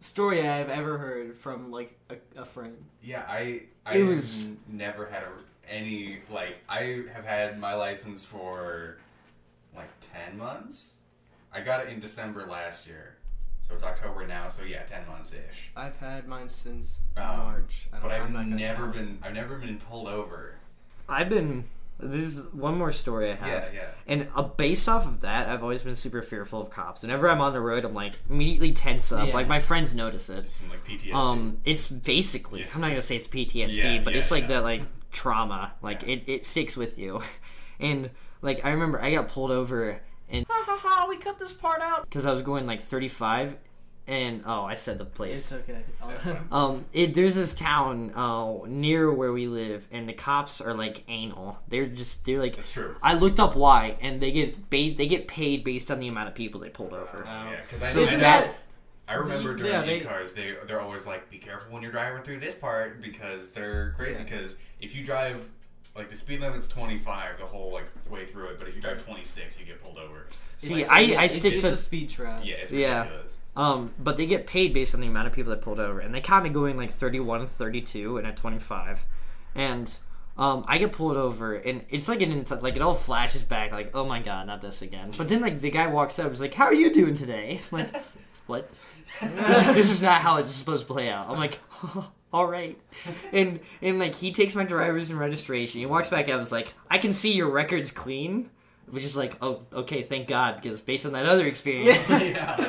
story 0.00 0.46
I've 0.46 0.68
ever 0.68 0.98
heard 0.98 1.36
from 1.36 1.70
like 1.72 1.98
a, 2.10 2.16
a 2.40 2.44
friend. 2.44 2.76
Yeah, 3.02 3.24
I 3.28 3.62
I 3.84 3.96
It 3.96 4.04
was- 4.04 4.48
never 4.68 5.06
had 5.06 5.24
a, 5.24 5.28
any 5.68 6.18
like 6.30 6.56
I 6.68 7.02
have 7.12 7.24
had 7.24 7.58
my 7.58 7.74
license 7.74 8.24
for 8.24 8.98
like 9.74 9.88
ten 10.00 10.38
months. 10.38 11.00
I 11.52 11.60
got 11.60 11.84
it 11.84 11.88
in 11.88 12.00
December 12.00 12.44
last 12.46 12.86
year, 12.86 13.16
so 13.62 13.74
it's 13.74 13.82
October 13.82 14.26
now. 14.26 14.46
So 14.48 14.62
yeah, 14.64 14.82
ten 14.84 15.06
months 15.08 15.32
ish. 15.32 15.70
I've 15.74 15.96
had 15.98 16.28
mine 16.28 16.48
since 16.48 17.00
Um, 17.16 17.24
March, 17.38 17.88
I 17.92 17.96
don't- 17.96 18.02
But 18.02 18.12
I've 18.12 18.22
I'm 18.26 18.32
not 18.32 18.42
gonna 18.44 18.56
never 18.56 18.86
been 18.88 19.18
I've 19.22 19.34
never 19.34 19.56
been 19.56 19.78
pulled 19.78 20.06
over. 20.08 20.56
I've 21.08 21.28
been. 21.28 21.64
This 21.98 22.36
is 22.36 22.52
one 22.52 22.76
more 22.76 22.90
story 22.92 23.30
I 23.30 23.34
have. 23.36 23.72
Yeah, 23.72 23.80
yeah. 23.80 23.86
And 24.06 24.28
uh, 24.34 24.42
based 24.42 24.88
off 24.88 25.06
of 25.06 25.20
that, 25.20 25.48
I've 25.48 25.62
always 25.62 25.82
been 25.82 25.94
super 25.96 26.22
fearful 26.22 26.60
of 26.60 26.70
cops. 26.70 27.02
Whenever 27.02 27.28
I'm 27.28 27.40
on 27.40 27.52
the 27.52 27.60
road, 27.60 27.84
I'm 27.84 27.94
like 27.94 28.14
immediately 28.28 28.72
tense 28.72 29.12
up. 29.12 29.28
Yeah. 29.28 29.34
Like 29.34 29.46
my 29.48 29.60
friends 29.60 29.94
notice 29.94 30.28
it. 30.28 30.48
Some 30.48 30.68
like 30.70 30.84
PTSD. 30.84 31.14
Um, 31.14 31.58
it's 31.64 31.88
basically 31.88 32.60
Yeah. 32.60 32.66
I'm 32.74 32.80
not 32.80 32.88
gonna 32.88 33.02
say 33.02 33.16
it's 33.16 33.28
PTSD, 33.28 33.76
Yeah, 33.76 34.00
but 34.02 34.16
it's 34.16 34.30
like 34.30 34.48
that 34.48 34.64
like 34.64 34.82
trauma. 35.12 35.72
Like 35.82 36.02
it, 36.02 36.24
it 36.26 36.44
sticks 36.44 36.76
with 36.76 36.98
you. 36.98 37.20
And 37.80 38.10
like 38.40 38.64
I 38.64 38.70
remember 38.70 39.02
I 39.02 39.12
got 39.12 39.26
pulled 39.26 39.50
over 39.50 40.00
and 40.28 40.46
ha 40.48 40.62
ha 40.64 40.78
ha 40.80 41.06
we 41.08 41.16
cut 41.16 41.40
this 41.40 41.52
part 41.52 41.80
out 41.80 42.02
because 42.04 42.24
I 42.24 42.30
was 42.32 42.42
going 42.42 42.66
like 42.66 42.80
35, 42.80 43.56
and 44.06 44.42
oh 44.46 44.62
I 44.64 44.74
said 44.74 44.98
the 44.98 45.04
place. 45.04 45.38
It's 45.38 45.52
okay. 45.52 45.82
I'll- 46.02 46.08
That's 46.08 46.24
fine. 46.24 46.48
Um, 46.52 46.84
it, 46.92 47.14
there's 47.14 47.34
this 47.34 47.54
town 47.54 48.12
uh, 48.14 48.58
near 48.66 49.12
where 49.12 49.32
we 49.32 49.46
live, 49.46 49.86
and 49.90 50.08
the 50.08 50.12
cops 50.12 50.60
are 50.60 50.74
like 50.74 51.04
anal. 51.08 51.58
They're 51.68 51.86
just 51.86 52.24
they're 52.26 52.40
like. 52.40 52.58
It's 52.58 52.72
true. 52.72 52.96
I 53.02 53.14
looked 53.14 53.40
up 53.40 53.56
why, 53.56 53.96
and 54.00 54.20
they 54.20 54.30
get 54.32 54.70
ba- 54.70 54.94
they 54.96 55.06
get 55.06 55.26
paid 55.28 55.64
based 55.64 55.90
on 55.90 56.00
the 56.00 56.08
amount 56.08 56.28
of 56.28 56.34
people 56.34 56.60
they 56.60 56.68
pulled 56.70 56.92
over. 56.92 57.22
Yeah, 57.24 57.56
because 57.62 57.82
I, 57.82 57.88
So 57.92 58.00
I, 58.00 58.02
Isn't 58.04 58.20
that 58.20 58.54
I 59.08 59.14
remember 59.14 59.52
the- 59.52 59.58
during 59.58 59.72
yeah, 59.72 59.80
the 59.80 59.86
they- 59.86 60.00
cars, 60.00 60.32
they 60.34 60.54
they're 60.66 60.80
always 60.80 61.06
like, 61.06 61.30
"Be 61.30 61.38
careful 61.38 61.72
when 61.72 61.82
you're 61.82 61.92
driving 61.92 62.22
through 62.22 62.40
this 62.40 62.54
part 62.54 63.00
because 63.02 63.50
they're 63.50 63.92
crazy." 63.96 64.14
Yeah. 64.18 64.24
Because 64.24 64.56
if 64.80 64.94
you 64.94 65.04
drive, 65.04 65.48
like 65.96 66.10
the 66.10 66.16
speed 66.16 66.40
limit's 66.40 66.68
25 66.68 67.38
the 67.38 67.46
whole 67.46 67.72
like 67.72 67.86
way 68.10 68.26
through 68.26 68.48
it, 68.48 68.58
but 68.58 68.66
if 68.68 68.74
you 68.76 68.82
drive 68.82 69.02
26, 69.04 69.58
you 69.60 69.66
get 69.66 69.82
pulled 69.82 69.96
over. 69.98 70.26
See, 70.58 70.72
it's- 70.74 70.88
I- 70.90 71.00
it's- 71.00 71.18
I 71.18 71.26
stick 71.26 71.52
it's 71.54 71.64
to- 71.64 71.72
a 71.72 71.76
speed 71.76 72.10
trap. 72.10 72.42
Yeah, 72.44 72.54
it's 72.56 72.72
Yeah. 72.72 73.08
Um, 73.56 73.94
but 73.98 74.16
they 74.16 74.26
get 74.26 74.46
paid 74.46 74.74
based 74.74 74.94
on 74.94 75.00
the 75.00 75.06
amount 75.06 75.28
of 75.28 75.32
people 75.32 75.50
that 75.50 75.62
pulled 75.62 75.78
over, 75.78 76.00
and 76.00 76.14
they 76.14 76.20
caught 76.20 76.42
me 76.42 76.50
going 76.50 76.76
like 76.76 76.90
31, 76.90 77.46
32, 77.46 78.18
and 78.18 78.26
at 78.26 78.36
25, 78.36 79.04
and 79.54 79.96
um, 80.36 80.64
I 80.66 80.78
get 80.78 80.90
pulled 80.90 81.16
over, 81.16 81.54
and 81.54 81.84
it's 81.90 82.08
like 82.08 82.20
an 82.20 82.44
like 82.60 82.74
it 82.74 82.82
all 82.82 82.94
flashes 82.94 83.44
back, 83.44 83.70
like 83.70 83.94
oh 83.94 84.04
my 84.04 84.20
god, 84.20 84.48
not 84.48 84.60
this 84.60 84.82
again. 84.82 85.12
But 85.16 85.28
then 85.28 85.40
like 85.40 85.60
the 85.60 85.70
guy 85.70 85.86
walks 85.86 86.18
up, 86.18 86.30
he's 86.30 86.40
like, 86.40 86.54
"How 86.54 86.64
are 86.64 86.74
you 86.74 86.92
doing 86.92 87.14
today?" 87.14 87.60
Like, 87.70 87.94
what? 88.46 88.68
this, 89.22 89.90
is 89.90 90.02
not 90.02 90.20
how 90.20 90.36
it's 90.38 90.50
supposed 90.54 90.86
to 90.86 90.92
play 90.92 91.08
out. 91.08 91.30
I'm 91.30 91.36
like, 91.36 91.60
all 92.32 92.46
right, 92.46 92.76
and 93.32 93.60
and 93.80 94.00
like 94.00 94.16
he 94.16 94.32
takes 94.32 94.56
my 94.56 94.64
driver's 94.64 95.08
and 95.08 95.18
registration. 95.18 95.78
He 95.78 95.86
walks 95.86 96.08
back 96.08 96.28
up, 96.28 96.34
and 96.34 96.42
is 96.42 96.52
like, 96.52 96.74
I 96.90 96.98
can 96.98 97.12
see 97.12 97.32
your 97.32 97.48
record's 97.48 97.92
clean. 97.92 98.50
Which 98.90 99.02
is 99.04 99.16
like, 99.16 99.38
oh, 99.40 99.62
okay, 99.72 100.02
thank 100.02 100.28
God, 100.28 100.60
because 100.60 100.82
based 100.82 101.06
on 101.06 101.12
that 101.12 101.24
other 101.24 101.46
experience, 101.46 102.06
yeah. 102.10 102.68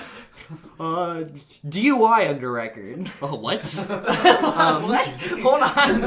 Uh, 0.79 1.23
DUI 1.65 2.29
under 2.29 2.51
record. 2.51 3.09
Oh, 3.21 3.35
what? 3.35 3.65
um, 3.89 4.83
hold 5.41 5.61
on, 5.61 6.01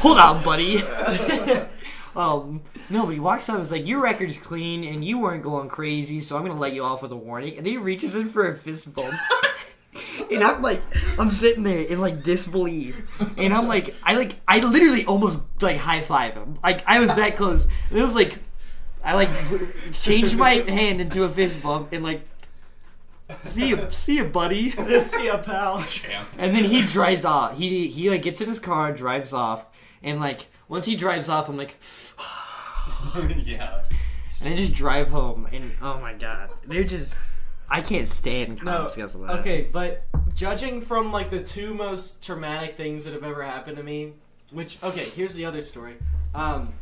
hold 0.00 0.18
on, 0.18 0.44
buddy. 0.44 0.82
um, 2.16 2.62
no, 2.88 3.04
but 3.04 3.14
he 3.14 3.20
walks 3.20 3.48
up 3.48 3.56
and 3.56 3.64
is 3.64 3.70
like, 3.70 3.86
"Your 3.86 4.00
record's 4.00 4.38
clean, 4.38 4.84
and 4.84 5.04
you 5.04 5.18
weren't 5.18 5.42
going 5.42 5.68
crazy, 5.68 6.20
so 6.20 6.36
I'm 6.36 6.42
gonna 6.46 6.58
let 6.58 6.74
you 6.74 6.84
off 6.84 7.02
with 7.02 7.12
a 7.12 7.16
warning." 7.16 7.56
And 7.56 7.66
then 7.66 7.72
he 7.72 7.78
reaches 7.78 8.14
in 8.14 8.28
for 8.28 8.48
a 8.48 8.54
fist 8.54 8.92
bump. 8.92 9.14
And 10.30 10.44
I'm 10.44 10.60
like, 10.60 10.80
I'm 11.18 11.30
sitting 11.30 11.62
there 11.62 11.80
in 11.80 12.00
like 12.02 12.22
disbelief, 12.22 13.00
and 13.38 13.54
I'm 13.54 13.66
like, 13.66 13.94
I 14.02 14.16
like, 14.16 14.36
I 14.46 14.60
literally 14.60 15.06
almost 15.06 15.40
like 15.62 15.78
high 15.78 16.02
five 16.02 16.34
him, 16.34 16.58
like 16.62 16.86
I 16.86 17.00
was 17.00 17.08
that 17.08 17.36
close. 17.36 17.66
And 17.88 17.98
it 17.98 18.02
was 18.02 18.14
like, 18.14 18.38
I 19.02 19.14
like 19.14 19.30
changed 19.92 20.36
my 20.36 20.54
hand 20.54 21.00
into 21.00 21.24
a 21.24 21.30
fist 21.30 21.62
bump, 21.62 21.92
and 21.92 22.04
like, 22.04 22.26
see 23.42 23.68
you, 23.68 23.78
see 23.90 24.16
you, 24.16 24.24
buddy. 24.24 24.70
See 25.00 25.28
a 25.28 25.38
pal. 25.38 25.82
Champ. 25.84 26.28
And 26.38 26.54
then 26.54 26.64
he 26.64 26.82
drives 26.82 27.24
off. 27.24 27.56
He 27.58 27.88
he 27.88 28.10
like 28.10 28.22
gets 28.22 28.40
in 28.40 28.48
his 28.48 28.58
car, 28.60 28.92
drives 28.92 29.32
off, 29.32 29.66
and 30.02 30.20
like 30.20 30.46
once 30.68 30.86
he 30.86 30.96
drives 30.96 31.28
off, 31.28 31.48
I'm 31.48 31.56
like, 31.56 31.76
yeah. 33.44 33.82
and 34.40 34.52
I 34.52 34.56
just 34.56 34.74
drive 34.74 35.08
home, 35.08 35.48
and 35.52 35.72
oh 35.82 35.98
my 36.00 36.14
god, 36.14 36.50
they're 36.66 36.84
just, 36.84 37.14
I 37.68 37.80
can't 37.80 38.08
stand 38.08 38.62
No. 38.62 38.78
cops 38.82 38.94
because 38.96 39.14
of 39.14 39.22
that. 39.22 39.40
Okay, 39.40 39.68
but 39.72 40.04
judging 40.34 40.80
from 40.80 41.12
like 41.12 41.30
the 41.30 41.42
two 41.42 41.74
most 41.74 42.22
traumatic 42.24 42.76
things 42.76 43.04
that 43.04 43.14
have 43.14 43.24
ever 43.24 43.42
happened 43.42 43.76
to 43.76 43.82
me, 43.82 44.12
which 44.50 44.82
okay, 44.82 45.04
here's 45.04 45.34
the 45.34 45.44
other 45.44 45.62
story. 45.62 45.94
Um, 46.34 46.74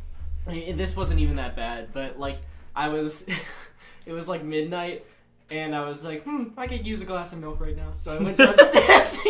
and 0.47 0.79
this 0.79 0.97
wasn't 0.97 1.21
even 1.21 1.37
that 1.37 1.57
bad, 1.57 1.89
but 1.93 2.19
like 2.19 2.39
I 2.77 2.89
was, 2.89 3.27
it 4.07 4.13
was 4.13 4.29
like 4.29 4.43
midnight. 4.43 5.05
And 5.51 5.75
I 5.75 5.87
was 5.87 6.05
like, 6.05 6.23
hmm, 6.25 6.49
I 6.57 6.67
could 6.67 6.87
use 6.87 7.03
a 7.03 7.05
glass 7.05 7.33
of 7.33 7.39
milk 7.39 7.61
right 7.61 7.77
now. 7.77 7.93
So 7.95 8.17
I 8.17 8.23
went 8.23 8.39
downstairs. 8.39 9.19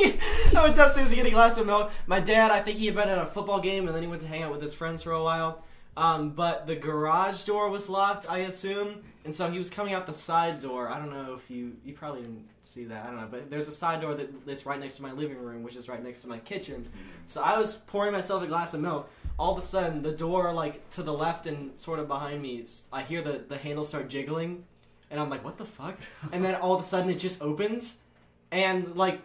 I 0.55 0.61
went 0.63 0.77
downstairs 0.77 1.11
to 1.11 1.17
get 1.17 1.27
a 1.27 1.31
glass 1.31 1.59
of 1.59 1.67
milk. 1.67 1.91
My 2.07 2.21
dad, 2.21 2.51
I 2.51 2.61
think 2.61 2.79
he 2.79 2.87
had 2.87 2.95
been 2.95 3.09
at 3.09 3.19
a 3.19 3.27
football 3.27 3.61
game, 3.61 3.87
and 3.87 3.95
then 3.95 4.03
he 4.03 4.09
went 4.09 4.23
to 4.23 4.29
hang 4.29 4.43
out 4.43 4.53
with 4.53 4.63
his 4.63 4.75
friends 4.75 5.03
for 5.03 5.13
a 5.13 5.23
while. 5.23 5.65
Um, 5.97 6.31
but 6.31 6.67
the 6.67 6.75
garage 6.75 7.45
door 7.45 7.69
was 7.71 7.89
locked, 7.89 8.29
I 8.29 8.39
assume, 8.39 9.03
and 9.25 9.35
so 9.35 9.49
he 9.51 9.59
was 9.59 9.71
coming 9.71 9.95
out 9.95 10.07
the 10.07 10.15
side 10.15 10.61
door. 10.61 10.89
I 10.89 10.99
don't 10.99 11.11
know 11.11 11.35
if 11.35 11.51
you 11.51 11.77
you 11.85 11.95
probably 11.95 12.23
didn't 12.23 12.49
see 12.63 12.85
that. 12.87 13.05
I 13.05 13.07
don't 13.09 13.21
know, 13.21 13.29
but 13.31 13.49
there's 13.49 13.69
a 13.69 13.73
side 13.73 14.01
door 14.01 14.15
that, 14.15 14.45
that's 14.45 14.67
right 14.67 14.81
next 14.81 14.97
to 14.97 15.03
my 15.03 15.13
living 15.13 15.39
room, 15.39 15.63
which 15.63 15.77
is 15.77 15.89
right 15.89 16.03
next 16.03 16.21
to 16.21 16.29
my 16.29 16.39
kitchen. 16.39 16.89
So 17.27 17.43
I 17.43 17.57
was 17.57 17.75
pouring 17.75 18.13
myself 18.13 18.43
a 18.43 18.49
glass 18.49 18.75
of 18.75 18.81
milk. 18.81 19.09
All 19.39 19.53
of 19.53 19.59
a 19.59 19.63
sudden, 19.63 20.03
the 20.03 20.13
door 20.13 20.53
like 20.53 20.89
to 20.91 21.03
the 21.05 21.13
left 21.13 21.47
and 21.47 21.79
sort 21.79 22.01
of 22.01 22.09
behind 22.09 22.43
me, 22.43 22.65
I 22.93 23.03
hear 23.03 23.23
the 23.23 23.45
the 23.49 23.57
handle 23.57 23.85
start 23.85 24.09
jiggling, 24.09 24.65
and 25.15 25.23
I'm 25.23 25.31
like, 25.31 25.45
what 25.45 25.57
the 25.57 25.65
fuck? 25.65 25.97
And 26.33 26.45
then 26.45 26.57
all 26.57 26.75
of 26.75 26.81
a 26.81 26.83
sudden, 26.83 27.09
it 27.09 27.21
just 27.21 27.41
opens, 27.41 28.01
and 28.51 28.97
like 28.97 29.21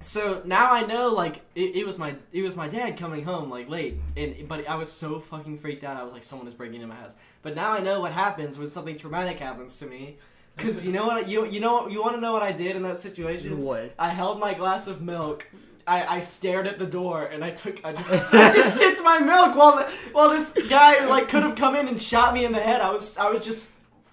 so 0.00 0.42
now 0.44 0.72
I 0.72 0.82
know 0.84 1.08
like 1.08 1.36
it, 1.56 1.76
it 1.76 1.86
was 1.86 1.98
my 1.98 2.14
it 2.32 2.42
was 2.42 2.54
my 2.54 2.68
dad 2.68 2.96
coming 2.96 3.24
home 3.24 3.50
like 3.50 3.68
late. 3.68 3.96
And 4.16 4.46
but 4.46 4.68
I 4.68 4.76
was 4.76 4.92
so 4.92 5.18
fucking 5.18 5.58
freaked 5.58 5.82
out. 5.82 5.96
I 5.96 6.04
was 6.04 6.12
like 6.12 6.24
someone 6.24 6.46
is 6.46 6.54
breaking 6.54 6.76
into 6.76 6.86
my 6.86 6.94
house. 6.94 7.16
But 7.42 7.56
now 7.56 7.72
I 7.72 7.80
know 7.80 8.00
what 8.00 8.12
happens 8.12 8.58
when 8.58 8.68
something 8.68 8.96
traumatic 8.96 9.38
happens 9.38 9.78
to 9.80 9.86
me. 9.86 10.16
Because 10.56 10.84
you 10.84 10.92
know 10.92 11.06
what 11.06 11.28
you 11.28 11.46
you 11.46 11.60
know 11.60 11.88
you 11.88 12.00
want 12.00 12.14
to 12.14 12.20
know 12.20 12.32
what 12.32 12.42
I 12.42 12.52
did 12.52 12.76
in 12.76 12.82
that 12.82 12.98
situation? 12.98 13.62
What? 13.62 13.94
I 13.98 14.10
held 14.10 14.38
my 14.38 14.54
glass 14.54 14.86
of 14.86 15.02
milk. 15.02 15.48
I, 15.86 16.18
I 16.18 16.20
stared 16.20 16.66
at 16.66 16.78
the 16.78 16.86
door 16.86 17.24
and 17.24 17.42
I 17.42 17.50
took 17.50 17.84
I 17.84 17.92
just 17.92 18.12
I 18.12 18.52
just 18.52 18.76
sipped 18.76 19.02
my 19.02 19.18
milk 19.18 19.56
while 19.56 19.76
the, 19.76 19.84
while 20.12 20.30
this 20.30 20.52
guy 20.68 21.06
like 21.06 21.28
could 21.28 21.42
have 21.42 21.56
come 21.56 21.74
in 21.74 21.88
and 21.88 22.00
shot 22.00 22.34
me 22.34 22.44
in 22.44 22.52
the 22.52 22.60
head. 22.60 22.80
I 22.80 22.92
was 22.92 23.18
I 23.18 23.30
was 23.30 23.44
just 23.44 23.70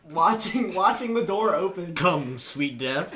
watching 0.09 0.73
watching 0.73 1.13
the 1.13 1.25
door 1.25 1.55
open 1.55 1.95
Come, 1.95 2.37
sweet 2.37 2.77
death. 2.77 3.13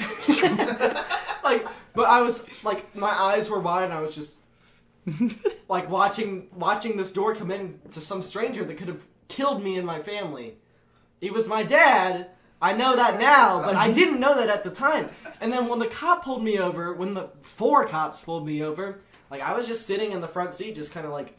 like 1.43 1.67
but 1.93 2.07
I 2.07 2.21
was 2.21 2.45
like 2.63 2.95
my 2.95 3.09
eyes 3.09 3.49
were 3.49 3.59
wide 3.59 3.85
and 3.85 3.93
I 3.93 4.01
was 4.01 4.15
just 4.15 4.37
like 5.69 5.89
watching 5.89 6.47
watching 6.53 6.97
this 6.97 7.11
door 7.11 7.35
come 7.35 7.51
in 7.51 7.79
to 7.91 8.01
some 8.01 8.21
stranger 8.21 8.63
that 8.65 8.77
could 8.77 8.87
have 8.87 9.07
killed 9.27 9.63
me 9.63 9.77
and 9.77 9.85
my 9.85 10.01
family. 10.01 10.57
It 11.21 11.33
was 11.33 11.47
my 11.47 11.63
dad. 11.63 12.29
I 12.61 12.73
know 12.73 12.95
that 12.95 13.19
now, 13.19 13.61
but 13.63 13.75
I 13.75 13.91
didn't 13.91 14.19
know 14.19 14.35
that 14.35 14.49
at 14.49 14.65
the 14.65 14.69
time. 14.69 15.09
And 15.39 15.51
then 15.51 15.69
when 15.69 15.79
the 15.79 15.87
cop 15.87 16.25
pulled 16.25 16.43
me 16.43 16.59
over, 16.59 16.93
when 16.93 17.13
the 17.13 17.29
four 17.41 17.85
cops 17.85 18.19
pulled 18.19 18.45
me 18.45 18.63
over, 18.63 18.99
like 19.31 19.41
I 19.41 19.53
was 19.55 19.65
just 19.67 19.85
sitting 19.85 20.11
in 20.11 20.19
the 20.19 20.27
front 20.27 20.53
seat 20.53 20.75
just 20.75 20.91
kind 20.91 21.05
of 21.05 21.13
like 21.13 21.35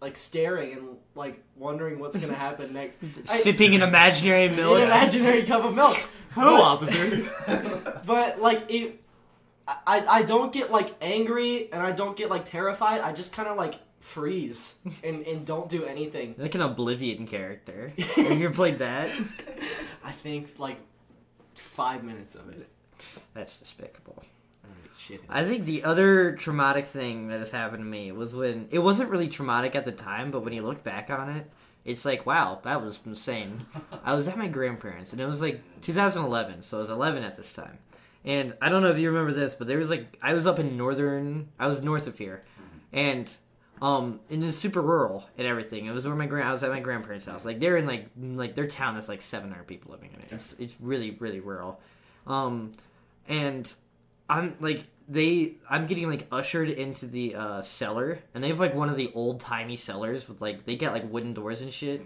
like 0.00 0.16
staring 0.16 0.72
and 0.72 0.88
like 1.14 1.42
wondering 1.56 1.98
what's 1.98 2.16
going 2.16 2.28
to 2.32 2.38
happen 2.38 2.72
next. 2.72 3.00
I- 3.28 3.38
Sipping 3.38 3.74
an 3.74 3.82
imaginary 3.82 4.48
milk. 4.56 4.78
an 4.78 4.84
imaginary 4.84 5.42
cup 5.44 5.64
of 5.64 5.74
milk. 5.74 5.96
Hello, 6.32 6.60
officer. 6.62 7.22
But 8.06 8.40
like 8.40 8.64
it, 8.68 9.02
I 9.66 10.04
I 10.08 10.22
don't 10.22 10.52
get 10.52 10.70
like 10.70 10.94
angry 11.00 11.72
and 11.72 11.82
I 11.82 11.92
don't 11.92 12.16
get 12.16 12.30
like 12.30 12.44
terrified. 12.44 13.00
I 13.00 13.12
just 13.12 13.32
kind 13.32 13.48
of 13.48 13.56
like 13.56 13.74
freeze 14.00 14.76
and 15.02 15.26
and 15.26 15.44
don't 15.44 15.68
do 15.68 15.84
anything. 15.84 16.34
like 16.38 16.54
an 16.54 16.60
Oblivion 16.62 17.26
character. 17.26 17.92
Have 18.16 18.38
you 18.38 18.46
ever 18.46 18.54
played 18.54 18.78
that? 18.78 19.10
I 20.04 20.12
think 20.12 20.54
like 20.58 20.78
five 21.56 22.04
minutes 22.04 22.34
of 22.36 22.48
it. 22.50 22.68
That's 23.34 23.56
despicable. 23.56 24.22
Shit. 25.08 25.22
I 25.28 25.44
think 25.44 25.64
the 25.64 25.84
other 25.84 26.32
traumatic 26.32 26.84
thing 26.84 27.28
that 27.28 27.40
has 27.40 27.50
happened 27.50 27.80
to 27.80 27.88
me 27.88 28.12
was 28.12 28.36
when 28.36 28.68
it 28.70 28.80
wasn't 28.80 29.08
really 29.08 29.28
traumatic 29.28 29.74
at 29.74 29.86
the 29.86 29.92
time, 29.92 30.30
but 30.30 30.44
when 30.44 30.52
you 30.52 30.60
look 30.62 30.84
back 30.84 31.08
on 31.08 31.30
it, 31.30 31.50
it's 31.86 32.04
like, 32.04 32.26
wow, 32.26 32.60
that 32.64 32.82
was 32.82 33.00
insane. 33.06 33.64
I 34.04 34.14
was 34.14 34.28
at 34.28 34.36
my 34.36 34.48
grandparents, 34.48 35.12
and 35.12 35.20
it 35.20 35.26
was 35.26 35.40
like 35.40 35.62
2011, 35.80 36.62
so 36.62 36.76
I 36.76 36.80
was 36.80 36.90
11 36.90 37.22
at 37.22 37.36
this 37.36 37.54
time. 37.54 37.78
And 38.22 38.54
I 38.60 38.68
don't 38.68 38.82
know 38.82 38.90
if 38.90 38.98
you 38.98 39.08
remember 39.08 39.32
this, 39.32 39.54
but 39.54 39.66
there 39.66 39.78
was 39.78 39.88
like 39.88 40.18
I 40.20 40.34
was 40.34 40.46
up 40.46 40.58
in 40.58 40.76
northern, 40.76 41.48
I 41.58 41.68
was 41.68 41.82
north 41.82 42.06
of 42.06 42.18
here, 42.18 42.44
and 42.92 43.34
um, 43.80 44.20
and 44.28 44.44
it's 44.44 44.58
super 44.58 44.82
rural 44.82 45.24
and 45.38 45.46
everything. 45.46 45.86
It 45.86 45.92
was 45.92 46.06
where 46.06 46.16
my 46.16 46.26
grand, 46.26 46.46
I 46.46 46.52
was 46.52 46.62
at 46.62 46.70
my 46.70 46.80
grandparents' 46.80 47.24
house. 47.24 47.46
Like 47.46 47.60
they're 47.60 47.78
in 47.78 47.86
like 47.86 48.08
like 48.20 48.54
their 48.54 48.66
town 48.66 48.98
is 48.98 49.08
like 49.08 49.22
700 49.22 49.66
people 49.66 49.92
living 49.92 50.10
in 50.12 50.20
it. 50.20 50.28
It's 50.32 50.54
it's 50.58 50.76
really 50.80 51.12
really 51.12 51.40
rural, 51.40 51.80
um, 52.26 52.72
and 53.28 53.72
I'm 54.28 54.56
like 54.60 54.84
they 55.08 55.54
I'm 55.68 55.86
getting 55.86 56.08
like 56.08 56.26
ushered 56.30 56.68
into 56.68 57.06
the 57.06 57.34
uh, 57.34 57.62
cellar 57.62 58.18
and 58.34 58.44
they 58.44 58.48
have 58.48 58.60
like 58.60 58.74
one 58.74 58.88
of 58.88 58.96
the 58.96 59.10
old 59.14 59.40
timey 59.40 59.76
cellars 59.76 60.28
with 60.28 60.40
like 60.40 60.66
they 60.66 60.76
get 60.76 60.92
like 60.92 61.10
wooden 61.10 61.34
doors 61.34 61.60
and 61.60 61.72
shit. 61.72 62.02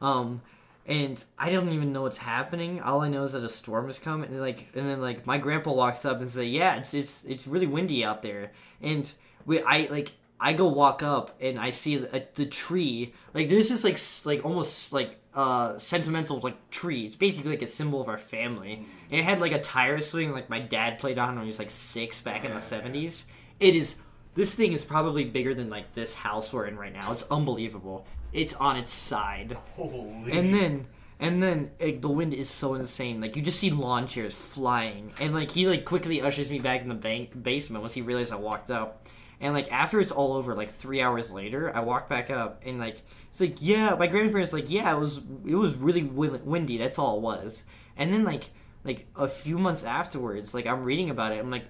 Um 0.00 0.42
and 0.86 1.22
I 1.38 1.50
don't 1.50 1.70
even 1.70 1.92
know 1.92 2.02
what's 2.02 2.18
happening. 2.18 2.80
All 2.80 3.00
I 3.00 3.08
know 3.08 3.24
is 3.24 3.32
that 3.32 3.42
a 3.42 3.48
storm 3.48 3.88
is 3.88 3.98
coming 3.98 4.30
and 4.30 4.40
like 4.40 4.68
and 4.74 4.88
then 4.88 5.00
like 5.00 5.26
my 5.26 5.38
grandpa 5.38 5.72
walks 5.72 6.04
up 6.04 6.20
and 6.20 6.30
say, 6.30 6.44
"Yeah, 6.44 6.76
it's 6.76 6.94
it's 6.94 7.24
it's 7.24 7.46
really 7.46 7.66
windy 7.66 8.04
out 8.04 8.22
there." 8.22 8.52
And 8.82 9.10
we 9.46 9.62
I 9.62 9.88
like 9.90 10.12
I 10.44 10.52
go 10.52 10.68
walk 10.68 11.02
up 11.02 11.34
and 11.40 11.58
I 11.58 11.70
see 11.70 11.96
the, 11.96 12.26
the 12.34 12.44
tree. 12.44 13.14
Like 13.32 13.48
there's 13.48 13.70
this 13.70 13.82
like 13.82 13.94
s- 13.94 14.26
like 14.26 14.44
almost 14.44 14.92
like 14.92 15.16
uh 15.34 15.78
sentimental 15.78 16.38
like 16.40 16.70
tree. 16.70 17.06
It's 17.06 17.16
basically 17.16 17.52
like 17.52 17.62
a 17.62 17.66
symbol 17.66 18.00
of 18.00 18.08
our 18.08 18.18
family. 18.18 18.86
And 19.10 19.20
it 19.20 19.24
had 19.24 19.40
like 19.40 19.52
a 19.52 19.60
tire 19.60 20.00
swing 20.00 20.32
like 20.32 20.50
my 20.50 20.60
dad 20.60 20.98
played 20.98 21.18
on 21.18 21.34
when 21.34 21.44
he 21.44 21.48
was 21.48 21.58
like 21.58 21.70
six 21.70 22.20
back 22.20 22.44
in 22.44 22.52
the 22.52 22.60
seventies. 22.60 23.24
It 23.58 23.74
is 23.74 23.96
this 24.34 24.54
thing 24.54 24.72
is 24.74 24.84
probably 24.84 25.24
bigger 25.24 25.54
than 25.54 25.70
like 25.70 25.94
this 25.94 26.14
house 26.14 26.52
we're 26.52 26.66
in 26.66 26.76
right 26.76 26.92
now. 26.92 27.10
It's 27.12 27.24
unbelievable. 27.30 28.06
It's 28.32 28.52
on 28.54 28.76
its 28.76 28.92
side. 28.92 29.56
Holy. 29.76 30.30
And 30.30 30.52
then 30.52 30.86
and 31.20 31.42
then 31.42 31.70
like, 31.80 32.02
the 32.02 32.08
wind 32.10 32.34
is 32.34 32.50
so 32.50 32.74
insane. 32.74 33.20
Like 33.20 33.34
you 33.36 33.40
just 33.42 33.58
see 33.60 33.70
lawn 33.70 34.06
chairs 34.06 34.34
flying, 34.34 35.12
and 35.20 35.32
like 35.32 35.50
he 35.52 35.66
like 35.68 35.84
quickly 35.84 36.20
ushers 36.20 36.50
me 36.50 36.58
back 36.58 36.82
in 36.82 36.88
the 36.88 36.94
bank 36.94 37.30
basement 37.40 37.80
once 37.82 37.94
he 37.94 38.02
realized 38.02 38.32
I 38.32 38.36
walked 38.36 38.70
up. 38.70 39.08
And 39.44 39.52
like 39.52 39.70
after 39.70 40.00
it's 40.00 40.10
all 40.10 40.32
over, 40.32 40.54
like 40.54 40.70
three 40.70 41.02
hours 41.02 41.30
later, 41.30 41.70
I 41.76 41.80
walk 41.80 42.08
back 42.08 42.30
up 42.30 42.62
and 42.64 42.78
like 42.78 43.02
it's 43.28 43.40
like 43.40 43.58
yeah, 43.60 43.94
my 43.94 44.06
grandparents 44.06 44.54
like 44.54 44.70
yeah, 44.70 44.90
it 44.96 44.98
was 44.98 45.18
it 45.46 45.54
was 45.54 45.74
really 45.74 46.02
windy. 46.02 46.78
That's 46.78 46.98
all 46.98 47.18
it 47.18 47.20
was. 47.20 47.64
And 47.94 48.10
then 48.10 48.24
like 48.24 48.48
like 48.84 49.06
a 49.14 49.28
few 49.28 49.58
months 49.58 49.84
afterwards, 49.84 50.54
like 50.54 50.66
I'm 50.66 50.82
reading 50.82 51.10
about 51.10 51.32
it. 51.32 51.40
I'm 51.40 51.50
like 51.50 51.66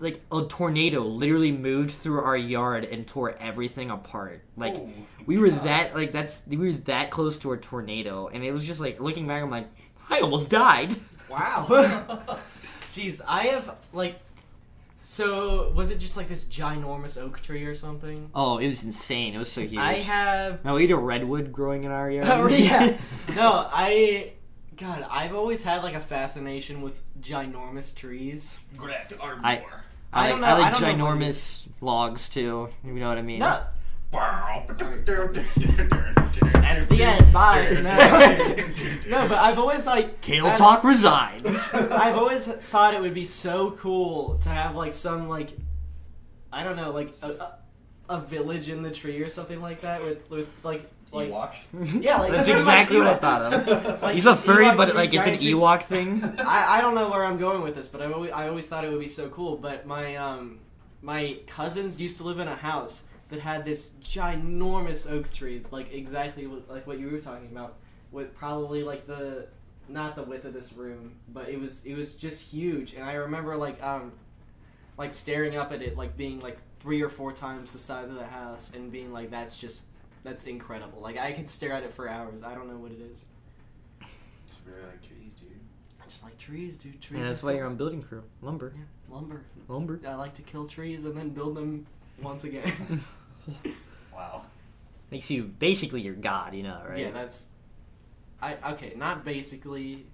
like 0.00 0.20
a 0.32 0.42
tornado 0.42 1.02
literally 1.02 1.52
moved 1.52 1.92
through 1.92 2.24
our 2.24 2.36
yard 2.36 2.86
and 2.86 3.06
tore 3.06 3.36
everything 3.38 3.92
apart. 3.92 4.42
Like 4.56 4.74
Oh, 4.74 4.90
we 5.24 5.38
were 5.38 5.50
that 5.50 5.94
like 5.94 6.10
that's 6.10 6.42
we 6.48 6.56
were 6.56 6.72
that 6.72 7.12
close 7.12 7.38
to 7.38 7.52
a 7.52 7.56
tornado, 7.56 8.26
and 8.26 8.42
it 8.42 8.50
was 8.50 8.64
just 8.64 8.80
like 8.80 8.98
looking 8.98 9.28
back, 9.28 9.44
I'm 9.44 9.50
like, 9.50 9.68
I 10.10 10.22
almost 10.22 10.50
died. 10.50 10.96
Wow. 11.30 11.66
Jeez, 12.90 13.20
I 13.28 13.44
have 13.44 13.76
like. 13.92 14.18
So 15.04 15.72
was 15.74 15.90
it 15.90 15.98
just 15.98 16.16
like 16.16 16.28
this 16.28 16.44
ginormous 16.44 17.20
oak 17.20 17.40
tree 17.42 17.64
or 17.64 17.74
something? 17.74 18.30
Oh, 18.34 18.58
it 18.58 18.68
was 18.68 18.84
insane. 18.84 19.34
It 19.34 19.38
was 19.38 19.50
so 19.50 19.62
huge. 19.62 19.78
I 19.80 19.94
have. 19.94 20.64
no, 20.64 20.74
we 20.74 20.82
had 20.82 20.90
a 20.92 20.96
redwood 20.96 21.52
growing 21.52 21.84
in 21.84 21.90
our 21.90 22.10
yard. 22.10 22.28
Oh, 22.28 22.48
yeah. 22.48 22.96
No, 23.34 23.68
I. 23.72 24.32
God, 24.76 25.04
I've 25.10 25.34
always 25.34 25.62
had 25.64 25.82
like 25.82 25.94
a 25.94 26.00
fascination 26.00 26.82
with 26.82 27.02
ginormous 27.20 27.94
trees. 27.94 28.54
Grab 28.76 29.08
to 29.10 29.18
Ardmore. 29.20 29.44
I- 29.46 29.64
I 30.14 30.26
I, 30.26 30.28
don't 30.28 30.40
like, 30.42 30.50
I 30.52 30.58
know- 30.58 30.64
I 30.64 30.70
don't 30.72 30.98
know 30.98 31.04
ginormous 31.06 31.66
logs 31.80 32.28
too. 32.28 32.68
You 32.84 32.92
know 32.92 33.08
what 33.08 33.16
I 33.18 33.22
mean? 33.22 33.38
No, 33.38 33.62
That's 34.12 35.54
that's 36.52 36.86
the 36.86 37.02
end. 37.02 37.32
Bye. 37.32 38.68
No, 39.08 39.22
no 39.22 39.28
but 39.28 39.38
I've 39.38 39.58
always 39.58 39.84
like 39.86 40.20
Kale 40.20 40.46
I've- 40.46 40.56
talk 40.58 40.84
resigns. 40.84 41.68
I've 41.74 42.16
always 42.16 42.46
thought 42.46 42.94
it 42.94 43.00
would 43.00 43.14
be 43.14 43.24
so 43.24 43.72
cool 43.72 44.38
to 44.38 44.48
have 44.48 44.76
like 44.76 44.94
some 44.94 45.28
like 45.28 45.50
I 46.52 46.62
don't 46.64 46.76
know 46.76 46.92
like 46.92 47.12
a, 47.22 47.26
a, 47.28 47.58
a 48.10 48.20
village 48.20 48.68
in 48.70 48.82
the 48.82 48.90
tree 48.90 49.20
or 49.22 49.28
something 49.28 49.60
like 49.60 49.80
that 49.82 50.02
with 50.04 50.28
with 50.30 50.50
like 50.62 50.88
like 51.12 51.30
Ewoks. 51.30 52.02
yeah 52.02 52.18
like 52.18 52.30
That's 52.32 52.44
pretty 52.46 52.58
exactly 52.60 52.98
what 52.98 53.06
I 53.08 53.14
thought 53.16 53.52
of. 53.52 54.02
Like, 54.02 54.14
He's 54.14 54.26
a 54.26 54.36
furry, 54.36 54.66
Ewoks 54.66 54.76
but 54.76 54.88
and 54.90 54.98
like 54.98 55.08
it's 55.12 55.16
an 55.16 55.24
giant 55.24 55.40
trees. 55.42 55.56
Ewok 55.56 55.82
thing. 55.82 56.24
I, 56.40 56.78
I 56.78 56.80
don't 56.80 56.94
know 56.94 57.10
where 57.10 57.24
I'm 57.24 57.38
going 57.38 57.62
with 57.62 57.74
this, 57.74 57.88
but 57.88 58.00
I 58.02 58.10
always, 58.12 58.30
I 58.32 58.48
always 58.48 58.66
thought 58.68 58.84
it 58.84 58.90
would 58.90 59.00
be 59.00 59.08
so 59.08 59.28
cool. 59.28 59.56
But 59.56 59.86
my 59.86 60.16
um 60.16 60.60
my 61.02 61.38
cousins 61.46 62.00
used 62.00 62.16
to 62.18 62.24
live 62.24 62.38
in 62.38 62.48
a 62.48 62.56
house 62.56 63.04
that 63.32 63.40
had 63.40 63.64
this 63.64 63.92
ginormous 64.02 65.10
oak 65.10 65.32
tree, 65.32 65.62
like 65.70 65.92
exactly 65.92 66.46
what, 66.46 66.68
like 66.70 66.86
what 66.86 67.00
you 67.00 67.10
were 67.10 67.18
talking 67.18 67.48
about, 67.50 67.76
with 68.12 68.34
probably 68.34 68.82
like 68.82 69.06
the 69.06 69.46
not 69.88 70.16
the 70.16 70.22
width 70.22 70.44
of 70.44 70.52
this 70.52 70.74
room, 70.74 71.14
but 71.32 71.48
it 71.48 71.58
was 71.58 71.86
it 71.86 71.94
was 71.94 72.14
just 72.14 72.42
huge. 72.42 72.92
And 72.92 73.02
I 73.02 73.14
remember 73.14 73.56
like 73.56 73.82
um 73.82 74.12
like 74.98 75.14
staring 75.14 75.56
up 75.56 75.72
at 75.72 75.80
it, 75.80 75.96
like 75.96 76.14
being 76.14 76.40
like 76.40 76.58
three 76.78 77.00
or 77.00 77.08
four 77.08 77.32
times 77.32 77.72
the 77.72 77.78
size 77.78 78.10
of 78.10 78.16
the 78.16 78.26
house, 78.26 78.70
and 78.74 78.92
being 78.92 79.14
like, 79.14 79.30
that's 79.30 79.56
just 79.58 79.86
that's 80.24 80.44
incredible. 80.44 81.00
Like 81.00 81.16
I 81.16 81.32
could 81.32 81.48
stare 81.48 81.72
at 81.72 81.84
it 81.84 81.92
for 81.94 82.10
hours. 82.10 82.42
I 82.42 82.54
don't 82.54 82.68
know 82.68 82.76
what 82.76 82.92
it 82.92 83.00
is. 83.00 83.24
Just 84.46 84.60
really 84.66 84.82
like 84.82 85.00
trees, 85.00 85.32
dude. 85.40 85.48
I 86.02 86.04
just 86.04 86.22
like 86.22 86.36
trees, 86.36 86.76
dude. 86.76 87.00
Trees. 87.00 87.20
Yeah, 87.20 87.24
are 87.24 87.28
that's 87.30 87.42
why 87.42 87.52
cool. 87.52 87.58
you're 87.60 87.66
on 87.66 87.76
building 87.76 88.02
crew. 88.02 88.24
Lumber. 88.42 88.74
lumber. 89.08 89.40
Lumber. 89.68 90.00
I 90.06 90.16
like 90.16 90.34
to 90.34 90.42
kill 90.42 90.66
trees 90.66 91.06
and 91.06 91.16
then 91.16 91.30
build 91.30 91.56
them 91.56 91.86
once 92.20 92.44
again. 92.44 92.70
Wow. 94.14 94.42
Makes 95.10 95.30
you 95.30 95.44
basically 95.44 96.00
your 96.00 96.14
god, 96.14 96.54
you 96.54 96.62
know, 96.62 96.80
right? 96.88 96.98
Yeah, 96.98 97.10
that's. 97.10 97.46
I 98.40 98.56
okay, 98.72 98.92
not 98.96 99.24
basically, 99.24 100.06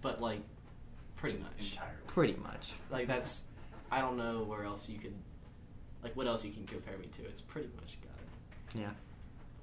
but 0.00 0.20
like, 0.20 0.40
pretty 1.16 1.38
much. 1.38 1.72
Entirely. 1.72 1.94
Pretty 2.06 2.36
much. 2.42 2.74
Like 2.90 3.06
that's. 3.06 3.44
I 3.90 4.00
don't 4.00 4.16
know 4.16 4.42
where 4.44 4.64
else 4.64 4.88
you 4.88 4.98
could. 4.98 5.14
Like 6.02 6.16
what 6.16 6.26
else 6.26 6.44
you 6.44 6.52
can 6.52 6.66
compare 6.66 6.96
me 6.98 7.06
to? 7.12 7.22
It's 7.22 7.40
pretty 7.40 7.68
much 7.76 7.98
God. 8.00 8.80
Yeah. 8.80 8.90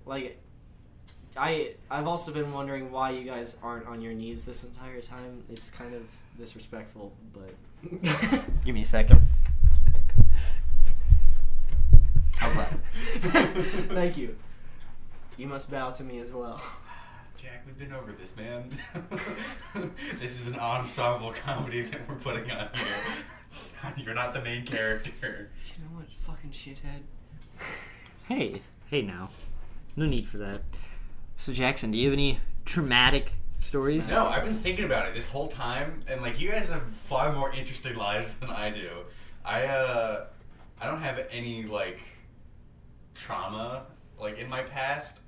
Like, 0.06 0.40
I 1.36 1.74
I've 1.90 2.08
also 2.08 2.32
been 2.32 2.54
wondering 2.54 2.92
why 2.92 3.12
you 3.12 3.22
guys 3.22 3.58
aren't 3.64 3.88
on 3.88 4.02
your 4.02 4.14
knees 4.14 4.46
this 4.46 4.64
entire 4.64 5.02
time. 5.02 5.44
It's 5.50 5.70
kind 5.70 5.94
of 5.96 6.04
disrespectful, 6.38 7.14
but. 7.34 7.54
Give 8.66 8.76
me 8.76 8.82
a 8.82 8.86
second. 8.86 9.22
How's 12.50 13.34
that? 13.34 13.54
Thank 13.90 14.18
you. 14.18 14.36
You 15.38 15.48
must 15.48 15.72
bow 15.72 15.92
to 15.92 16.04
me 16.04 16.20
as 16.20 16.32
well. 16.32 16.62
Jack, 17.38 17.64
we've 17.66 17.78
been 17.78 17.94
over 17.94 18.12
this, 18.12 18.36
man. 18.36 18.70
this 20.20 20.42
is 20.42 20.48
an 20.48 20.60
ensemble 20.60 21.32
comedy 21.32 21.82
that 21.84 22.02
we're 22.10 22.16
putting 22.16 22.52
on 22.52 22.70
here. 22.74 23.94
You're 23.98 24.14
not 24.14 24.34
the 24.34 24.42
main 24.42 24.66
character. 24.66 25.50
You 25.66 25.84
know 25.84 25.98
what, 26.00 26.08
fucking 26.20 26.52
shithead. 26.52 27.04
Hey, 28.28 28.62
hey 28.90 29.02
now. 29.02 29.30
No 29.96 30.06
need 30.06 30.28
for 30.28 30.38
that. 30.40 30.62
So 31.38 31.54
Jackson, 31.54 31.92
do 31.92 31.98
you 31.98 32.10
have 32.10 32.14
any 32.14 32.40
traumatic 32.66 33.32
stories? 33.62 34.10
No, 34.10 34.28
I've 34.28 34.44
been 34.44 34.56
thinking 34.56 34.86
about 34.86 35.08
it 35.08 35.14
this 35.14 35.28
whole 35.30 35.48
time, 35.48 36.04
and 36.10 36.22
like 36.22 36.42
you 36.42 36.52
guys 36.52 36.70
have 36.70 36.84
far 36.84 37.32
more 37.32 37.52
interesting 37.52 37.96
lives 37.96 38.34
than 38.36 38.50
I 38.50 38.70
do. 38.70 38.90
I 39.46 39.66
uh, 39.66 40.26
I 40.82 40.86
don't 40.86 41.02
have 41.02 41.26
any 41.32 41.64
like 41.64 42.00
trauma 43.20 43.84
like 44.20 44.38
in 44.40 44.50
my 44.50 44.64
past. 44.64 45.20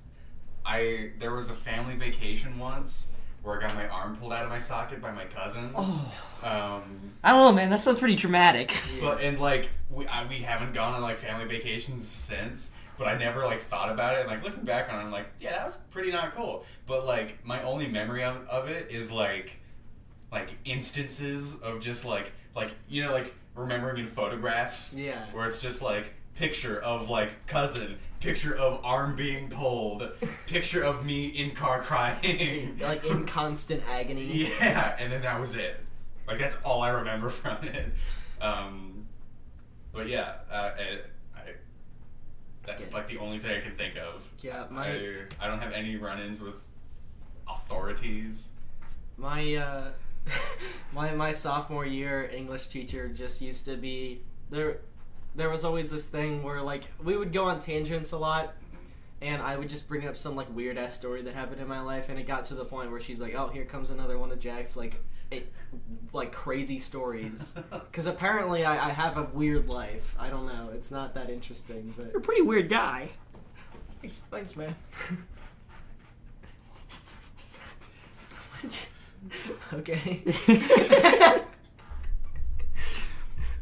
I 0.66 1.12
there 1.20 1.34
was 1.34 1.50
a 1.50 1.54
family 1.54 1.96
vacation 1.96 2.58
once 2.60 3.10
where 3.44 3.58
I 3.58 3.62
got 3.68 3.74
my 3.76 3.88
arm 3.88 4.16
pulled 4.16 4.32
out 4.34 4.44
of 4.44 4.50
my 4.50 4.60
socket 4.60 5.02
by 5.02 5.12
my 5.12 5.26
cousin. 5.26 5.72
Oh. 5.76 6.14
Um, 6.44 7.12
I 7.24 7.32
don't 7.32 7.40
know, 7.40 7.52
man. 7.54 7.70
That 7.72 7.80
sounds 7.82 8.00
pretty 8.00 8.16
traumatic. 8.16 8.74
but 9.02 9.22
and 9.22 9.40
like 9.40 9.70
we 9.90 10.06
I, 10.08 10.28
we 10.28 10.36
haven't 10.38 10.74
gone 10.74 10.94
on 10.94 11.02
like 11.02 11.18
family 11.18 11.46
vacations 11.46 12.08
since. 12.08 12.72
But 12.98 13.08
I 13.08 13.18
never 13.18 13.44
like 13.46 13.62
thought 13.62 13.92
about 13.92 14.16
it, 14.16 14.22
and 14.22 14.30
like 14.30 14.44
looking 14.44 14.64
back 14.64 14.92
on 14.94 15.00
it, 15.00 15.04
I'm 15.04 15.12
like, 15.12 15.26
yeah, 15.40 15.54
that 15.54 15.64
was 15.66 15.78
pretty 15.90 16.12
not 16.12 16.36
cool. 16.36 16.66
But 16.86 17.06
like 17.08 17.44
my 17.44 17.64
only 17.64 17.88
memory 17.88 18.24
of, 18.24 18.48
of 18.48 18.70
it 18.70 18.92
is 18.92 19.12
like 19.12 19.60
like 20.32 20.50
instances 20.66 21.58
of 21.62 21.80
just 21.80 22.06
like 22.06 22.32
like 22.56 22.70
you 22.88 23.04
know 23.04 23.12
like 23.12 23.34
remembering 23.56 23.98
in 23.98 24.06
photographs 24.06 24.94
Yeah. 24.96 25.26
where 25.32 25.48
it's 25.48 25.60
just 25.62 25.82
like 25.82 26.14
picture 26.36 26.80
of 26.80 27.10
like 27.10 27.46
cousin 27.48 27.98
picture 28.20 28.56
of 28.56 28.80
arm 28.86 29.16
being 29.16 29.50
pulled 29.50 30.10
picture 30.48 30.82
of 30.84 31.06
me 31.06 31.28
in 31.28 31.52
car 31.52 31.82
crying 31.82 32.78
Like 32.82 33.04
in 33.06 33.26
constant 33.26 33.84
agony. 33.90 34.24
yeah 34.60 34.96
and 35.00 35.12
then 35.12 35.22
that 35.22 35.40
was 35.40 35.56
it 35.56 35.80
like 36.28 36.38
that's 36.40 36.56
all 36.64 36.82
i 36.82 36.90
remember 36.90 37.30
from 37.42 37.58
it 37.64 37.92
um 38.42 39.06
but 39.92 40.08
yeah 40.08 40.36
uh, 40.50 40.72
I, 40.78 41.00
I, 41.36 41.42
that's 42.66 42.86
Okay. 42.88 42.96
like 42.96 43.08
the 43.08 43.18
only 43.18 43.38
thing 43.38 43.52
i 43.58 43.60
can 43.60 43.76
think 43.76 43.98
of 43.98 44.28
Yeah, 44.42 44.66
my 44.70 44.88
I, 44.88 45.18
I 45.42 45.48
don't 45.48 45.60
have 45.60 45.74
any 45.74 45.96
run-ins 45.98 46.42
with 46.42 46.64
authorities 47.50 48.52
my 49.18 49.56
uh 49.56 49.92
my 50.94 51.12
my 51.14 51.32
sophomore 51.32 51.86
year 51.86 52.30
English 52.34 52.68
teacher 52.68 53.08
just 53.10 53.42
used 53.42 53.66
to 53.66 53.76
be 53.76 54.22
there. 54.52 54.78
There 55.36 55.50
was 55.50 55.64
always 55.64 55.92
this 55.92 56.06
thing 56.06 56.44
where 56.44 56.62
like 56.62 56.84
we 57.04 57.16
would 57.18 57.32
go 57.32 57.46
on 57.46 57.60
tangents 57.60 58.12
a 58.12 58.18
lot, 58.18 58.54
and 59.22 59.42
I 59.42 59.58
would 59.58 59.70
just 59.70 59.88
bring 59.88 60.08
up 60.08 60.18
some 60.18 60.36
like 60.36 60.54
weird 60.54 60.78
ass 60.78 60.96
story 60.96 61.22
that 61.24 61.34
happened 61.34 61.62
in 61.62 61.68
my 61.68 61.82
life, 61.82 62.10
and 62.10 62.20
it 62.20 62.28
got 62.28 62.46
to 62.46 62.56
the 62.56 62.66
point 62.66 62.92
where 62.92 63.00
she's 63.00 63.20
like, 63.20 63.36
"Oh, 63.36 63.48
here 63.48 63.66
comes 63.66 63.90
another 63.90 64.18
one 64.18 64.32
of 64.32 64.40
Jack's 64.40 64.76
like." 64.76 65.02
It, 65.30 65.50
like 66.12 66.34
crazy 66.34 66.78
stories 66.78 67.56
because 67.72 68.06
apparently 68.06 68.66
I, 68.66 68.88
I 68.88 68.90
have 68.90 69.16
a 69.16 69.24
weird 69.24 69.70
life 69.70 70.14
i 70.20 70.30
don't 70.30 70.46
know 70.46 70.72
it's 70.74 70.92
not 70.92 71.14
that 71.14 71.30
interesting 71.30 71.94
but 71.96 72.08
You're 72.08 72.18
a 72.18 72.22
pretty 72.22 72.42
weird 72.42 72.68
guy. 72.68 73.12
Thanks, 74.02 74.26
thanks, 74.30 74.58
man. 74.58 74.76
okay. 79.74 80.22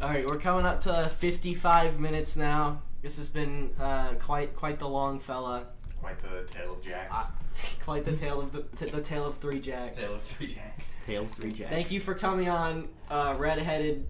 All 0.01 0.07
right, 0.07 0.25
we're 0.25 0.37
coming 0.37 0.65
up 0.65 0.79
to 0.81 1.09
55 1.09 1.99
minutes 1.99 2.37
now. 2.37 2.81
This 3.01 3.17
has 3.17 3.27
been 3.29 3.71
uh, 3.79 4.13
quite 4.13 4.55
quite 4.55 4.79
the 4.79 4.87
long 4.87 5.19
fella. 5.19 5.67
Quite 5.99 6.19
the 6.19 6.43
tale 6.51 6.73
of 6.73 6.81
Jacks. 6.81 7.11
Ah. 7.13 7.33
Quite 7.83 8.05
the 8.05 8.15
tale 8.15 8.39
of 8.39 8.53
the 8.53 8.61
t- 8.77 8.85
the 8.89 9.01
tale 9.01 9.25
of 9.25 9.35
three 9.39 9.59
jacks. 9.59 9.97
tale 10.01 10.13
of 10.15 10.21
three 10.21 10.47
Jacks. 10.47 10.99
Tale 11.05 11.23
of 11.23 11.31
three 11.31 11.51
jacks. 11.51 11.69
Thank 11.69 11.91
you 11.91 11.99
for 11.99 12.13
coming 12.15 12.47
on, 12.47 12.87
uh, 13.09 13.35
redheaded 13.37 14.07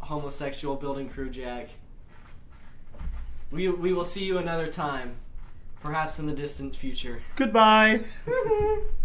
homosexual 0.00 0.76
building 0.76 1.08
crew 1.08 1.30
Jack. 1.30 1.70
We 3.50 3.68
we 3.70 3.94
will 3.94 4.04
see 4.04 4.24
you 4.24 4.36
another 4.36 4.66
time, 4.66 5.16
perhaps 5.80 6.18
in 6.18 6.26
the 6.26 6.34
distant 6.34 6.76
future. 6.76 7.22
Goodbye. 7.36 8.04